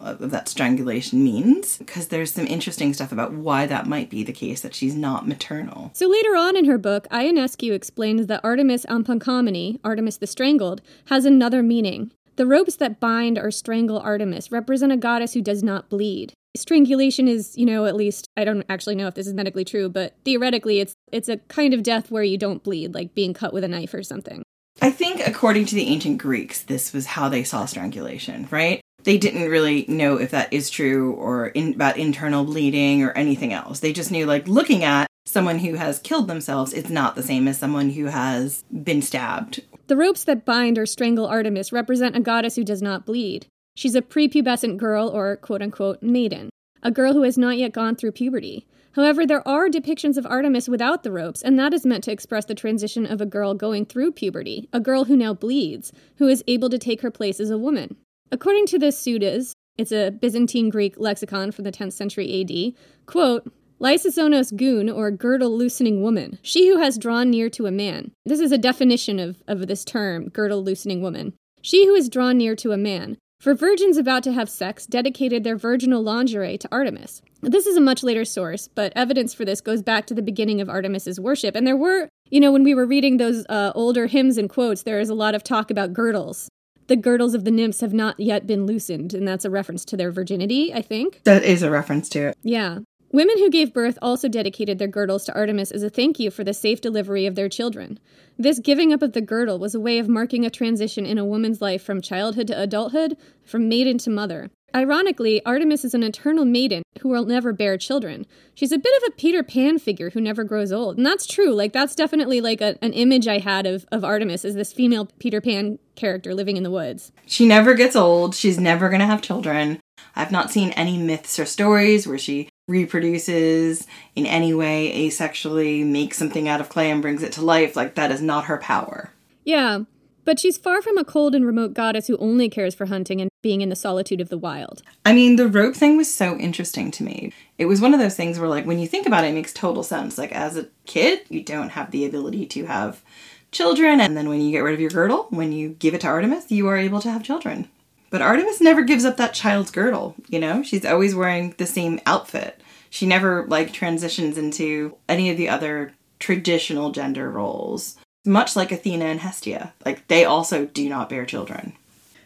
of 0.00 0.30
that 0.30 0.48
strangulation 0.48 1.24
means 1.24 1.76
because 1.78 2.08
there's 2.08 2.32
some 2.32 2.46
interesting 2.46 2.94
stuff 2.94 3.10
about 3.10 3.32
why 3.32 3.66
that 3.66 3.86
might 3.86 4.08
be 4.08 4.22
the 4.22 4.32
case 4.32 4.60
that 4.60 4.74
she's 4.74 4.94
not 4.94 5.26
maternal. 5.26 5.90
So 5.94 6.06
later 6.06 6.36
on 6.36 6.56
in 6.56 6.64
her 6.66 6.78
book, 6.78 7.08
Ionescu 7.10 7.72
explains 7.72 8.28
that 8.28 8.40
Artemis 8.44 8.86
Amphikomene, 8.86 9.80
Artemis 9.82 10.18
the 10.18 10.28
Strangled, 10.28 10.80
has 11.06 11.24
another 11.24 11.62
meaning. 11.62 12.12
The 12.36 12.46
ropes 12.46 12.76
that 12.76 13.00
bind 13.00 13.36
or 13.36 13.50
strangle 13.50 13.98
Artemis 13.98 14.52
represent 14.52 14.92
a 14.92 14.96
goddess 14.96 15.34
who 15.34 15.42
does 15.42 15.64
not 15.64 15.88
bleed. 15.88 16.34
Strangulation 16.56 17.26
is, 17.26 17.58
you 17.58 17.66
know, 17.66 17.84
at 17.86 17.96
least 17.96 18.28
I 18.36 18.44
don't 18.44 18.64
actually 18.68 18.94
know 18.94 19.08
if 19.08 19.14
this 19.14 19.26
is 19.26 19.34
medically 19.34 19.64
true, 19.64 19.88
but 19.88 20.14
theoretically 20.24 20.78
it's 20.78 20.94
it's 21.10 21.28
a 21.28 21.38
kind 21.48 21.74
of 21.74 21.82
death 21.82 22.12
where 22.12 22.22
you 22.22 22.38
don't 22.38 22.62
bleed, 22.62 22.94
like 22.94 23.12
being 23.14 23.34
cut 23.34 23.52
with 23.52 23.64
a 23.64 23.68
knife 23.68 23.92
or 23.92 24.04
something. 24.04 24.44
I 24.80 24.90
think, 24.90 25.26
according 25.26 25.66
to 25.66 25.74
the 25.74 25.88
ancient 25.88 26.18
Greeks, 26.18 26.62
this 26.62 26.92
was 26.92 27.06
how 27.06 27.28
they 27.28 27.44
saw 27.44 27.66
strangulation, 27.66 28.46
right? 28.50 28.80
They 29.04 29.18
didn't 29.18 29.48
really 29.48 29.84
know 29.88 30.16
if 30.16 30.30
that 30.32 30.52
is 30.52 30.70
true 30.70 31.12
or 31.14 31.48
in, 31.48 31.74
about 31.74 31.96
internal 31.96 32.44
bleeding 32.44 33.02
or 33.02 33.12
anything 33.12 33.52
else. 33.52 33.80
They 33.80 33.92
just 33.92 34.10
knew, 34.10 34.26
like, 34.26 34.46
looking 34.46 34.84
at 34.84 35.06
someone 35.26 35.58
who 35.58 35.74
has 35.74 35.98
killed 35.98 36.28
themselves, 36.28 36.72
it's 36.72 36.90
not 36.90 37.14
the 37.14 37.22
same 37.22 37.48
as 37.48 37.58
someone 37.58 37.90
who 37.90 38.06
has 38.06 38.64
been 38.70 39.02
stabbed. 39.02 39.62
The 39.86 39.96
ropes 39.96 40.24
that 40.24 40.44
bind 40.44 40.78
or 40.78 40.86
strangle 40.86 41.26
Artemis 41.26 41.72
represent 41.72 42.16
a 42.16 42.20
goddess 42.20 42.56
who 42.56 42.64
does 42.64 42.82
not 42.82 43.06
bleed. 43.06 43.46
She's 43.74 43.94
a 43.94 44.02
prepubescent 44.02 44.76
girl 44.76 45.08
or 45.08 45.36
quote 45.36 45.62
unquote 45.62 46.02
maiden, 46.02 46.50
a 46.82 46.90
girl 46.90 47.12
who 47.12 47.22
has 47.22 47.38
not 47.38 47.58
yet 47.58 47.72
gone 47.72 47.94
through 47.94 48.12
puberty. 48.12 48.66
However, 48.98 49.24
there 49.24 49.46
are 49.46 49.68
depictions 49.68 50.16
of 50.16 50.26
Artemis 50.26 50.68
without 50.68 51.04
the 51.04 51.12
ropes, 51.12 51.40
and 51.40 51.56
that 51.56 51.72
is 51.72 51.86
meant 51.86 52.02
to 52.02 52.10
express 52.10 52.46
the 52.46 52.54
transition 52.56 53.06
of 53.06 53.20
a 53.20 53.26
girl 53.26 53.54
going 53.54 53.86
through 53.86 54.10
puberty, 54.10 54.68
a 54.72 54.80
girl 54.80 55.04
who 55.04 55.16
now 55.16 55.32
bleeds, 55.32 55.92
who 56.16 56.26
is 56.26 56.42
able 56.48 56.68
to 56.68 56.78
take 56.78 57.02
her 57.02 57.10
place 57.12 57.38
as 57.38 57.48
a 57.48 57.56
woman. 57.56 57.94
According 58.32 58.66
to 58.66 58.78
the 58.80 58.86
Sudas, 58.86 59.52
it's 59.76 59.92
a 59.92 60.10
Byzantine 60.10 60.68
Greek 60.68 60.98
lexicon 60.98 61.52
from 61.52 61.62
the 61.62 61.70
10th 61.70 61.92
century 61.92 62.40
AD, 62.40 63.06
quote, 63.06 63.48
Lysizonos 63.80 64.56
goon, 64.56 64.90
or 64.90 65.12
girdle 65.12 65.56
loosening 65.56 66.02
woman, 66.02 66.40
she 66.42 66.66
who 66.66 66.78
has 66.78 66.98
drawn 66.98 67.30
near 67.30 67.48
to 67.50 67.66
a 67.66 67.70
man. 67.70 68.10
This 68.26 68.40
is 68.40 68.50
a 68.50 68.58
definition 68.58 69.20
of, 69.20 69.44
of 69.46 69.68
this 69.68 69.84
term, 69.84 70.28
girdle 70.28 70.64
loosening 70.64 71.02
woman. 71.02 71.34
She 71.62 71.86
who 71.86 71.94
is 71.94 72.08
drawn 72.08 72.36
near 72.36 72.56
to 72.56 72.72
a 72.72 72.76
man, 72.76 73.16
for 73.40 73.54
virgins 73.54 73.96
about 73.96 74.22
to 74.24 74.32
have 74.32 74.50
sex 74.50 74.84
dedicated 74.86 75.44
their 75.44 75.56
virginal 75.56 76.02
lingerie 76.02 76.58
to 76.58 76.68
Artemis. 76.72 77.22
This 77.40 77.66
is 77.66 77.76
a 77.76 77.80
much 77.80 78.02
later 78.02 78.24
source, 78.24 78.66
but 78.68 78.92
evidence 78.96 79.32
for 79.32 79.44
this 79.44 79.60
goes 79.60 79.80
back 79.80 80.06
to 80.06 80.14
the 80.14 80.22
beginning 80.22 80.60
of 80.60 80.68
Artemis's 80.68 81.20
worship. 81.20 81.54
And 81.54 81.66
there 81.66 81.76
were, 81.76 82.08
you 82.30 82.40
know, 82.40 82.50
when 82.50 82.64
we 82.64 82.74
were 82.74 82.86
reading 82.86 83.16
those 83.16 83.46
uh, 83.48 83.72
older 83.74 84.06
hymns 84.06 84.38
and 84.38 84.50
quotes, 84.50 84.82
there 84.82 84.98
is 84.98 85.08
a 85.08 85.14
lot 85.14 85.36
of 85.36 85.44
talk 85.44 85.70
about 85.70 85.92
girdles. 85.92 86.48
The 86.88 86.96
girdles 86.96 87.34
of 87.34 87.44
the 87.44 87.50
nymphs 87.50 87.80
have 87.80 87.92
not 87.92 88.18
yet 88.18 88.46
been 88.46 88.66
loosened, 88.66 89.14
and 89.14 89.28
that's 89.28 89.44
a 89.44 89.50
reference 89.50 89.84
to 89.86 89.96
their 89.96 90.10
virginity, 90.10 90.72
I 90.74 90.82
think. 90.82 91.20
That 91.24 91.44
is 91.44 91.62
a 91.62 91.70
reference 91.70 92.08
to 92.10 92.28
it. 92.28 92.38
Yeah. 92.42 92.78
Women 93.10 93.38
who 93.38 93.48
gave 93.48 93.72
birth 93.72 93.98
also 94.02 94.28
dedicated 94.28 94.78
their 94.78 94.86
girdles 94.86 95.24
to 95.24 95.34
Artemis 95.34 95.70
as 95.70 95.82
a 95.82 95.88
thank 95.88 96.20
you 96.20 96.30
for 96.30 96.44
the 96.44 96.52
safe 96.52 96.82
delivery 96.82 97.24
of 97.24 97.36
their 97.36 97.48
children. 97.48 97.98
This 98.38 98.58
giving 98.58 98.92
up 98.92 99.00
of 99.00 99.14
the 99.14 99.22
girdle 99.22 99.58
was 99.58 99.74
a 99.74 99.80
way 99.80 99.98
of 99.98 100.08
marking 100.08 100.44
a 100.44 100.50
transition 100.50 101.06
in 101.06 101.16
a 101.16 101.24
woman's 101.24 101.62
life 101.62 101.82
from 101.82 102.02
childhood 102.02 102.48
to 102.48 102.60
adulthood, 102.60 103.16
from 103.44 103.66
maiden 103.66 103.96
to 103.98 104.10
mother. 104.10 104.50
Ironically, 104.74 105.42
Artemis 105.46 105.86
is 105.86 105.94
an 105.94 106.02
eternal 106.02 106.44
maiden 106.44 106.82
who 107.00 107.08
will 107.08 107.24
never 107.24 107.54
bear 107.54 107.78
children. 107.78 108.26
She's 108.54 108.72
a 108.72 108.78
bit 108.78 108.94
of 108.98 109.08
a 109.08 109.16
Peter 109.16 109.42
Pan 109.42 109.78
figure 109.78 110.10
who 110.10 110.20
never 110.20 110.44
grows 110.44 110.70
old. 110.70 110.98
And 110.98 111.06
that's 111.06 111.26
true. 111.26 111.54
Like, 111.54 111.72
that's 111.72 111.94
definitely 111.94 112.42
like 112.42 112.60
a, 112.60 112.76
an 112.82 112.92
image 112.92 113.26
I 113.26 113.38
had 113.38 113.64
of, 113.64 113.86
of 113.90 114.04
Artemis 114.04 114.44
as 114.44 114.54
this 114.54 114.74
female 114.74 115.08
Peter 115.18 115.40
Pan 115.40 115.78
character 115.94 116.34
living 116.34 116.58
in 116.58 116.62
the 116.62 116.70
woods. 116.70 117.10
She 117.26 117.46
never 117.46 117.72
gets 117.72 117.96
old. 117.96 118.34
She's 118.34 118.60
never 118.60 118.90
going 118.90 119.00
to 119.00 119.06
have 119.06 119.22
children. 119.22 119.80
I've 120.14 120.32
not 120.32 120.50
seen 120.50 120.72
any 120.72 120.98
myths 120.98 121.38
or 121.38 121.46
stories 121.46 122.06
where 122.06 122.18
she 122.18 122.50
reproduces 122.68 123.86
in 124.14 124.26
any 124.26 124.54
way 124.54 125.08
asexually, 125.08 125.84
makes 125.84 126.16
something 126.16 126.46
out 126.46 126.60
of 126.60 126.68
clay 126.68 126.90
and 126.90 127.02
brings 127.02 127.24
it 127.24 127.32
to 127.32 127.44
life. 127.44 127.74
Like, 127.74 127.96
that 127.96 128.12
is 128.12 128.22
not 128.22 128.44
her 128.44 128.58
power. 128.58 129.10
Yeah, 129.44 129.80
but 130.24 130.38
she's 130.38 130.58
far 130.58 130.82
from 130.82 130.98
a 130.98 131.04
cold 131.04 131.34
and 131.34 131.46
remote 131.46 131.74
goddess 131.74 132.06
who 132.06 132.16
only 132.18 132.48
cares 132.48 132.74
for 132.74 132.86
hunting 132.86 133.20
and 133.20 133.30
being 133.40 133.62
in 133.62 133.70
the 133.70 133.76
solitude 133.76 134.20
of 134.20 134.28
the 134.28 134.36
wild. 134.36 134.82
I 135.04 135.14
mean, 135.14 135.36
the 135.36 135.48
rope 135.48 135.74
thing 135.74 135.96
was 135.96 136.12
so 136.12 136.36
interesting 136.36 136.90
to 136.92 137.02
me. 137.02 137.32
It 137.56 137.64
was 137.64 137.80
one 137.80 137.94
of 137.94 138.00
those 138.00 138.14
things 138.14 138.38
where, 138.38 138.48
like, 138.48 138.66
when 138.66 138.78
you 138.78 138.86
think 138.86 139.06
about 139.06 139.24
it, 139.24 139.28
it 139.28 139.34
makes 139.34 139.54
total 139.54 139.82
sense. 139.82 140.18
Like, 140.18 140.32
as 140.32 140.56
a 140.56 140.68
kid, 140.84 141.22
you 141.30 141.42
don't 141.42 141.70
have 141.70 141.90
the 141.90 142.04
ability 142.04 142.46
to 142.46 142.66
have 142.66 143.02
children, 143.50 143.98
and 143.98 144.14
then 144.14 144.28
when 144.28 144.42
you 144.42 144.50
get 144.50 144.58
rid 144.58 144.74
of 144.74 144.80
your 144.80 144.90
girdle, 144.90 145.26
when 145.30 145.52
you 145.52 145.70
give 145.70 145.94
it 145.94 146.02
to 146.02 146.06
Artemis, 146.06 146.50
you 146.50 146.66
are 146.66 146.76
able 146.76 147.00
to 147.00 147.10
have 147.10 147.22
children. 147.22 147.66
But 148.10 148.22
Artemis 148.22 148.60
never 148.60 148.82
gives 148.82 149.04
up 149.04 149.16
that 149.18 149.34
child's 149.34 149.70
girdle, 149.70 150.14
you 150.28 150.38
know? 150.38 150.62
She's 150.62 150.84
always 150.84 151.14
wearing 151.14 151.54
the 151.58 151.66
same 151.66 152.00
outfit. 152.06 152.60
She 152.90 153.06
never, 153.06 153.46
like, 153.46 153.72
transitions 153.72 154.38
into 154.38 154.96
any 155.08 155.30
of 155.30 155.36
the 155.36 155.48
other 155.48 155.92
traditional 156.18 156.90
gender 156.90 157.30
roles. 157.30 157.96
Much 158.24 158.56
like 158.56 158.72
Athena 158.72 159.04
and 159.04 159.20
Hestia. 159.20 159.74
Like, 159.84 160.08
they 160.08 160.24
also 160.24 160.66
do 160.66 160.88
not 160.88 161.08
bear 161.08 161.26
children. 161.26 161.74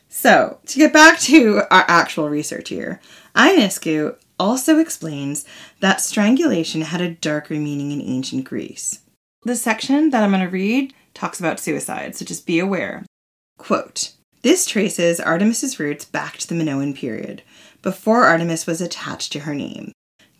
So, 0.08 0.58
to 0.66 0.78
get 0.78 0.92
back 0.92 1.18
to 1.20 1.62
our 1.70 1.84
actual 1.88 2.28
research 2.28 2.68
here, 2.68 3.00
Ionescu 3.34 4.16
also 4.38 4.78
explains 4.78 5.44
that 5.80 6.00
strangulation 6.00 6.82
had 6.82 7.00
a 7.00 7.14
darker 7.14 7.54
meaning 7.54 7.92
in 7.92 8.00
ancient 8.00 8.44
Greece. 8.44 9.00
The 9.44 9.56
section 9.56 10.10
that 10.10 10.22
I'm 10.22 10.30
going 10.30 10.42
to 10.42 10.48
read 10.48 10.94
talks 11.14 11.40
about 11.40 11.60
suicide, 11.60 12.14
so 12.14 12.24
just 12.24 12.46
be 12.46 12.58
aware. 12.58 13.04
Quote, 13.58 14.12
this 14.42 14.66
traces 14.66 15.20
Artemis's 15.20 15.78
roots 15.78 16.04
back 16.04 16.36
to 16.38 16.48
the 16.48 16.54
Minoan 16.54 16.94
period, 16.94 17.42
before 17.80 18.24
Artemis 18.24 18.66
was 18.66 18.80
attached 18.80 19.32
to 19.32 19.40
her 19.40 19.54
name. 19.54 19.92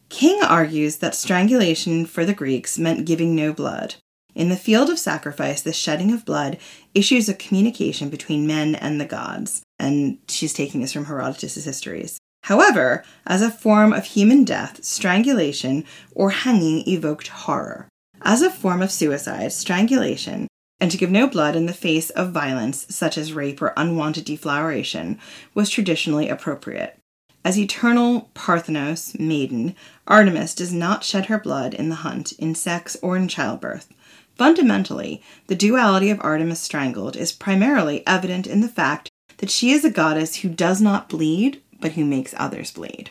King 0.08 0.42
argues 0.42 0.96
that 0.96 1.14
strangulation 1.14 2.04
for 2.04 2.24
the 2.24 2.34
Greeks 2.34 2.78
meant 2.78 3.06
giving 3.06 3.34
no 3.34 3.52
blood. 3.52 3.94
In 4.34 4.48
the 4.48 4.56
field 4.56 4.90
of 4.90 4.98
sacrifice, 4.98 5.62
the 5.62 5.72
shedding 5.72 6.12
of 6.12 6.24
blood 6.24 6.58
issues 6.94 7.28
a 7.28 7.34
communication 7.34 8.08
between 8.08 8.46
men 8.46 8.74
and 8.74 9.00
the 9.00 9.06
gods, 9.06 9.62
and 9.78 10.18
she's 10.28 10.54
taking 10.54 10.80
this 10.80 10.92
from 10.92 11.06
Herodotus' 11.06 11.64
histories. 11.64 12.18
However, 12.44 13.04
as 13.26 13.40
a 13.40 13.50
form 13.50 13.92
of 13.92 14.04
human 14.04 14.44
death, 14.44 14.82
strangulation 14.84 15.84
or 16.14 16.30
hanging 16.30 16.86
evoked 16.88 17.28
horror. 17.28 17.88
As 18.22 18.42
a 18.42 18.50
form 18.50 18.82
of 18.82 18.90
suicide, 18.90 19.52
strangulation 19.52 20.48
and 20.82 20.90
to 20.90 20.98
give 20.98 21.12
no 21.12 21.28
blood 21.28 21.54
in 21.54 21.66
the 21.66 21.72
face 21.72 22.10
of 22.10 22.32
violence, 22.32 22.86
such 22.92 23.16
as 23.16 23.32
rape 23.32 23.62
or 23.62 23.72
unwanted 23.76 24.24
defloweration, 24.24 25.16
was 25.54 25.70
traditionally 25.70 26.28
appropriate. 26.28 26.98
As 27.44 27.56
eternal 27.56 28.30
Parthenos 28.34 29.16
maiden, 29.16 29.76
Artemis 30.08 30.56
does 30.56 30.72
not 30.72 31.04
shed 31.04 31.26
her 31.26 31.38
blood 31.38 31.72
in 31.72 31.88
the 31.88 32.02
hunt, 32.02 32.32
in 32.32 32.56
sex, 32.56 32.96
or 33.00 33.16
in 33.16 33.28
childbirth. 33.28 33.94
Fundamentally, 34.34 35.22
the 35.46 35.54
duality 35.54 36.10
of 36.10 36.18
Artemis 36.20 36.58
strangled 36.58 37.14
is 37.14 37.30
primarily 37.30 38.04
evident 38.04 38.48
in 38.48 38.60
the 38.60 38.66
fact 38.66 39.08
that 39.36 39.50
she 39.50 39.70
is 39.70 39.84
a 39.84 39.90
goddess 39.90 40.38
who 40.38 40.48
does 40.48 40.80
not 40.80 41.08
bleed, 41.08 41.62
but 41.80 41.92
who 41.92 42.04
makes 42.04 42.34
others 42.36 42.72
bleed. 42.72 43.10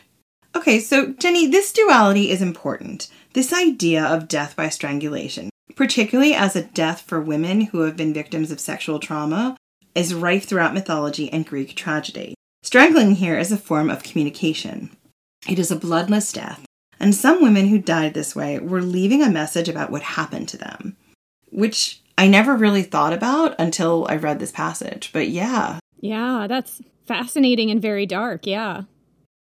Okay, 0.54 0.78
so 0.78 1.14
Jenny, 1.14 1.46
this 1.46 1.72
duality 1.72 2.30
is 2.30 2.42
important. 2.42 3.08
This 3.32 3.50
idea 3.50 4.04
of 4.04 4.28
death 4.28 4.54
by 4.56 4.68
strangulation, 4.68 5.48
particularly 5.76 6.34
as 6.34 6.56
a 6.56 6.62
death 6.62 7.02
for 7.02 7.20
women 7.20 7.62
who 7.62 7.80
have 7.80 7.96
been 7.96 8.14
victims 8.14 8.50
of 8.50 8.60
sexual 8.60 8.98
trauma, 8.98 9.56
is 9.94 10.14
rife 10.14 10.46
throughout 10.46 10.74
mythology 10.74 11.32
and 11.32 11.46
Greek 11.46 11.74
tragedy. 11.76 12.34
Strangling 12.62 13.16
here 13.16 13.38
is 13.38 13.52
a 13.52 13.56
form 13.56 13.90
of 13.90 14.02
communication. 14.02 14.90
It 15.48 15.58
is 15.58 15.70
a 15.70 15.76
bloodless 15.76 16.32
death, 16.32 16.64
and 17.00 17.14
some 17.14 17.42
women 17.42 17.66
who 17.66 17.78
died 17.78 18.14
this 18.14 18.36
way 18.36 18.58
were 18.58 18.82
leaving 18.82 19.22
a 19.22 19.30
message 19.30 19.68
about 19.68 19.90
what 19.90 20.02
happened 20.02 20.48
to 20.50 20.56
them 20.56 20.96
which 21.52 22.00
I 22.18 22.26
never 22.26 22.56
really 22.56 22.82
thought 22.82 23.12
about 23.12 23.54
until 23.58 24.06
I 24.08 24.16
read 24.16 24.40
this 24.40 24.50
passage. 24.50 25.10
But 25.12 25.28
yeah. 25.28 25.78
Yeah, 26.00 26.46
that's 26.48 26.82
fascinating 27.06 27.70
and 27.70 27.80
very 27.80 28.06
dark. 28.06 28.46
Yeah. 28.46 28.82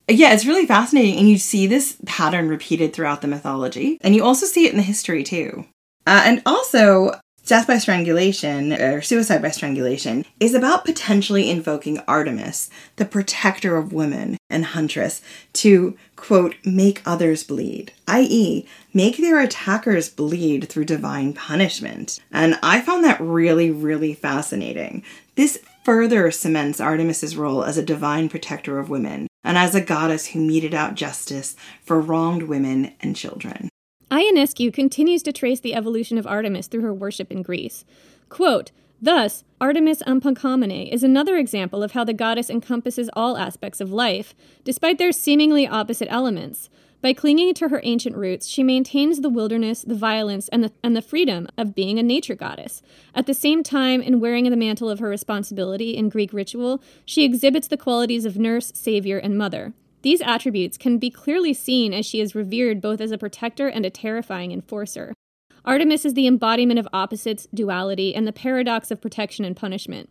Yeah, 0.08 0.32
it's 0.32 0.46
really 0.46 0.66
fascinating. 0.66 1.18
And 1.18 1.28
you 1.28 1.38
see 1.38 1.66
this 1.66 1.96
pattern 2.04 2.48
repeated 2.48 2.92
throughout 2.92 3.22
the 3.22 3.28
mythology. 3.28 3.96
And 4.00 4.14
you 4.14 4.24
also 4.24 4.44
see 4.44 4.66
it 4.66 4.72
in 4.72 4.76
the 4.76 4.82
history, 4.82 5.22
too. 5.22 5.64
Uh, 6.06 6.22
and 6.24 6.42
also, 6.46 7.12
death 7.44 7.66
by 7.66 7.78
strangulation 7.78 8.72
or 8.72 9.02
suicide 9.02 9.42
by 9.42 9.50
strangulation 9.50 10.24
is 10.38 10.54
about 10.54 10.84
potentially 10.84 11.50
invoking 11.50 11.98
Artemis, 12.06 12.70
the 12.96 13.04
protector 13.04 13.76
of 13.76 13.92
women 13.92 14.36
and 14.48 14.66
huntress, 14.66 15.20
to 15.52 15.96
quote, 16.16 16.54
make 16.64 17.02
others 17.04 17.42
bleed, 17.42 17.92
i.e., 18.06 18.66
make 18.94 19.16
their 19.16 19.40
attackers 19.40 20.08
bleed 20.08 20.68
through 20.68 20.84
divine 20.84 21.32
punishment. 21.32 22.20
And 22.30 22.58
I 22.62 22.80
found 22.80 23.04
that 23.04 23.20
really, 23.20 23.70
really 23.70 24.14
fascinating. 24.14 25.02
This 25.34 25.58
further 25.84 26.30
cements 26.30 26.80
Artemis's 26.80 27.36
role 27.36 27.64
as 27.64 27.78
a 27.78 27.82
divine 27.82 28.28
protector 28.28 28.78
of 28.78 28.90
women 28.90 29.26
and 29.42 29.56
as 29.56 29.74
a 29.74 29.80
goddess 29.80 30.26
who 30.26 30.40
meted 30.40 30.74
out 30.74 30.94
justice 30.94 31.56
for 31.82 32.00
wronged 32.00 32.44
women 32.44 32.92
and 33.00 33.16
children. 33.16 33.70
Ionescu 34.10 34.72
continues 34.72 35.22
to 35.22 35.32
trace 35.32 35.60
the 35.60 35.74
evolution 35.74 36.18
of 36.18 36.26
Artemis 36.26 36.66
through 36.66 36.82
her 36.82 36.92
worship 36.92 37.30
in 37.30 37.42
Greece. 37.42 37.84
Quote, 38.28 38.72
Thus, 39.00 39.44
Artemis 39.60 40.02
Apanchomene 40.02 40.92
is 40.92 41.02
another 41.02 41.36
example 41.36 41.82
of 41.82 41.92
how 41.92 42.04
the 42.04 42.12
goddess 42.12 42.50
encompasses 42.50 43.08
all 43.14 43.36
aspects 43.36 43.80
of 43.80 43.92
life, 43.92 44.34
despite 44.64 44.98
their 44.98 45.12
seemingly 45.12 45.66
opposite 45.66 46.08
elements. 46.10 46.68
By 47.02 47.14
clinging 47.14 47.54
to 47.54 47.68
her 47.68 47.80
ancient 47.82 48.14
roots, 48.16 48.46
she 48.46 48.62
maintains 48.62 49.20
the 49.20 49.30
wilderness, 49.30 49.82
the 49.82 49.94
violence, 49.94 50.48
and 50.48 50.64
the, 50.64 50.72
and 50.82 50.94
the 50.94 51.00
freedom 51.00 51.48
of 51.56 51.74
being 51.74 51.98
a 51.98 52.02
nature 52.02 52.34
goddess. 52.34 52.82
At 53.14 53.26
the 53.26 53.32
same 53.32 53.62
time, 53.62 54.02
in 54.02 54.20
wearing 54.20 54.50
the 54.50 54.56
mantle 54.56 54.90
of 54.90 54.98
her 54.98 55.08
responsibility 55.08 55.96
in 55.96 56.10
Greek 56.10 56.34
ritual, 56.34 56.82
she 57.06 57.24
exhibits 57.24 57.68
the 57.68 57.78
qualities 57.78 58.26
of 58.26 58.36
nurse, 58.36 58.70
savior, 58.74 59.16
and 59.16 59.38
mother. 59.38 59.72
These 60.02 60.22
attributes 60.22 60.78
can 60.78 60.98
be 60.98 61.10
clearly 61.10 61.52
seen 61.52 61.92
as 61.92 62.06
she 62.06 62.20
is 62.20 62.34
revered 62.34 62.80
both 62.80 63.00
as 63.00 63.10
a 63.10 63.18
protector 63.18 63.68
and 63.68 63.84
a 63.84 63.90
terrifying 63.90 64.52
enforcer. 64.52 65.12
Artemis 65.64 66.06
is 66.06 66.14
the 66.14 66.26
embodiment 66.26 66.78
of 66.78 66.88
opposites, 66.92 67.46
duality, 67.52 68.14
and 68.14 68.26
the 68.26 68.32
paradox 68.32 68.90
of 68.90 69.00
protection 69.00 69.44
and 69.44 69.56
punishment. 69.56 70.08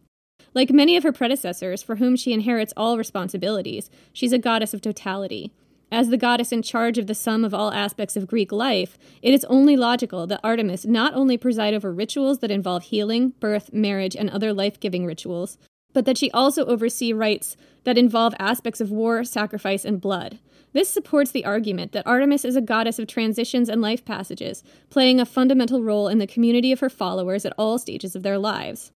Like 0.54 0.72
many 0.72 0.96
of 0.96 1.04
her 1.04 1.12
predecessors, 1.12 1.82
for 1.82 1.96
whom 1.96 2.16
she 2.16 2.34
inherits 2.34 2.74
all 2.78 2.98
responsibilities, 2.98 3.90
she's 4.14 4.34
a 4.34 4.38
goddess 4.38 4.74
of 4.74 4.82
totality. 4.82 5.52
As 5.92 6.10
the 6.10 6.18
goddess 6.18 6.52
in 6.52 6.62
charge 6.62 7.00
of 7.00 7.08
the 7.08 7.16
sum 7.16 7.44
of 7.44 7.54
all 7.54 7.74
aspects 7.74 8.16
of 8.16 8.28
Greek 8.28 8.52
life, 8.52 8.98
it 9.24 9.34
is 9.34 9.44
only 9.46 9.76
logical 9.76 10.28
that 10.28 10.40
Artemis 10.44 10.86
not 10.86 11.16
only 11.16 11.36
preside 11.36 11.74
over 11.74 11.92
rituals 11.92 12.40
that 12.40 12.52
involve 12.52 12.84
healing, 12.84 13.34
birth, 13.40 13.74
marriage, 13.74 14.16
and 14.16 14.30
other 14.30 14.54
life 14.54 14.80
giving 14.80 15.04
rituals, 15.06 15.58
but 15.94 16.06
that 16.06 16.18
she 16.18 16.32
also 16.32 16.66
oversee 16.66 17.14
rites 17.14 17.58
that 17.84 17.98
involve 17.98 18.34
aspects 18.40 18.82
of 18.82 18.92
war, 18.92 19.24
sacrifice, 19.24 19.86
and 19.86 20.02
blood. 20.02 20.40
This 20.72 20.90
supports 20.90 21.32
the 21.32 21.46
argument 21.46 21.94
that 21.94 22.06
Artemis 22.06 22.46
is 22.46 22.56
a 22.56 22.62
goddess 22.62 23.00
of 23.00 23.08
transitions 23.08 23.70
and 23.70 23.82
life 23.82 24.06
passages, 24.06 24.64
playing 24.90 25.20
a 25.20 25.26
fundamental 25.26 25.82
role 25.82 26.08
in 26.08 26.20
the 26.20 26.28
community 26.28 26.72
of 26.72 26.80
her 26.80 26.90
followers 26.90 27.46
at 27.46 27.54
all 27.58 27.80
stages 27.80 28.16
of 28.16 28.22
their 28.22 28.38
lives. 28.38 28.92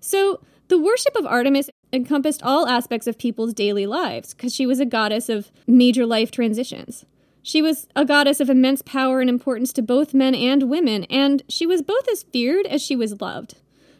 So, 0.00 0.40
the 0.68 0.78
worship 0.78 1.16
of 1.16 1.26
Artemis 1.26 1.70
encompassed 1.92 2.42
all 2.42 2.66
aspects 2.68 3.06
of 3.06 3.18
people's 3.18 3.54
daily 3.54 3.86
lives 3.86 4.34
because 4.34 4.54
she 4.54 4.66
was 4.66 4.80
a 4.80 4.86
goddess 4.86 5.28
of 5.28 5.50
major 5.66 6.06
life 6.06 6.30
transitions. 6.30 7.04
She 7.42 7.62
was 7.62 7.86
a 7.96 8.04
goddess 8.04 8.40
of 8.40 8.50
immense 8.50 8.82
power 8.82 9.20
and 9.20 9.30
importance 9.30 9.72
to 9.74 9.82
both 9.82 10.12
men 10.12 10.34
and 10.34 10.68
women, 10.68 11.04
and 11.04 11.42
she 11.48 11.66
was 11.66 11.82
both 11.82 12.06
as 12.10 12.24
feared 12.24 12.66
as 12.66 12.82
she 12.82 12.94
was 12.94 13.20
loved. 13.20 13.56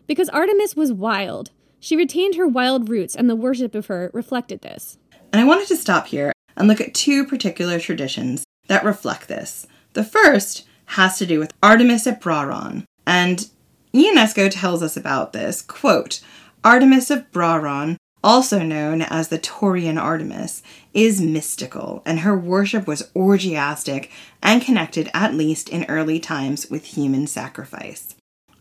Because 0.07 0.29
Artemis 0.29 0.77
was 0.77 0.93
wild, 0.93 1.51
she 1.81 1.97
retained 1.97 2.35
her 2.35 2.47
wild 2.47 2.89
roots, 2.89 3.15
and 3.15 3.29
the 3.29 3.37
worship 3.37 3.75
of 3.75 3.87
her 3.87 4.11
reflected 4.13 4.63
this. 4.63 4.99
And 5.33 5.41
I 5.41 5.45
wanted 5.45 5.69
to 5.69 5.77
stop 5.77 6.09
here 6.09 6.33
and 6.57 6.69
look 6.69 6.81
at 6.81 6.95
two 6.95 7.25
particular 7.25 7.79
traditions 7.79 8.45
that 8.67 8.85
reflect 8.85 9.29
this. 9.29 9.67
The 9.93 10.05
first 10.05 10.67
has 10.87 11.19
to 11.19 11.27
do 11.27 11.39
with 11.39 11.53
Artemis 11.63 12.07
at 12.07 12.21
Brauron, 12.21 12.85
and 13.07 13.49
Ionescu 13.95 14.51
tells 14.51 14.83
us 14.83 14.97
about 14.97 15.33
this. 15.33 15.63
Quote, 15.63 16.21
Artemis 16.65 17.11
of 17.11 17.31
Brauron, 17.31 17.97
also 18.23 18.63
known 18.63 19.03
as 19.03 19.29
the 19.29 19.39
Taurian 19.39 20.01
Artemis, 20.01 20.63
is 20.93 21.21
mystical, 21.21 22.03
and 22.05 22.21
her 22.21 22.37
worship 22.37 22.87
was 22.87 23.11
orgiastic 23.15 24.11
and 24.43 24.61
connected, 24.61 25.11
at 25.15 25.35
least 25.35 25.69
in 25.69 25.85
early 25.89 26.19
times, 26.19 26.69
with 26.69 26.85
human 26.85 27.27
sacrifice. 27.27 28.15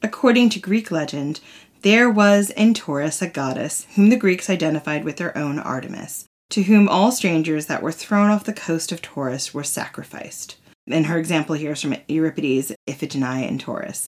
According 0.04 0.50
to 0.52 0.60
Greek 0.60 0.92
legend, 0.92 1.40
there 1.82 2.10
was 2.10 2.50
in 2.52 2.74
Tauris 2.74 3.22
a 3.22 3.28
goddess 3.28 3.86
whom 3.96 4.10
the 4.10 4.18
Greeks 4.18 4.50
identified 4.50 5.04
with 5.04 5.18
their 5.18 5.38
own 5.38 5.60
Artemis, 5.60 6.26
to 6.50 6.64
whom 6.64 6.88
all 6.90 7.12
strangers 7.12 7.68
that 7.68 7.82
were 7.82 7.92
thrown 7.92 8.30
off 8.30 8.46
the 8.46 8.54
coast 8.54 8.92
of 8.92 9.02
Tauris 9.02 9.54
were 9.54 9.64
sacrificed. 9.64 10.58
And 10.88 11.06
her 11.08 11.18
example 11.18 11.56
here 11.56 11.74
is 11.74 11.82
from 11.82 11.96
Euripides' 12.08 12.74
Iphigenia 12.88 13.48
in 13.48 13.58
Tauris. 13.58 14.06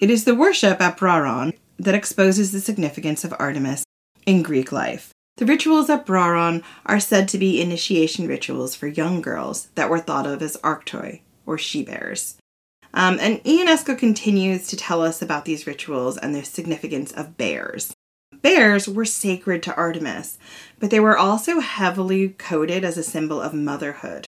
It 0.00 0.10
is 0.10 0.24
the 0.24 0.34
worship 0.34 0.80
at 0.80 0.96
Brauron 0.96 1.52
that 1.78 1.94
exposes 1.94 2.52
the 2.52 2.60
significance 2.60 3.24
of 3.24 3.34
Artemis 3.38 3.84
in 4.26 4.42
Greek 4.42 4.72
life. 4.72 5.12
The 5.36 5.46
rituals 5.46 5.88
at 5.88 6.06
Brauron 6.06 6.62
are 6.86 7.00
said 7.00 7.28
to 7.28 7.38
be 7.38 7.60
initiation 7.60 8.26
rituals 8.26 8.74
for 8.74 8.86
young 8.86 9.20
girls 9.20 9.68
that 9.74 9.88
were 9.88 10.00
thought 10.00 10.26
of 10.26 10.42
as 10.42 10.56
arctoi, 10.58 11.20
or 11.46 11.56
she 11.58 11.82
bears. 11.82 12.36
Um, 12.94 13.18
and 13.20 13.42
Ionescu 13.44 13.96
continues 13.96 14.68
to 14.68 14.76
tell 14.76 15.02
us 15.02 15.22
about 15.22 15.44
these 15.44 15.66
rituals 15.66 16.18
and 16.18 16.34
the 16.34 16.44
significance 16.44 17.12
of 17.12 17.36
bears. 17.36 17.94
Bears 18.42 18.88
were 18.88 19.04
sacred 19.04 19.62
to 19.62 19.76
Artemis, 19.76 20.38
but 20.78 20.90
they 20.90 21.00
were 21.00 21.16
also 21.16 21.60
heavily 21.60 22.30
coded 22.30 22.84
as 22.84 22.98
a 22.98 23.02
symbol 23.02 23.40
of 23.40 23.54
motherhood. 23.54 24.26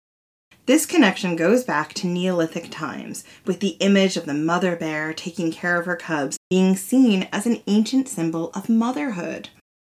This 0.67 0.85
connection 0.85 1.35
goes 1.35 1.63
back 1.63 1.93
to 1.95 2.07
Neolithic 2.07 2.69
times, 2.69 3.23
with 3.45 3.61
the 3.61 3.77
image 3.79 4.15
of 4.15 4.25
the 4.25 4.33
mother 4.33 4.75
bear 4.75 5.13
taking 5.13 5.51
care 5.51 5.79
of 5.79 5.85
her 5.85 5.95
cubs 5.95 6.37
being 6.49 6.75
seen 6.75 7.27
as 7.31 7.47
an 7.47 7.61
ancient 7.67 8.07
symbol 8.07 8.51
of 8.53 8.69
motherhood. 8.69 9.49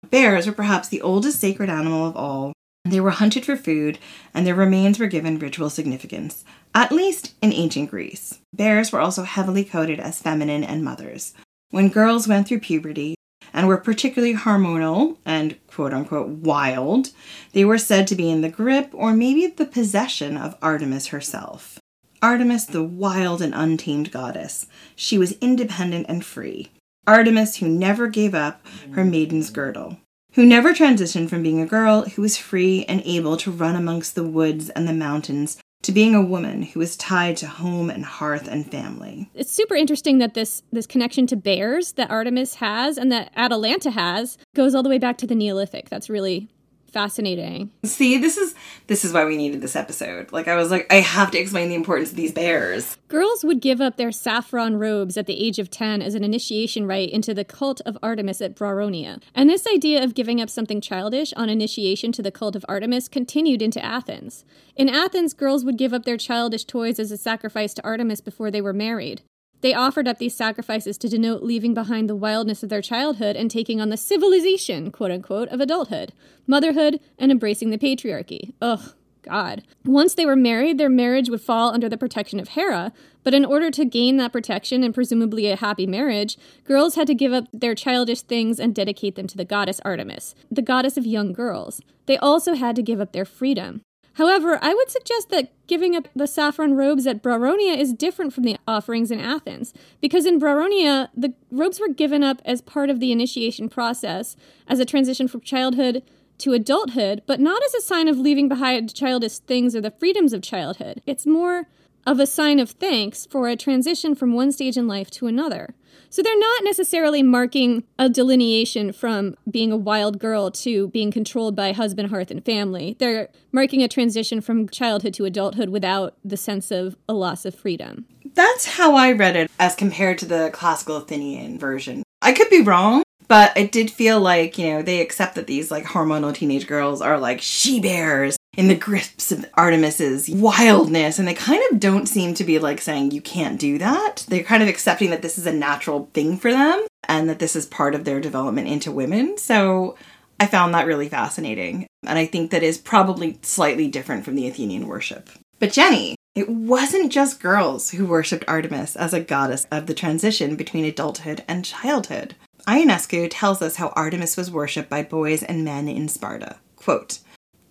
Bears 0.09 0.47
were 0.47 0.53
perhaps 0.53 0.87
the 0.87 1.01
oldest 1.01 1.39
sacred 1.39 1.69
animal 1.69 2.05
of 2.05 2.15
all. 2.15 2.53
They 2.85 2.99
were 2.99 3.11
hunted 3.11 3.45
for 3.45 3.55
food, 3.55 3.99
and 4.33 4.47
their 4.47 4.55
remains 4.55 4.99
were 4.99 5.07
given 5.07 5.39
ritual 5.39 5.69
significance, 5.69 6.43
at 6.73 6.91
least 6.91 7.33
in 7.41 7.53
ancient 7.53 7.89
Greece. 7.89 8.39
Bears 8.53 8.91
were 8.91 8.99
also 8.99 9.23
heavily 9.23 9.63
coded 9.63 9.99
as 9.99 10.21
feminine 10.21 10.63
and 10.63 10.83
mothers. 10.83 11.33
When 11.69 11.89
girls 11.89 12.27
went 12.27 12.47
through 12.47 12.59
puberty 12.59 13.15
and 13.53 13.67
were 13.67 13.77
particularly 13.77 14.35
hormonal 14.35 15.17
and 15.25 15.57
quote 15.67 15.93
unquote 15.93 16.29
wild, 16.29 17.09
they 17.51 17.65
were 17.65 17.77
said 17.77 18.07
to 18.07 18.15
be 18.15 18.29
in 18.29 18.41
the 18.41 18.49
grip 18.49 18.89
or 18.93 19.13
maybe 19.13 19.47
the 19.47 19.65
possession 19.65 20.37
of 20.37 20.57
Artemis 20.61 21.07
herself. 21.07 21.79
Artemis, 22.21 22.65
the 22.65 22.83
wild 22.83 23.41
and 23.41 23.53
untamed 23.53 24.11
goddess, 24.11 24.67
she 24.95 25.17
was 25.17 25.33
independent 25.41 26.05
and 26.07 26.23
free. 26.23 26.71
Artemis, 27.05 27.57
who 27.57 27.67
never 27.67 28.07
gave 28.07 28.33
up 28.33 28.65
her 28.91 29.03
maiden's 29.03 29.49
girdle, 29.49 29.97
who 30.33 30.45
never 30.45 30.73
transitioned 30.73 31.29
from 31.29 31.43
being 31.43 31.59
a 31.59 31.65
girl 31.65 32.03
who 32.03 32.21
was 32.21 32.37
free 32.37 32.85
and 32.85 33.01
able 33.03 33.35
to 33.35 33.51
run 33.51 33.75
amongst 33.75 34.15
the 34.15 34.23
woods 34.23 34.69
and 34.69 34.87
the 34.87 34.93
mountains 34.93 35.59
to 35.83 35.91
being 35.91 36.15
a 36.15 36.21
woman 36.21 36.63
who 36.63 36.81
is 36.81 36.97
tied 36.97 37.37
to 37.37 37.47
home 37.47 37.89
and 37.89 38.03
hearth 38.03 38.47
and 38.47 38.69
family. 38.69 39.29
It's 39.35 39.51
super 39.51 39.75
interesting 39.75 40.17
that 40.17 40.33
this 40.33 40.63
this 40.71 40.87
connection 40.87 41.27
to 41.27 41.35
bears 41.35 41.93
that 41.93 42.09
Artemis 42.09 42.55
has 42.55 42.97
and 42.97 43.11
that 43.11 43.31
Atalanta 43.35 43.91
has 43.91 44.37
goes 44.55 44.73
all 44.73 44.83
the 44.83 44.89
way 44.89 44.97
back 44.97 45.17
to 45.19 45.27
the 45.27 45.35
Neolithic. 45.35 45.89
That's 45.89 46.09
really 46.09 46.49
fascinating. 46.93 47.71
See, 47.83 48.17
this 48.17 48.37
is 48.37 48.55
this 48.87 49.03
is 49.03 49.11
why 49.11 49.25
we 49.25 49.35
needed 49.35 49.61
this 49.61 49.75
episode. 49.75 50.31
Like 50.31 50.47
I 50.47 50.55
was 50.55 50.71
like, 50.71 50.87
I 50.91 50.97
have 50.97 51.31
to 51.31 51.37
explain 51.37 51.69
the 51.69 51.75
importance 51.75 52.11
of 52.11 52.15
these 52.15 52.31
bears. 52.31 52.97
Girls 53.07 53.43
would 53.43 53.59
give 53.59 53.81
up 53.81 53.97
their 53.97 54.11
saffron 54.11 54.77
robes 54.77 55.17
at 55.17 55.25
the 55.25 55.45
age 55.45 55.59
of 55.59 55.69
10 55.69 56.01
as 56.01 56.15
an 56.15 56.23
initiation 56.23 56.85
rite 56.85 57.09
into 57.09 57.33
the 57.33 57.43
cult 57.43 57.81
of 57.85 57.97
Artemis 58.01 58.41
at 58.41 58.55
Brauronia. 58.55 59.21
And 59.35 59.49
this 59.49 59.67
idea 59.67 60.03
of 60.03 60.13
giving 60.13 60.39
up 60.39 60.49
something 60.49 60.79
childish 60.79 61.33
on 61.33 61.49
initiation 61.49 62.11
to 62.13 62.21
the 62.21 62.31
cult 62.31 62.55
of 62.55 62.65
Artemis 62.69 63.07
continued 63.07 63.61
into 63.61 63.83
Athens. 63.83 64.45
In 64.75 64.87
Athens, 64.87 65.33
girls 65.33 65.65
would 65.65 65.77
give 65.77 65.93
up 65.93 66.05
their 66.05 66.17
childish 66.17 66.65
toys 66.65 66.99
as 66.99 67.11
a 67.11 67.17
sacrifice 67.17 67.73
to 67.73 67.83
Artemis 67.83 68.21
before 68.21 68.51
they 68.51 68.61
were 68.61 68.73
married. 68.73 69.21
They 69.63 69.73
offered 69.73 70.09
up 70.09 70.17
these 70.17 70.35
sacrifices 70.35 70.97
to 70.97 71.07
denote 71.07 71.41
leaving 71.41 71.73
behind 71.73 72.09
the 72.09 72.17
wildness 72.17 72.63
of 72.63 72.69
their 72.69 72.81
childhood 72.81 73.37
and 73.37 73.49
taking 73.49 73.79
on 73.79 73.87
the 73.87 73.95
civilization, 73.95 74.91
quote 74.91 75.09
unquote, 75.09 75.47
of 75.47 75.61
adulthood, 75.61 76.11
motherhood, 76.45 76.99
and 77.17 77.31
embracing 77.31 77.69
the 77.69 77.77
patriarchy. 77.77 78.53
Ugh, 78.61 78.93
God. 79.21 79.63
Once 79.85 80.15
they 80.15 80.25
were 80.25 80.35
married, 80.35 80.77
their 80.77 80.89
marriage 80.89 81.29
would 81.29 81.39
fall 81.39 81.73
under 81.73 81.87
the 81.87 81.97
protection 81.97 82.41
of 82.41 82.49
Hera, 82.49 82.91
but 83.23 83.33
in 83.33 83.45
order 83.45 83.71
to 83.71 83.85
gain 83.85 84.17
that 84.17 84.33
protection 84.33 84.83
and 84.83 84.93
presumably 84.93 85.49
a 85.49 85.55
happy 85.55 85.87
marriage, 85.87 86.37
girls 86.65 86.95
had 86.95 87.07
to 87.07 87.15
give 87.15 87.31
up 87.31 87.45
their 87.53 87.73
childish 87.73 88.21
things 88.21 88.59
and 88.59 88.75
dedicate 88.75 89.15
them 89.15 89.27
to 89.27 89.37
the 89.37 89.45
goddess 89.45 89.79
Artemis, 89.85 90.35
the 90.51 90.61
goddess 90.61 90.97
of 90.97 91.05
young 91.05 91.31
girls. 91.31 91.79
They 92.05 92.17
also 92.17 92.55
had 92.55 92.75
to 92.75 92.83
give 92.83 92.99
up 92.99 93.13
their 93.13 93.23
freedom. 93.23 93.81
However, 94.13 94.59
I 94.61 94.73
would 94.73 94.91
suggest 94.91 95.29
that 95.29 95.51
giving 95.65 95.95
up 95.95 96.07
the 96.15 96.27
saffron 96.27 96.75
robes 96.75 97.07
at 97.07 97.23
Brauronia 97.23 97.75
is 97.75 97.93
different 97.93 98.31
from 98.33 98.43
the 98.43 98.57
offerings 98.67 99.09
in 99.09 99.19
Athens, 99.19 99.73
because 100.01 100.25
in 100.25 100.39
Brauronia, 100.39 101.09
the 101.15 101.33
robes 101.49 101.79
were 101.79 101.89
given 101.89 102.23
up 102.23 102.41
as 102.45 102.61
part 102.61 102.89
of 102.89 102.99
the 102.99 103.11
initiation 103.11 103.69
process, 103.69 104.35
as 104.67 104.79
a 104.79 104.85
transition 104.85 105.27
from 105.27 105.41
childhood 105.41 106.03
to 106.39 106.53
adulthood, 106.53 107.23
but 107.25 107.39
not 107.39 107.63
as 107.63 107.73
a 107.73 107.81
sign 107.81 108.07
of 108.07 108.17
leaving 108.17 108.47
behind 108.47 108.93
childish 108.93 109.39
things 109.39 109.75
or 109.75 109.81
the 109.81 109.91
freedoms 109.91 110.33
of 110.33 110.41
childhood. 110.41 111.01
It's 111.05 111.25
more 111.25 111.67
of 112.05 112.19
a 112.19 112.27
sign 112.27 112.59
of 112.59 112.71
thanks 112.71 113.25
for 113.25 113.47
a 113.47 113.55
transition 113.55 114.15
from 114.15 114.33
one 114.33 114.51
stage 114.51 114.77
in 114.77 114.87
life 114.87 115.09
to 115.11 115.27
another. 115.27 115.75
So 116.09 116.21
they're 116.21 116.37
not 116.37 116.63
necessarily 116.63 117.23
marking 117.23 117.85
a 117.97 118.07
delineation 118.07 118.91
from 118.91 119.35
being 119.49 119.71
a 119.71 119.77
wild 119.77 120.19
girl 120.19 120.51
to 120.51 120.89
being 120.89 121.09
controlled 121.11 121.55
by 121.55 121.71
husband, 121.71 122.11
hearth, 122.11 122.29
and 122.29 122.45
family. 122.45 122.95
They're 122.99 123.29
marking 123.51 123.81
a 123.81 123.87
transition 123.87 124.39
from 124.39 124.69
childhood 124.69 125.15
to 125.15 125.25
adulthood 125.25 125.69
without 125.69 126.15
the 126.23 126.37
sense 126.37 126.69
of 126.69 126.95
a 127.09 127.13
loss 127.13 127.45
of 127.45 127.55
freedom. 127.55 128.05
That's 128.35 128.65
how 128.65 128.95
I 128.95 129.11
read 129.11 129.35
it 129.35 129.49
as 129.59 129.73
compared 129.73 130.19
to 130.19 130.25
the 130.25 130.51
classical 130.53 130.97
Athenian 130.97 131.57
version. 131.57 132.03
I 132.21 132.33
could 132.33 132.49
be 132.51 132.61
wrong, 132.61 133.01
but 133.27 133.55
it 133.57 133.71
did 133.71 133.89
feel 133.89 134.19
like, 134.19 134.59
you 134.59 134.69
know, 134.69 134.81
they 134.83 135.01
accept 135.01 135.33
that 135.33 135.47
these 135.47 135.71
like 135.71 135.85
hormonal 135.85 136.33
teenage 136.33 136.67
girls 136.67 137.01
are 137.01 137.17
like 137.17 137.41
she 137.41 137.79
bears 137.79 138.37
in 138.55 138.67
the 138.67 138.75
grips 138.75 139.31
of 139.31 139.45
Artemis's 139.55 140.29
wildness, 140.29 141.17
and 141.17 141.27
they 141.27 141.33
kind 141.33 141.63
of 141.71 141.79
don't 141.79 142.07
seem 142.07 142.33
to 142.35 142.43
be 142.43 142.59
like 142.59 142.79
saying 142.79 143.11
you 143.11 143.21
can't 143.21 143.59
do 143.59 143.77
that. 143.79 144.25
They're 144.27 144.43
kind 144.43 144.61
of 144.61 144.69
accepting 144.69 145.09
that 145.09 145.21
this 145.21 145.37
is 145.37 145.45
a 145.45 145.53
natural 145.53 146.09
thing 146.13 146.37
for 146.37 146.51
them 146.51 146.85
and 147.07 147.29
that 147.29 147.39
this 147.39 147.55
is 147.55 147.65
part 147.65 147.95
of 147.95 148.05
their 148.05 148.19
development 148.19 148.67
into 148.67 148.91
women. 148.91 149.37
So 149.37 149.97
I 150.39 150.45
found 150.45 150.73
that 150.73 150.85
really 150.85 151.09
fascinating, 151.09 151.87
and 152.05 152.19
I 152.19 152.25
think 152.25 152.51
that 152.51 152.63
is 152.63 152.77
probably 152.77 153.39
slightly 153.41 153.87
different 153.87 154.25
from 154.25 154.35
the 154.35 154.47
Athenian 154.47 154.87
worship. 154.87 155.29
But 155.59 155.71
Jenny, 155.71 156.15
it 156.35 156.49
wasn't 156.49 157.11
just 157.11 157.39
girls 157.39 157.91
who 157.91 158.05
worshipped 158.05 158.45
Artemis 158.47 158.95
as 158.95 159.13
a 159.13 159.21
goddess 159.21 159.67
of 159.71 159.85
the 159.87 159.93
transition 159.93 160.55
between 160.55 160.85
adulthood 160.85 161.43
and 161.47 161.63
childhood. 161.63 162.35
Ionescu 162.67 163.27
tells 163.29 163.61
us 163.61 163.75
how 163.75 163.89
Artemis 163.89 164.37
was 164.37 164.51
worshipped 164.51 164.89
by 164.89 165.03
boys 165.03 165.43
and 165.43 165.63
men 165.63 165.87
in 165.87 166.07
Sparta. 166.07 166.57
Quote, 166.75 167.19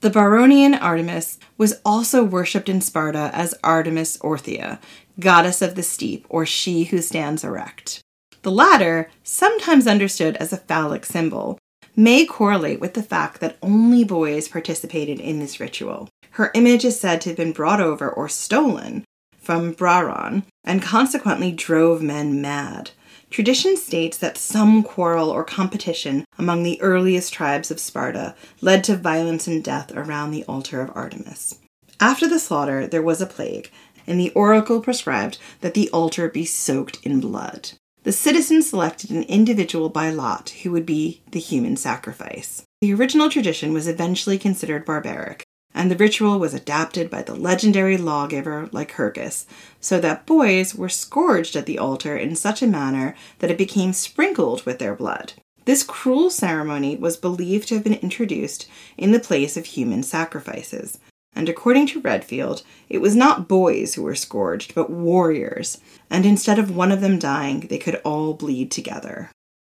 the 0.03 0.11
Brauronian 0.11 0.77
Artemis 0.81 1.39
was 1.57 1.81
also 1.85 2.25
worshipped 2.25 2.69
in 2.69 2.81
Sparta 2.81 3.31
as 3.33 3.55
Artemis 3.63 4.19
Orthia, 4.19 4.81
goddess 5.21 5.63
of 5.63 5.77
the 5.77 5.83
steep, 5.85 6.27
or 6.29 6.45
she 6.45 6.85
who 6.85 7.01
stands 7.01 7.45
erect. 7.45 8.01
The 8.43 8.51
latter, 8.51 9.09
sometimes 9.23 9.87
understood 9.87 10.37
as 10.39 10.53
a 10.53 10.57
phallic 10.57 11.07
symbol, 11.07 11.57
may 11.95 12.27
correlate 12.27 12.81
with 12.81 12.95
the 12.95 13.03
fact 13.03 13.41
that 13.41 13.59
only 13.63 14.03
boys 14.03 14.49
participated 14.49 15.21
in 15.21 15.39
this 15.39 15.61
ritual. 15.61 16.09
Her 16.33 16.51
image 16.53 16.85
is 16.85 16.99
said 16.99 17.21
to 17.21 17.31
have 17.31 17.37
been 17.37 17.53
brought 17.53 17.81
over 17.81 18.11
or 18.11 18.29
stolen 18.29 19.05
from 19.39 19.73
Brauron 19.73 20.43
and 20.65 20.83
consequently 20.83 21.53
drove 21.53 22.03
men 22.03 22.43
mad. 22.43 22.91
Tradition 23.33 23.79
states 23.79 24.19
that 24.19 24.37
some 24.37 24.83
quarrel 24.83 25.31
or 25.31 25.43
competition 25.43 26.27
among 26.39 26.63
the 26.63 26.79
earliest 26.83 27.33
tribes 27.33 27.71
of 27.71 27.81
Sparta 27.81 28.35
led 28.61 28.85
to 28.85 28.95
violence 28.95 29.47
and 29.47 29.65
death 29.65 29.91
around 29.97 30.33
the 30.33 30.45
altar 30.45 30.83
of 30.83 30.95
Artemis. 30.95 31.59
After 31.99 32.29
the 32.29 32.39
slaughter, 32.39 32.87
there 32.87 33.01
was 33.01 33.23
a 33.23 33.27
plague, 33.27 33.71
and 34.07 34.21
the 34.21 34.33
oracle 34.33 34.83
prescribed 34.83 35.39
that 35.63 35.73
the 35.73 35.89
altar 35.95 36.29
be 36.29 36.45
soaked 36.45 36.99
in 37.05 37.21
blood. 37.21 37.71
The 38.03 38.13
citizens 38.13 38.69
selected 38.69 39.09
an 39.11 39.23
individual 39.23 39.89
by 39.89 40.11
lot 40.11 40.51
who 40.63 40.71
would 40.73 40.85
be 40.85 41.23
the 41.31 41.41
human 41.41 41.79
sacrifice. 41.79 42.65
The 42.83 42.93
original 42.93 43.31
tradition 43.31 43.73
was 43.73 43.89
eventually 43.89 44.37
considered 44.37 44.85
barbaric, 44.85 45.43
and 45.75 45.91
the 45.91 45.97
ritual 45.97 46.39
was 46.39 46.55
adapted 46.55 47.11
by 47.11 47.23
the 47.23 47.35
legendary 47.35 47.97
lawgiver 47.97 48.69
Lycurgus, 48.73 49.47
so 49.81 50.01
that 50.01 50.27
boys 50.27 50.75
were 50.75 50.89
scourged 50.89 51.57
at 51.57 51.67
the 51.67 51.79
altar 51.79 52.17
in 52.17 52.37
such 52.37 52.63
a 52.63 52.67
manner 52.67 53.15
that 53.39 53.51
it 53.51 53.59
became 53.59 53.93
sprinkled 53.93 54.65
with 54.65 54.79
their 54.79 54.95
blood. 54.95 55.33
This 55.65 55.85
cruel 55.85 56.31
ceremony 56.31 56.97
was 56.97 57.17
believed 57.17 57.69
to 57.69 57.75
have 57.75 57.85
been 57.85 57.95
introduced 57.95 58.69
in 58.99 59.13
the 59.13 59.21
place 59.21 59.57
of 59.57 59.67
human 59.67 60.03
sacrifices, 60.03 60.99
and 61.35 61.49
according 61.49 61.87
to 61.89 62.01
Redfield, 62.01 62.63
it 62.89 63.01
was 63.01 63.17
not 63.17 63.49
boys 63.49 63.95
who 63.95 64.03
were 64.03 64.15
scourged, 64.15 64.75
but 64.75 64.91
warriors, 64.91 65.81
and 66.11 66.27
instead 66.27 66.59
of 66.59 66.75
one 66.75 66.93
of 66.93 67.01
them 67.01 67.19
dying, 67.19 67.61
they 67.61 67.79
could 67.79 68.01
all 68.05 68.35
bleed 68.35 68.71
together. 68.71 69.31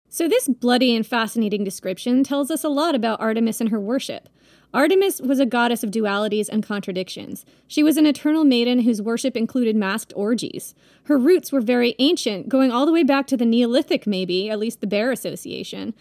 So, 0.10 0.28
this 0.28 0.48
bloody 0.48 0.96
and 0.96 1.06
fascinating 1.06 1.64
description 1.64 2.24
tells 2.24 2.50
us 2.50 2.64
a 2.64 2.70
lot 2.70 2.96
about 2.96 3.22
Artemis 3.22 3.62
and 3.62 3.70
her 3.70 3.80
worship. 3.80 4.30
Artemis 4.74 5.22
was 5.22 5.40
a 5.40 5.46
goddess 5.46 5.84
of 5.84 5.92
dualities 5.92 6.50
and 6.50 6.62
contradictions. 6.62 7.46
She 7.68 7.84
was 7.84 7.98
an 7.98 8.06
eternal 8.06 8.44
maiden 8.44 8.80
whose 8.80 9.02
worship 9.02 9.38
included 9.38 9.76
masked 9.76 10.14
orgies. 10.16 10.76
Her 11.04 11.18
roots 11.18 11.52
were 11.52 11.62
very 11.62 11.96
ancient, 12.00 12.50
going 12.50 12.72
all 12.72 12.86
the 12.86 12.92
way 12.92 13.04
back 13.04 13.28
to 13.28 13.38
the 13.38 13.46
Neolithic, 13.46 14.06
maybe, 14.06 14.50
at 14.50 14.60
least 14.60 14.82
the 14.82 14.88
Bear 14.88 15.12
Association, 15.12 15.94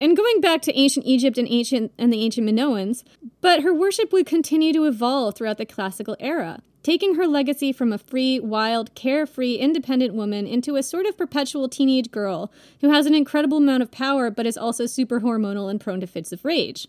and 0.00 0.16
going 0.16 0.40
back 0.40 0.62
to 0.62 0.78
ancient 0.78 1.06
Egypt 1.06 1.38
and 1.38 1.48
ancient 1.48 1.92
and 1.98 2.12
the 2.12 2.24
ancient 2.24 2.48
Minoans. 2.48 3.04
But 3.40 3.62
her 3.62 3.72
worship 3.72 4.12
would 4.12 4.26
continue 4.26 4.72
to 4.72 4.84
evolve 4.84 5.36
throughout 5.36 5.58
the 5.58 5.66
classical 5.66 6.16
era, 6.18 6.60
taking 6.82 7.14
her 7.14 7.26
legacy 7.26 7.72
from 7.72 7.92
a 7.92 7.98
free, 7.98 8.40
wild, 8.40 8.94
carefree, 8.94 9.54
independent 9.54 10.14
woman 10.14 10.46
into 10.46 10.76
a 10.76 10.82
sort 10.82 11.06
of 11.06 11.16
perpetual 11.16 11.68
teenage 11.68 12.10
girl 12.10 12.50
who 12.80 12.90
has 12.90 13.06
an 13.06 13.14
incredible 13.14 13.58
amount 13.58 13.82
of 13.82 13.92
power 13.92 14.30
but 14.30 14.46
is 14.46 14.56
also 14.56 14.86
super 14.86 15.20
hormonal 15.20 15.70
and 15.70 15.80
prone 15.80 16.00
to 16.00 16.06
fits 16.06 16.32
of 16.32 16.44
rage. 16.44 16.88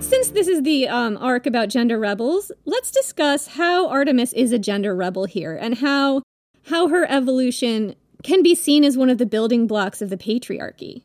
Since 0.00 0.30
this 0.30 0.46
is 0.46 0.62
the 0.62 0.86
um, 0.88 1.16
arc 1.16 1.46
about 1.46 1.70
gender 1.70 1.98
rebels, 1.98 2.52
let's 2.66 2.92
discuss 2.92 3.48
how 3.48 3.88
Artemis 3.88 4.32
is 4.34 4.52
a 4.52 4.60
gender 4.60 4.94
rebel 4.94 5.24
here 5.24 5.56
and 5.56 5.78
how 5.78 6.22
how 6.66 6.86
her 6.86 7.04
evolution 7.10 7.96
can 8.22 8.44
be 8.44 8.54
seen 8.54 8.84
as 8.84 8.96
one 8.96 9.10
of 9.10 9.18
the 9.18 9.26
building 9.26 9.66
blocks 9.66 10.00
of 10.00 10.08
the 10.08 10.16
patriarchy. 10.16 11.02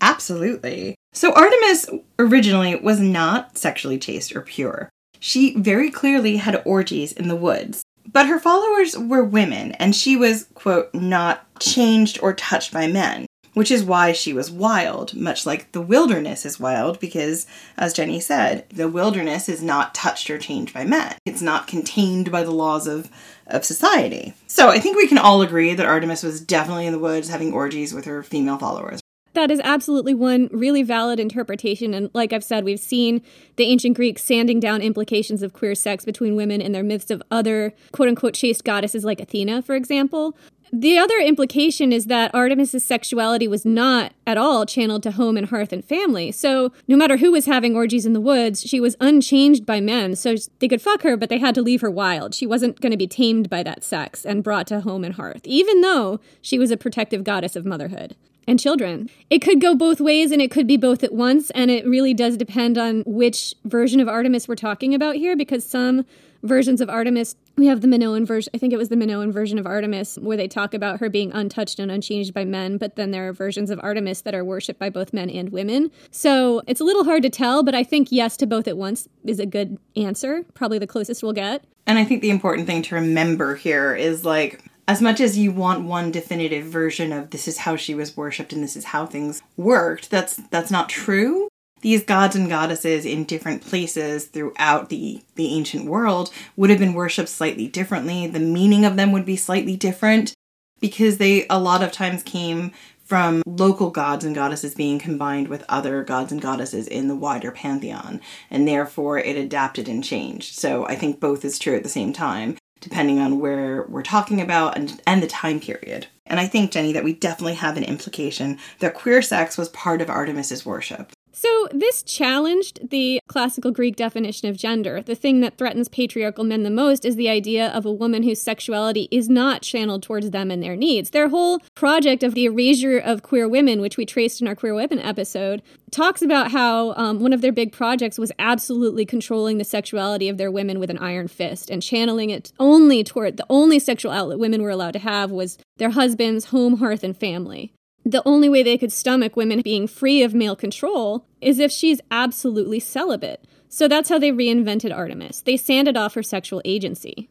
Absolutely. 0.00 0.94
So 1.12 1.32
Artemis 1.32 1.86
originally 2.20 2.76
was 2.76 3.00
not 3.00 3.58
sexually 3.58 3.98
chaste 3.98 4.36
or 4.36 4.42
pure. 4.42 4.88
She 5.18 5.56
very 5.56 5.90
clearly 5.90 6.36
had 6.36 6.62
orgies 6.64 7.12
in 7.12 7.26
the 7.26 7.34
woods. 7.34 7.82
But 8.12 8.26
her 8.26 8.40
followers 8.40 8.98
were 8.98 9.22
women, 9.22 9.72
and 9.72 9.94
she 9.94 10.16
was, 10.16 10.48
quote, 10.54 10.92
not 10.92 11.46
changed 11.60 12.18
or 12.22 12.32
touched 12.34 12.72
by 12.72 12.88
men, 12.88 13.26
which 13.54 13.70
is 13.70 13.84
why 13.84 14.12
she 14.12 14.32
was 14.32 14.50
wild, 14.50 15.14
much 15.14 15.46
like 15.46 15.70
the 15.70 15.80
wilderness 15.80 16.44
is 16.44 16.58
wild, 16.58 16.98
because, 16.98 17.46
as 17.76 17.92
Jenny 17.92 18.18
said, 18.18 18.68
the 18.70 18.88
wilderness 18.88 19.48
is 19.48 19.62
not 19.62 19.94
touched 19.94 20.28
or 20.28 20.38
changed 20.38 20.74
by 20.74 20.84
men. 20.84 21.14
It's 21.24 21.42
not 21.42 21.68
contained 21.68 22.32
by 22.32 22.42
the 22.42 22.50
laws 22.50 22.88
of, 22.88 23.10
of 23.46 23.64
society. 23.64 24.34
So 24.48 24.70
I 24.70 24.80
think 24.80 24.96
we 24.96 25.06
can 25.06 25.18
all 25.18 25.42
agree 25.42 25.74
that 25.74 25.86
Artemis 25.86 26.24
was 26.24 26.40
definitely 26.40 26.86
in 26.86 26.92
the 26.92 26.98
woods 26.98 27.28
having 27.28 27.52
orgies 27.52 27.94
with 27.94 28.06
her 28.06 28.24
female 28.24 28.58
followers. 28.58 29.00
That 29.34 29.50
is 29.50 29.60
absolutely 29.62 30.14
one 30.14 30.48
really 30.50 30.82
valid 30.82 31.20
interpretation. 31.20 31.94
And 31.94 32.10
like 32.14 32.32
I've 32.32 32.44
said, 32.44 32.64
we've 32.64 32.80
seen 32.80 33.22
the 33.56 33.64
ancient 33.64 33.96
Greeks 33.96 34.22
sanding 34.22 34.58
down 34.58 34.82
implications 34.82 35.42
of 35.42 35.52
queer 35.52 35.74
sex 35.74 36.04
between 36.04 36.34
women 36.34 36.60
in 36.60 36.72
their 36.72 36.82
myths 36.82 37.10
of 37.10 37.22
other 37.30 37.72
quote 37.92 38.08
unquote 38.08 38.34
chaste 38.34 38.64
goddesses 38.64 39.04
like 39.04 39.20
Athena, 39.20 39.62
for 39.62 39.74
example. 39.74 40.36
The 40.72 40.98
other 40.98 41.18
implication 41.18 41.92
is 41.92 42.06
that 42.06 42.32
Artemis's 42.32 42.84
sexuality 42.84 43.48
was 43.48 43.64
not 43.64 44.12
at 44.24 44.38
all 44.38 44.64
channeled 44.64 45.02
to 45.02 45.10
home 45.10 45.36
and 45.36 45.48
hearth 45.48 45.72
and 45.72 45.84
family. 45.84 46.30
So, 46.30 46.72
no 46.86 46.96
matter 46.96 47.16
who 47.16 47.32
was 47.32 47.46
having 47.46 47.74
orgies 47.74 48.06
in 48.06 48.12
the 48.12 48.20
woods, 48.20 48.62
she 48.62 48.78
was 48.78 48.96
unchanged 49.00 49.66
by 49.66 49.80
men. 49.80 50.14
So, 50.14 50.36
they 50.60 50.68
could 50.68 50.80
fuck 50.80 51.02
her, 51.02 51.16
but 51.16 51.28
they 51.28 51.38
had 51.38 51.56
to 51.56 51.62
leave 51.62 51.80
her 51.80 51.90
wild. 51.90 52.36
She 52.36 52.46
wasn't 52.46 52.80
going 52.80 52.92
to 52.92 52.96
be 52.96 53.08
tamed 53.08 53.50
by 53.50 53.64
that 53.64 53.82
sex 53.82 54.24
and 54.24 54.44
brought 54.44 54.68
to 54.68 54.80
home 54.82 55.02
and 55.02 55.14
hearth, 55.14 55.40
even 55.44 55.80
though 55.80 56.20
she 56.40 56.56
was 56.56 56.70
a 56.70 56.76
protective 56.76 57.24
goddess 57.24 57.56
of 57.56 57.66
motherhood 57.66 58.14
and 58.50 58.58
children. 58.58 59.08
It 59.30 59.38
could 59.38 59.60
go 59.60 59.76
both 59.76 60.00
ways 60.00 60.32
and 60.32 60.42
it 60.42 60.50
could 60.50 60.66
be 60.66 60.76
both 60.76 61.04
at 61.04 61.14
once. 61.14 61.50
And 61.50 61.70
it 61.70 61.86
really 61.86 62.12
does 62.12 62.36
depend 62.36 62.76
on 62.76 63.04
which 63.06 63.54
version 63.64 64.00
of 64.00 64.08
Artemis 64.08 64.48
we're 64.48 64.56
talking 64.56 64.92
about 64.92 65.14
here 65.14 65.36
because 65.36 65.64
some 65.64 66.04
versions 66.42 66.80
of 66.80 66.90
Artemis. 66.90 67.36
We 67.56 67.66
have 67.66 67.82
the 67.82 67.86
Minoan 67.86 68.24
version, 68.24 68.50
I 68.54 68.58
think 68.58 68.72
it 68.72 68.78
was 68.78 68.88
the 68.88 68.96
Minoan 68.96 69.30
version 69.30 69.58
of 69.58 69.66
Artemis, 69.66 70.16
where 70.16 70.36
they 70.36 70.48
talk 70.48 70.72
about 70.72 70.98
her 70.98 71.10
being 71.10 71.30
untouched 71.32 71.78
and 71.78 71.90
unchanged 71.90 72.32
by 72.32 72.46
men, 72.46 72.78
but 72.78 72.96
then 72.96 73.10
there 73.10 73.28
are 73.28 73.32
versions 73.34 73.70
of 73.70 73.78
Artemis 73.82 74.22
that 74.22 74.34
are 74.34 74.42
worshipped 74.42 74.80
by 74.80 74.88
both 74.88 75.12
men 75.12 75.28
and 75.28 75.50
women. 75.50 75.90
So 76.10 76.62
it's 76.66 76.80
a 76.80 76.84
little 76.84 77.04
hard 77.04 77.22
to 77.24 77.30
tell, 77.30 77.62
but 77.62 77.74
I 77.74 77.84
think 77.84 78.10
yes 78.10 78.38
to 78.38 78.46
both 78.46 78.66
at 78.66 78.78
once 78.78 79.06
is 79.24 79.38
a 79.38 79.44
good 79.44 79.78
answer, 79.94 80.44
probably 80.54 80.78
the 80.78 80.86
closest 80.86 81.22
we'll 81.22 81.34
get. 81.34 81.62
And 81.86 81.98
I 81.98 82.04
think 82.04 82.22
the 82.22 82.30
important 82.30 82.66
thing 82.66 82.80
to 82.82 82.94
remember 82.94 83.54
here 83.54 83.94
is 83.94 84.24
like, 84.24 84.64
as 84.90 85.00
much 85.00 85.20
as 85.20 85.38
you 85.38 85.52
want 85.52 85.84
one 85.84 86.10
definitive 86.10 86.64
version 86.64 87.12
of 87.12 87.30
this 87.30 87.46
is 87.46 87.58
how 87.58 87.76
she 87.76 87.94
was 87.94 88.16
worshipped 88.16 88.52
and 88.52 88.60
this 88.60 88.74
is 88.74 88.86
how 88.86 89.06
things 89.06 89.40
worked, 89.56 90.10
that's 90.10 90.34
that's 90.50 90.70
not 90.70 90.88
true 90.88 91.46
these 91.80 92.04
gods 92.04 92.36
and 92.36 92.48
goddesses 92.48 93.06
in 93.06 93.24
different 93.24 93.62
places 93.62 94.26
throughout 94.26 94.90
the, 94.90 95.22
the 95.36 95.54
ancient 95.54 95.86
world 95.86 96.30
would 96.56 96.68
have 96.68 96.78
been 96.78 96.92
worshipped 96.92 97.30
slightly 97.30 97.66
differently. 97.68 98.26
The 98.26 98.38
meaning 98.38 98.84
of 98.84 98.96
them 98.96 99.12
would 99.12 99.24
be 99.24 99.36
slightly 99.36 99.76
different 99.76 100.34
because 100.80 101.16
they 101.16 101.46
a 101.48 101.58
lot 101.58 101.82
of 101.82 101.90
times 101.90 102.22
came 102.22 102.72
from 103.04 103.42
local 103.46 103.90
gods 103.90 104.24
and 104.24 104.34
goddesses 104.34 104.74
being 104.74 104.98
combined 104.98 105.48
with 105.48 105.64
other 105.68 106.04
gods 106.04 106.30
and 106.30 106.40
goddesses 106.40 106.86
in 106.86 107.08
the 107.08 107.16
wider 107.16 107.50
pantheon, 107.50 108.20
and 108.50 108.68
therefore 108.68 109.18
it 109.18 109.36
adapted 109.36 109.88
and 109.88 110.04
changed. 110.04 110.54
So 110.54 110.86
I 110.86 110.96
think 110.96 111.18
both 111.18 111.44
is 111.44 111.58
true 111.58 111.76
at 111.76 111.82
the 111.82 111.88
same 111.88 112.12
time, 112.12 112.56
depending 112.80 113.18
on 113.18 113.38
where 113.38 113.84
we're 113.88 114.02
talking 114.02 114.40
about 114.40 114.76
and, 114.76 115.00
and 115.06 115.22
the 115.22 115.26
time 115.26 115.60
period. 115.60 116.06
And 116.26 116.40
I 116.40 116.46
think, 116.46 116.70
Jenny, 116.70 116.92
that 116.92 117.04
we 117.04 117.12
definitely 117.12 117.54
have 117.54 117.76
an 117.76 117.84
implication 117.84 118.58
that 118.78 118.94
queer 118.94 119.20
sex 119.22 119.58
was 119.58 119.68
part 119.68 120.00
of 120.00 120.08
Artemis's 120.08 120.64
worship. 120.64 121.12
So, 121.60 121.68
this 121.72 122.02
challenged 122.02 122.88
the 122.88 123.20
classical 123.28 123.70
Greek 123.70 123.94
definition 123.94 124.48
of 124.48 124.56
gender. 124.56 125.02
The 125.02 125.14
thing 125.14 125.40
that 125.40 125.58
threatens 125.58 125.88
patriarchal 125.88 126.42
men 126.42 126.62
the 126.62 126.70
most 126.70 127.04
is 127.04 127.16
the 127.16 127.28
idea 127.28 127.68
of 127.68 127.84
a 127.84 127.92
woman 127.92 128.22
whose 128.22 128.40
sexuality 128.40 129.08
is 129.10 129.28
not 129.28 129.60
channeled 129.60 130.02
towards 130.02 130.30
them 130.30 130.50
and 130.50 130.62
their 130.62 130.74
needs. 130.74 131.10
Their 131.10 131.28
whole 131.28 131.58
project 131.74 132.22
of 132.22 132.32
the 132.32 132.46
erasure 132.46 132.96
of 132.96 133.22
queer 133.22 133.46
women, 133.46 133.82
which 133.82 133.98
we 133.98 134.06
traced 134.06 134.40
in 134.40 134.48
our 134.48 134.54
Queer 134.54 134.72
Women 134.72 135.00
episode, 135.00 135.60
talks 135.90 136.22
about 136.22 136.50
how 136.50 136.94
um, 136.94 137.20
one 137.20 137.34
of 137.34 137.42
their 137.42 137.52
big 137.52 137.72
projects 137.72 138.16
was 138.16 138.32
absolutely 138.38 139.04
controlling 139.04 139.58
the 139.58 139.64
sexuality 139.64 140.30
of 140.30 140.38
their 140.38 140.50
women 140.50 140.80
with 140.80 140.88
an 140.88 140.98
iron 140.98 141.28
fist 141.28 141.68
and 141.68 141.82
channeling 141.82 142.30
it 142.30 142.52
only 142.58 143.04
toward 143.04 143.36
the 143.36 143.46
only 143.50 143.78
sexual 143.78 144.12
outlet 144.12 144.38
women 144.38 144.62
were 144.62 144.70
allowed 144.70 144.92
to 144.92 144.98
have 144.98 145.30
was 145.30 145.58
their 145.76 145.90
husbands, 145.90 146.46
home, 146.46 146.78
hearth, 146.78 147.04
and 147.04 147.18
family 147.18 147.74
the 148.04 148.22
only 148.26 148.48
way 148.48 148.62
they 148.62 148.78
could 148.78 148.92
stomach 148.92 149.36
women 149.36 149.60
being 149.62 149.86
free 149.86 150.22
of 150.22 150.34
male 150.34 150.56
control 150.56 151.26
is 151.40 151.58
if 151.58 151.70
she's 151.70 152.00
absolutely 152.10 152.80
celibate. 152.80 153.44
So 153.68 153.88
that's 153.88 154.08
how 154.08 154.18
they 154.18 154.32
reinvented 154.32 154.94
Artemis. 154.94 155.42
They 155.42 155.56
sanded 155.56 155.96
off 155.96 156.14
her 156.14 156.22
sexual 156.22 156.60
agency. 156.64 157.28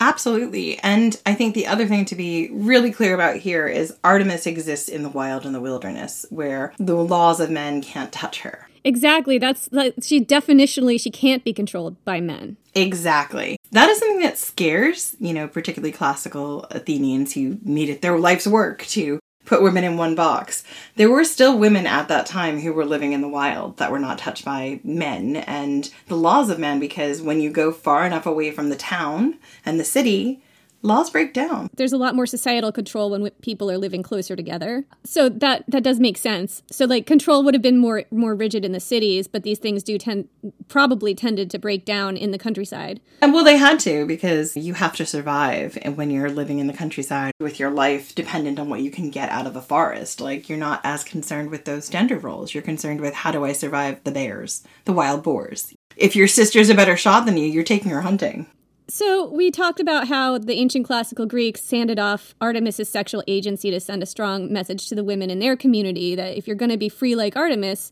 Absolutely. 0.00 0.78
And 0.78 1.20
I 1.24 1.34
think 1.34 1.54
the 1.54 1.66
other 1.66 1.86
thing 1.86 2.04
to 2.06 2.14
be 2.14 2.50
really 2.52 2.90
clear 2.90 3.14
about 3.14 3.36
here 3.36 3.66
is 3.66 3.96
Artemis 4.02 4.46
exists 4.46 4.88
in 4.88 5.02
the 5.02 5.08
wild 5.08 5.46
and 5.46 5.54
the 5.54 5.60
wilderness 5.60 6.26
where 6.30 6.72
the 6.78 6.96
laws 6.96 7.40
of 7.40 7.50
men 7.50 7.80
can't 7.80 8.12
touch 8.12 8.40
her. 8.40 8.68
Exactly. 8.84 9.38
That's 9.38 9.70
like 9.72 9.94
she 10.02 10.22
definitionally 10.22 11.00
she 11.00 11.10
can't 11.10 11.42
be 11.42 11.52
controlled 11.52 12.02
by 12.04 12.20
men. 12.20 12.56
Exactly. 12.74 13.56
That 13.72 13.88
is 13.88 13.98
something 13.98 14.20
that 14.20 14.36
scares, 14.36 15.16
you 15.18 15.32
know, 15.32 15.48
particularly 15.48 15.92
classical 15.92 16.64
Athenians 16.64 17.32
who 17.32 17.58
made 17.62 17.88
it 17.88 18.02
their 18.02 18.18
life's 18.18 18.46
work 18.46 18.84
to 18.88 19.20
put 19.44 19.62
women 19.62 19.84
in 19.84 19.96
one 19.96 20.14
box. 20.14 20.64
There 20.96 21.10
were 21.10 21.24
still 21.24 21.58
women 21.58 21.86
at 21.86 22.08
that 22.08 22.26
time 22.26 22.60
who 22.60 22.72
were 22.72 22.84
living 22.84 23.12
in 23.12 23.20
the 23.20 23.28
wild 23.28 23.76
that 23.76 23.92
were 23.92 23.98
not 23.98 24.18
touched 24.18 24.44
by 24.44 24.80
men 24.82 25.36
and 25.36 25.90
the 26.06 26.16
laws 26.16 26.50
of 26.50 26.58
men 26.58 26.80
because 26.80 27.22
when 27.22 27.40
you 27.40 27.50
go 27.50 27.72
far 27.72 28.06
enough 28.06 28.26
away 28.26 28.50
from 28.50 28.68
the 28.68 28.76
town 28.76 29.38
and 29.64 29.78
the 29.78 29.84
city, 29.84 30.40
laws 30.84 31.10
break 31.10 31.32
down. 31.32 31.68
There's 31.76 31.92
a 31.92 31.96
lot 31.96 32.14
more 32.14 32.26
societal 32.26 32.70
control 32.70 33.10
when 33.10 33.28
people 33.42 33.70
are 33.70 33.78
living 33.78 34.02
closer 34.02 34.36
together. 34.36 34.84
So 35.04 35.28
that 35.28 35.64
that 35.68 35.82
does 35.82 35.98
make 35.98 36.18
sense. 36.18 36.62
So 36.70 36.84
like 36.84 37.06
control 37.06 37.42
would 37.42 37.54
have 37.54 37.62
been 37.62 37.78
more 37.78 38.04
more 38.10 38.34
rigid 38.34 38.64
in 38.64 38.72
the 38.72 38.80
cities, 38.80 39.26
but 39.26 39.42
these 39.42 39.58
things 39.58 39.82
do 39.82 39.98
tend 39.98 40.28
probably 40.68 41.14
tended 41.14 41.50
to 41.50 41.58
break 41.58 41.84
down 41.84 42.16
in 42.16 42.30
the 42.30 42.38
countryside. 42.38 43.00
And 43.22 43.32
well 43.32 43.44
they 43.44 43.56
had 43.56 43.80
to 43.80 44.06
because 44.06 44.56
you 44.56 44.74
have 44.74 44.94
to 44.96 45.06
survive 45.06 45.78
and 45.82 45.96
when 45.96 46.10
you're 46.10 46.30
living 46.30 46.58
in 46.58 46.66
the 46.66 46.72
countryside 46.72 47.32
with 47.40 47.58
your 47.58 47.70
life 47.70 48.14
dependent 48.14 48.58
on 48.58 48.68
what 48.68 48.82
you 48.82 48.90
can 48.90 49.10
get 49.10 49.30
out 49.30 49.46
of 49.46 49.56
a 49.56 49.62
forest. 49.62 50.20
Like 50.20 50.48
you're 50.48 50.58
not 50.58 50.80
as 50.84 51.02
concerned 51.02 51.50
with 51.50 51.64
those 51.64 51.88
gender 51.88 52.18
roles. 52.18 52.52
You're 52.52 52.62
concerned 52.62 53.00
with 53.00 53.14
how 53.14 53.32
do 53.32 53.44
I 53.44 53.52
survive 53.52 54.04
the 54.04 54.12
bears, 54.12 54.62
the 54.84 54.92
wild 54.92 55.22
boars. 55.22 55.72
If 55.96 56.14
your 56.14 56.28
sister's 56.28 56.68
a 56.68 56.74
better 56.74 56.96
shot 56.96 57.24
than 57.24 57.36
you, 57.36 57.46
you're 57.46 57.64
taking 57.64 57.90
her 57.90 58.02
hunting. 58.02 58.46
So, 58.94 59.28
we 59.28 59.50
talked 59.50 59.80
about 59.80 60.06
how 60.06 60.38
the 60.38 60.52
ancient 60.52 60.86
classical 60.86 61.26
Greeks 61.26 61.60
sanded 61.60 61.98
off 61.98 62.32
Artemis's 62.40 62.88
sexual 62.88 63.24
agency 63.26 63.72
to 63.72 63.80
send 63.80 64.04
a 64.04 64.06
strong 64.06 64.52
message 64.52 64.88
to 64.88 64.94
the 64.94 65.02
women 65.02 65.30
in 65.30 65.40
their 65.40 65.56
community 65.56 66.14
that 66.14 66.38
if 66.38 66.46
you're 66.46 66.54
going 66.54 66.70
to 66.70 66.76
be 66.76 66.88
free 66.88 67.16
like 67.16 67.34
Artemis, 67.34 67.90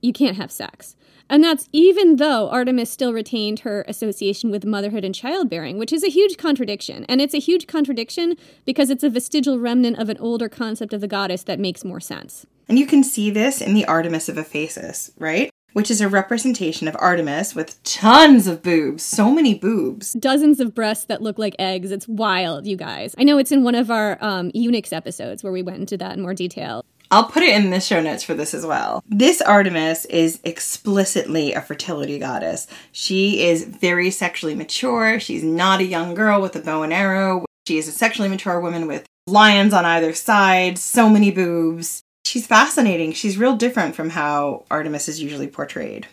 you 0.00 0.12
can't 0.12 0.36
have 0.36 0.52
sex. 0.52 0.94
And 1.28 1.42
that's 1.42 1.68
even 1.72 2.18
though 2.18 2.48
Artemis 2.50 2.88
still 2.88 3.12
retained 3.12 3.60
her 3.60 3.84
association 3.88 4.52
with 4.52 4.64
motherhood 4.64 5.04
and 5.04 5.12
childbearing, 5.12 5.76
which 5.76 5.92
is 5.92 6.04
a 6.04 6.08
huge 6.08 6.36
contradiction. 6.36 7.04
And 7.08 7.20
it's 7.20 7.34
a 7.34 7.40
huge 7.40 7.66
contradiction 7.66 8.36
because 8.64 8.90
it's 8.90 9.02
a 9.02 9.10
vestigial 9.10 9.58
remnant 9.58 9.98
of 9.98 10.08
an 10.08 10.18
older 10.18 10.48
concept 10.48 10.92
of 10.92 11.00
the 11.00 11.08
goddess 11.08 11.42
that 11.42 11.58
makes 11.58 11.84
more 11.84 11.98
sense. 11.98 12.46
And 12.68 12.78
you 12.78 12.86
can 12.86 13.02
see 13.02 13.28
this 13.28 13.60
in 13.60 13.74
the 13.74 13.86
Artemis 13.86 14.28
of 14.28 14.38
Ephesus, 14.38 15.10
right? 15.18 15.50
Which 15.74 15.90
is 15.90 16.00
a 16.00 16.08
representation 16.08 16.88
of 16.88 16.96
Artemis 16.98 17.54
with 17.54 17.82
tons 17.82 18.46
of 18.46 18.62
boobs, 18.62 19.02
so 19.02 19.30
many 19.30 19.54
boobs. 19.54 20.14
Dozens 20.14 20.60
of 20.60 20.74
breasts 20.74 21.04
that 21.06 21.20
look 21.20 21.38
like 21.38 21.54
eggs. 21.58 21.90
It's 21.90 22.08
wild, 22.08 22.66
you 22.66 22.76
guys. 22.76 23.14
I 23.18 23.24
know 23.24 23.38
it's 23.38 23.52
in 23.52 23.62
one 23.62 23.74
of 23.74 23.90
our 23.90 24.16
um, 24.22 24.50
eunuchs 24.54 24.92
episodes 24.92 25.42
where 25.42 25.52
we 25.52 25.62
went 25.62 25.80
into 25.80 25.96
that 25.98 26.16
in 26.16 26.22
more 26.22 26.32
detail. 26.32 26.84
I'll 27.10 27.24
put 27.24 27.42
it 27.42 27.54
in 27.54 27.70
the 27.70 27.80
show 27.80 28.00
notes 28.00 28.22
for 28.22 28.34
this 28.34 28.54
as 28.54 28.64
well. 28.64 29.02
This 29.06 29.42
Artemis 29.42 30.04
is 30.06 30.40
explicitly 30.44 31.52
a 31.52 31.60
fertility 31.60 32.18
goddess. 32.18 32.66
She 32.92 33.44
is 33.44 33.64
very 33.64 34.10
sexually 34.10 34.54
mature. 34.54 35.20
She's 35.20 35.44
not 35.44 35.80
a 35.80 35.84
young 35.84 36.14
girl 36.14 36.40
with 36.40 36.56
a 36.56 36.60
bow 36.60 36.82
and 36.82 36.92
arrow. 36.92 37.44
She 37.66 37.78
is 37.78 37.88
a 37.88 37.92
sexually 37.92 38.28
mature 38.28 38.60
woman 38.60 38.86
with 38.86 39.06
lions 39.26 39.72
on 39.74 39.84
either 39.84 40.12
side, 40.12 40.78
so 40.78 41.08
many 41.08 41.30
boobs 41.30 42.02
she's 42.24 42.46
fascinating. 42.46 43.12
She's 43.12 43.38
real 43.38 43.56
different 43.56 43.94
from 43.94 44.10
how 44.10 44.64
Artemis 44.70 45.08
is 45.08 45.20
usually 45.20 45.46
portrayed. 45.46 46.08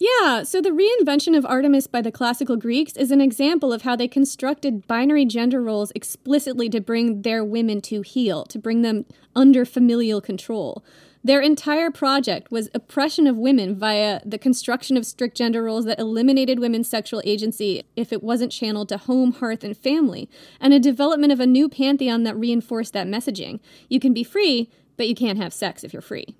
Yeah, 0.00 0.44
so 0.44 0.62
the 0.62 0.70
reinvention 0.70 1.36
of 1.36 1.44
Artemis 1.44 1.88
by 1.88 2.02
the 2.02 2.12
classical 2.12 2.56
Greeks 2.56 2.92
is 2.96 3.10
an 3.10 3.20
example 3.20 3.72
of 3.72 3.82
how 3.82 3.96
they 3.96 4.06
constructed 4.06 4.86
binary 4.86 5.24
gender 5.24 5.60
roles 5.60 5.90
explicitly 5.92 6.68
to 6.68 6.80
bring 6.80 7.22
their 7.22 7.44
women 7.44 7.80
to 7.82 8.02
heel, 8.02 8.44
to 8.44 8.60
bring 8.60 8.82
them 8.82 9.06
under 9.34 9.64
familial 9.64 10.20
control. 10.20 10.84
Their 11.24 11.40
entire 11.40 11.90
project 11.90 12.52
was 12.52 12.70
oppression 12.74 13.26
of 13.26 13.36
women 13.36 13.74
via 13.74 14.20
the 14.24 14.38
construction 14.38 14.96
of 14.96 15.04
strict 15.04 15.36
gender 15.36 15.64
roles 15.64 15.84
that 15.86 15.98
eliminated 15.98 16.60
women's 16.60 16.88
sexual 16.88 17.20
agency 17.24 17.82
if 17.96 18.12
it 18.12 18.22
wasn't 18.22 18.52
channeled 18.52 18.88
to 18.90 18.98
home, 18.98 19.32
hearth, 19.32 19.64
and 19.64 19.76
family, 19.76 20.28
and 20.60 20.72
a 20.72 20.78
development 20.78 21.32
of 21.32 21.40
a 21.40 21.46
new 21.46 21.68
pantheon 21.68 22.22
that 22.22 22.38
reinforced 22.38 22.92
that 22.92 23.08
messaging. 23.08 23.58
You 23.88 23.98
can 23.98 24.14
be 24.14 24.22
free, 24.22 24.70
but 24.98 25.08
you 25.08 25.14
can't 25.14 25.38
have 25.38 25.54
sex 25.54 25.82
if 25.82 25.94
you're 25.94 26.02
free. 26.02 26.36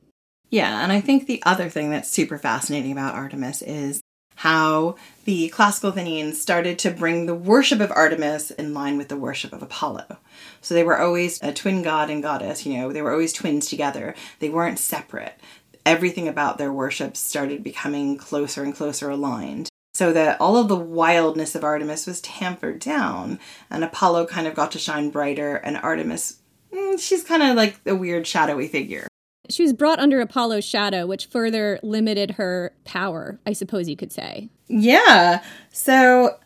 Yeah, 0.51 0.83
and 0.83 0.93
I 0.93 1.01
think 1.01 1.27
the 1.27 1.43
other 1.47 1.71
thing 1.71 1.91
that's 1.91 2.11
super 2.11 2.39
fascinating 2.39 2.93
about 2.93 3.15
Artemis 3.15 3.63
is 3.63 4.03
how 4.37 4.97
the 5.25 5.49
classical 5.49 5.91
Athenians 5.91 6.41
started 6.41 6.79
to 6.79 6.91
bring 6.91 7.27
the 7.27 7.35
worship 7.35 7.81
of 7.81 7.91
Artemis 7.91 8.51
in 8.53 8.73
line 8.73 8.97
with 8.97 9.09
the 9.09 9.17
worship 9.17 9.53
of 9.53 9.63
Apollo. 9.63 10.19
So 10.61 10.75
they 10.75 10.85
were 10.85 11.01
always 11.01 11.43
a 11.43 11.53
twin 11.53 11.83
god 11.83 12.09
and 12.09 12.23
goddess, 12.23 12.65
you 12.65 12.77
know, 12.77 12.93
they 12.93 13.03
were 13.03 13.13
always 13.13 13.33
twins 13.33 13.69
together. 13.69 14.15
They 14.39 14.49
weren't 14.49 14.79
separate. 14.79 15.41
Everything 15.85 16.29
about 16.29 16.59
their 16.59 16.73
worship 16.73 17.17
started 17.17 17.65
becoming 17.65 18.17
closer 18.17 18.63
and 18.63 18.75
closer 18.75 19.11
aligned. 19.11 19.69
So 19.95 20.13
that 20.13 20.41
all 20.41 20.57
of 20.57 20.69
the 20.69 20.77
wildness 20.77 21.57
of 21.57 21.65
Artemis 21.65 22.07
was 22.07 22.21
tampered 22.21 22.79
down, 22.79 23.41
and 23.69 23.83
Apollo 23.83 24.27
kind 24.27 24.47
of 24.47 24.55
got 24.55 24.71
to 24.73 24.79
shine 24.79 25.11
brighter, 25.11 25.57
and 25.57 25.77
Artemis 25.77 26.39
Mm, 26.73 27.01
she's 27.01 27.25
kind 27.25 27.43
of 27.43 27.57
like 27.57 27.81
a 27.87 27.95
weird 27.95 28.27
shadowy 28.27 28.69
figure. 28.69 29.07
She 29.51 29.63
was 29.63 29.73
brought 29.73 29.99
under 29.99 30.21
Apollo's 30.21 30.65
shadow, 30.65 31.07
which 31.07 31.27
further 31.27 31.81
limited 31.83 32.33
her 32.33 32.75
power, 32.85 33.39
I 33.47 33.55
suppose 33.55 33.89
you 33.89 33.97
could 33.97 34.13
say. 34.13 34.51
Yeah. 34.69 35.43
So 35.73 36.39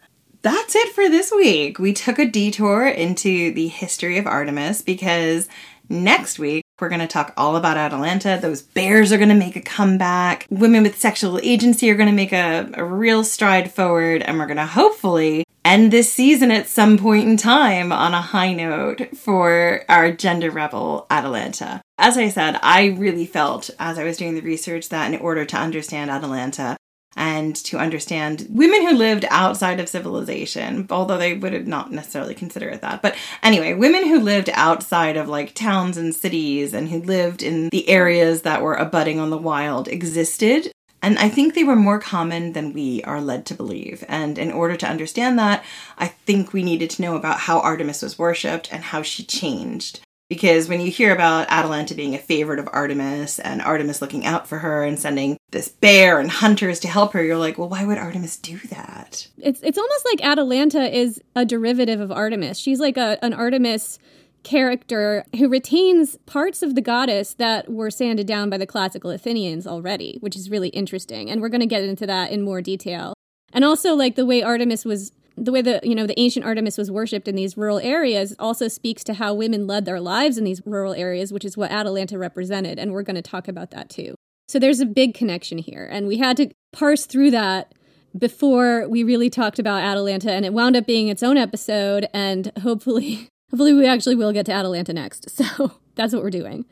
that's 0.42 0.76
it 0.76 0.94
for 0.94 1.08
this 1.08 1.32
week. 1.32 1.78
We 1.78 1.92
took 1.92 2.18
a 2.18 2.26
detour 2.26 2.86
into 2.86 3.52
the 3.52 3.68
history 3.68 4.18
of 4.18 4.26
Artemis 4.26 4.82
because 4.82 5.48
next 5.88 6.38
week 6.38 6.61
we're 6.83 6.89
going 6.89 7.01
to 7.01 7.07
talk 7.07 7.33
all 7.37 7.55
about 7.55 7.76
Atalanta. 7.76 8.39
Those 8.43 8.61
bears 8.61 9.12
are 9.12 9.16
going 9.16 9.28
to 9.28 9.35
make 9.37 9.55
a 9.55 9.61
comeback. 9.62 10.47
Women 10.51 10.83
with 10.83 10.99
sexual 10.99 11.39
agency 11.43 11.89
are 11.91 11.95
going 11.95 12.09
to 12.09 12.14
make 12.14 12.33
a, 12.33 12.68
a 12.74 12.85
real 12.85 13.22
stride 13.22 13.72
forward, 13.72 14.20
and 14.20 14.37
we're 14.37 14.47
going 14.47 14.57
to 14.57 14.66
hopefully 14.66 15.45
end 15.64 15.93
this 15.93 16.12
season 16.12 16.51
at 16.51 16.66
some 16.66 16.99
point 16.99 17.28
in 17.28 17.37
time 17.37 17.93
on 17.93 18.14
a 18.14 18.20
high 18.20 18.53
note 18.53 19.16
for 19.16 19.85
our 19.89 20.11
gender 20.11 20.51
rebel 20.51 21.07
Atalanta. 21.09 21.80
As 21.99 22.18
I 22.18 22.28
said, 22.28 22.59
I 22.62 22.87
really 22.87 23.26
felt 23.26 23.70
as 23.78 23.97
I 23.97 24.03
was 24.03 24.16
doing 24.16 24.35
the 24.35 24.41
research 24.41 24.89
that 24.89 25.14
in 25.14 25.20
order 25.20 25.45
to 25.45 25.57
understand 25.57 26.11
Atalanta, 26.11 26.76
and 27.16 27.54
to 27.56 27.78
understand 27.78 28.46
women 28.50 28.86
who 28.86 28.96
lived 28.96 29.24
outside 29.30 29.80
of 29.80 29.88
civilization, 29.88 30.86
although 30.90 31.18
they 31.18 31.34
would 31.34 31.68
not 31.68 31.92
necessarily 31.92 32.34
consider 32.34 32.68
it 32.68 32.80
that. 32.80 33.02
But 33.02 33.16
anyway, 33.42 33.74
women 33.74 34.06
who 34.06 34.20
lived 34.20 34.50
outside 34.52 35.16
of 35.16 35.28
like 35.28 35.54
towns 35.54 35.96
and 35.96 36.14
cities 36.14 36.72
and 36.74 36.88
who 36.88 37.00
lived 37.00 37.42
in 37.42 37.68
the 37.68 37.88
areas 37.88 38.42
that 38.42 38.62
were 38.62 38.74
abutting 38.74 39.20
on 39.20 39.30
the 39.30 39.38
wild 39.38 39.88
existed. 39.88 40.72
And 41.04 41.18
I 41.18 41.28
think 41.28 41.54
they 41.54 41.64
were 41.64 41.74
more 41.74 41.98
common 41.98 42.52
than 42.52 42.72
we 42.72 43.02
are 43.02 43.20
led 43.20 43.44
to 43.46 43.54
believe. 43.54 44.04
And 44.08 44.38
in 44.38 44.52
order 44.52 44.76
to 44.76 44.88
understand 44.88 45.36
that, 45.38 45.64
I 45.98 46.06
think 46.06 46.52
we 46.52 46.62
needed 46.62 46.90
to 46.90 47.02
know 47.02 47.16
about 47.16 47.40
how 47.40 47.58
Artemis 47.58 48.02
was 48.02 48.18
worshipped 48.18 48.72
and 48.72 48.84
how 48.84 49.02
she 49.02 49.24
changed 49.24 50.00
because 50.28 50.68
when 50.68 50.80
you 50.80 50.90
hear 50.90 51.12
about 51.12 51.48
Atalanta 51.50 51.94
being 51.94 52.14
a 52.14 52.18
favorite 52.18 52.58
of 52.58 52.68
Artemis 52.72 53.38
and 53.38 53.60
Artemis 53.60 54.00
looking 54.00 54.24
out 54.24 54.46
for 54.46 54.58
her 54.58 54.82
and 54.84 54.98
sending 54.98 55.36
this 55.50 55.68
bear 55.68 56.18
and 56.18 56.30
hunters 56.30 56.80
to 56.80 56.88
help 56.88 57.12
her, 57.12 57.22
you're 57.22 57.36
like, 57.36 57.58
well, 57.58 57.68
why 57.68 57.84
would 57.84 57.98
Artemis 57.98 58.36
do 58.36 58.58
that? 58.70 59.28
It's 59.38 59.60
it's 59.62 59.78
almost 59.78 60.06
like 60.06 60.24
Atalanta 60.24 60.94
is 60.94 61.20
a 61.36 61.44
derivative 61.44 62.00
of 62.00 62.10
Artemis. 62.10 62.58
She's 62.58 62.80
like 62.80 62.96
a, 62.96 63.22
an 63.22 63.34
Artemis 63.34 63.98
character 64.42 65.24
who 65.36 65.48
retains 65.48 66.16
parts 66.26 66.62
of 66.62 66.74
the 66.74 66.80
goddess 66.80 67.34
that 67.34 67.70
were 67.70 67.90
sanded 67.90 68.26
down 68.26 68.50
by 68.50 68.58
the 68.58 68.66
classical 68.66 69.10
Athenians 69.10 69.66
already, 69.66 70.18
which 70.20 70.36
is 70.36 70.50
really 70.50 70.68
interesting. 70.70 71.30
And 71.30 71.40
we're 71.40 71.48
going 71.48 71.60
to 71.60 71.66
get 71.66 71.84
into 71.84 72.06
that 72.06 72.30
in 72.30 72.42
more 72.42 72.60
detail. 72.60 73.14
And 73.52 73.64
also 73.64 73.94
like 73.94 74.16
the 74.16 74.26
way 74.26 74.42
Artemis 74.42 74.84
was 74.84 75.12
the 75.37 75.53
way 75.53 75.62
that 75.62 75.85
you 75.85 75.95
know 75.95 76.07
the 76.07 76.18
ancient 76.18 76.45
Artemis 76.45 76.78
was 76.78 76.91
worshipped 76.91 77.28
in 77.28 77.35
these 77.35 77.57
rural 77.57 77.78
areas 77.78 78.35
also 78.39 78.68
speaks 78.68 79.03
to 79.05 79.14
how 79.14 79.35
women 79.35 79.66
led 79.66 79.85
their 79.85 80.01
lives 80.01 80.39
in 80.39 80.45
these 80.45 80.62
rural 80.64 80.95
areas, 80.95 81.33
which 81.33 81.45
is 81.45 81.57
what 81.57 81.70
Atalanta 81.70 82.18
represented, 82.18 82.78
and 82.78 82.93
we're 82.93 83.03
going 83.03 83.16
to 83.16 83.22
talk 83.22 83.49
about 83.49 83.70
that 83.70 83.89
too. 83.89 84.14
So 84.49 84.59
there's 84.59 84.80
a 84.80 84.87
big 84.87 85.14
connection 85.14 85.59
here, 85.59 85.89
and 85.91 86.07
we 86.07 86.18
had 86.18 86.37
to 86.39 86.51
parse 86.72 87.07
through 87.07 87.30
that 87.30 87.72
before 88.16 88.87
we 88.89 89.03
really 89.03 89.30
talked 89.30 89.59
about 89.59 89.83
Atalanta, 89.83 90.33
and 90.33 90.45
it 90.45 90.53
wound 90.53 90.76
up 90.76 90.87
being 90.87 91.09
its 91.09 91.22
own 91.22 91.37
episode, 91.37 92.07
and 92.12 92.53
hopefully, 92.62 93.28
hopefully 93.51 93.72
we 93.72 93.87
actually 93.87 94.16
will 94.16 94.33
get 94.33 94.47
to 94.47 94.53
Atalanta 94.53 94.93
next. 94.93 95.28
So 95.43 95.72
that's 95.95 96.14
what 96.14 96.22
we're 96.22 96.30
doing. 96.30 96.64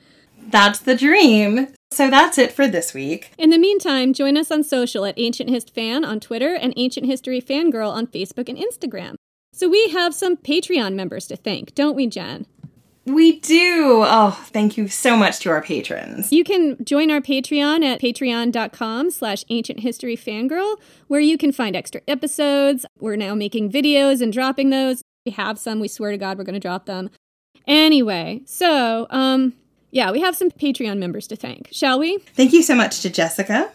That's 0.50 0.80
the 0.80 0.96
dream. 0.96 1.68
So 2.00 2.08
that's 2.08 2.38
it 2.38 2.50
for 2.50 2.66
this 2.66 2.94
week. 2.94 3.30
In 3.36 3.50
the 3.50 3.58
meantime, 3.58 4.14
join 4.14 4.38
us 4.38 4.50
on 4.50 4.64
social 4.64 5.04
at 5.04 5.18
Ancient 5.18 5.50
Hist 5.50 5.74
Fan 5.74 6.02
on 6.02 6.18
Twitter 6.18 6.54
and 6.54 6.72
Ancient 6.78 7.04
History 7.04 7.42
Fangirl 7.42 7.92
on 7.92 8.06
Facebook 8.06 8.48
and 8.48 8.56
Instagram. 8.56 9.16
So 9.52 9.68
we 9.68 9.90
have 9.90 10.14
some 10.14 10.38
Patreon 10.38 10.94
members 10.94 11.26
to 11.26 11.36
thank, 11.36 11.74
don't 11.74 11.94
we, 11.94 12.06
Jen? 12.06 12.46
We 13.04 13.38
do. 13.40 14.02
Oh, 14.06 14.30
thank 14.46 14.78
you 14.78 14.88
so 14.88 15.14
much 15.14 15.40
to 15.40 15.50
our 15.50 15.60
patrons. 15.60 16.32
You 16.32 16.42
can 16.42 16.82
join 16.82 17.10
our 17.10 17.20
Patreon 17.20 17.84
at 17.84 18.00
patreon.com 18.00 19.10
slash 19.10 19.44
ancient 19.50 19.80
history 19.80 20.16
fangirl, 20.16 20.78
where 21.08 21.20
you 21.20 21.36
can 21.36 21.52
find 21.52 21.76
extra 21.76 22.00
episodes. 22.08 22.86
We're 22.98 23.16
now 23.16 23.34
making 23.34 23.72
videos 23.72 24.22
and 24.22 24.32
dropping 24.32 24.70
those. 24.70 25.02
We 25.26 25.32
have 25.32 25.58
some. 25.58 25.80
We 25.80 25.88
swear 25.88 26.12
to 26.12 26.16
God 26.16 26.38
we're 26.38 26.44
going 26.44 26.54
to 26.54 26.60
drop 26.60 26.86
them. 26.86 27.10
Anyway, 27.66 28.40
so 28.46 29.06
um, 29.10 29.52
yeah, 29.90 30.10
we 30.10 30.20
have 30.20 30.36
some 30.36 30.50
Patreon 30.50 30.98
members 30.98 31.26
to 31.28 31.36
thank, 31.36 31.68
shall 31.72 31.98
we? 31.98 32.18
Thank 32.34 32.52
you 32.52 32.62
so 32.62 32.74
much 32.74 33.00
to 33.00 33.10
Jessica. 33.10 33.70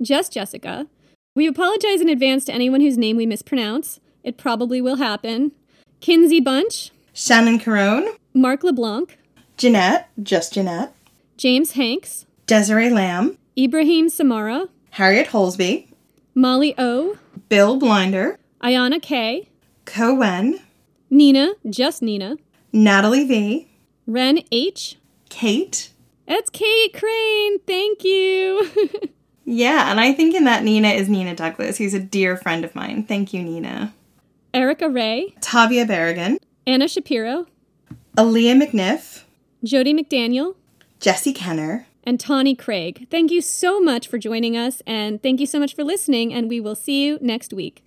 Just 0.00 0.32
Jessica. 0.32 0.86
We 1.34 1.46
apologize 1.46 2.00
in 2.00 2.08
advance 2.08 2.44
to 2.46 2.52
anyone 2.52 2.80
whose 2.80 2.98
name 2.98 3.16
we 3.16 3.26
mispronounce. 3.26 4.00
It 4.24 4.36
probably 4.36 4.80
will 4.80 4.96
happen. 4.96 5.52
Kinsey 6.00 6.40
Bunch. 6.40 6.90
Shannon 7.12 7.58
Carone. 7.58 8.08
Mark 8.34 8.62
LeBlanc. 8.62 9.16
Jeanette, 9.56 10.08
just 10.22 10.54
Jeanette. 10.54 10.94
James 11.36 11.72
Hanks. 11.72 12.26
Desiree 12.46 12.90
Lamb. 12.90 13.36
Ibrahim 13.58 14.08
Samara. 14.08 14.68
Harriet 14.90 15.28
Holsby. 15.28 15.88
Molly 16.34 16.74
O. 16.78 17.18
Bill 17.48 17.76
Blinder. 17.78 18.38
Ayana 18.62 19.00
K. 19.02 19.48
Cohen. 19.84 20.60
Nina, 21.10 21.52
just 21.68 22.02
Nina. 22.02 22.36
Natalie 22.72 23.24
V. 23.24 23.68
Ren 24.06 24.40
H. 24.52 24.96
Kate. 25.30 25.90
That's 26.26 26.50
Kate 26.50 26.92
Crane. 26.92 27.58
Thank 27.60 28.04
you. 28.04 28.70
yeah, 29.44 29.90
and 29.90 29.98
I 29.98 30.12
think 30.12 30.34
in 30.34 30.44
that 30.44 30.62
Nina 30.62 30.88
is 30.88 31.08
Nina 31.08 31.34
Douglas, 31.34 31.78
who's 31.78 31.94
a 31.94 31.98
dear 31.98 32.36
friend 32.36 32.64
of 32.64 32.74
mine. 32.74 33.04
Thank 33.04 33.32
you, 33.32 33.42
Nina. 33.42 33.94
Erica 34.52 34.88
Ray. 34.88 35.34
Tavia 35.40 35.86
Berrigan. 35.86 36.38
Anna 36.66 36.86
Shapiro. 36.86 37.46
Aaliyah 38.16 38.62
McNiff. 38.62 39.22
Jody 39.64 39.94
McDaniel. 39.94 40.56
Jesse 41.00 41.32
Kenner. 41.32 41.86
And 42.04 42.20
Tawny 42.20 42.54
Craig. 42.54 43.06
Thank 43.10 43.30
you 43.30 43.40
so 43.40 43.80
much 43.80 44.08
for 44.08 44.18
joining 44.18 44.56
us, 44.56 44.82
and 44.86 45.22
thank 45.22 45.40
you 45.40 45.46
so 45.46 45.58
much 45.58 45.74
for 45.74 45.84
listening, 45.84 46.32
and 46.32 46.48
we 46.48 46.60
will 46.60 46.74
see 46.74 47.04
you 47.04 47.18
next 47.20 47.52
week. 47.52 47.82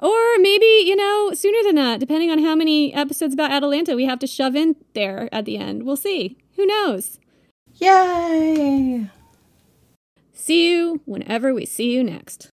Or 0.00 0.38
maybe, 0.38 0.82
you 0.86 0.96
know, 0.96 1.32
sooner 1.34 1.62
than 1.62 1.74
that, 1.76 2.00
depending 2.00 2.30
on 2.30 2.42
how 2.42 2.54
many 2.54 2.94
episodes 2.94 3.34
about 3.34 3.52
Atalanta 3.52 3.94
we 3.94 4.06
have 4.06 4.18
to 4.20 4.26
shove 4.26 4.56
in 4.56 4.76
there 4.94 5.28
at 5.30 5.44
the 5.44 5.58
end. 5.58 5.82
We'll 5.82 5.96
see. 5.96 6.38
Who 6.60 6.66
knows? 6.66 7.18
Yay! 7.76 9.08
See 10.34 10.70
you 10.70 11.00
whenever 11.06 11.54
we 11.54 11.64
see 11.64 11.90
you 11.90 12.04
next. 12.04 12.50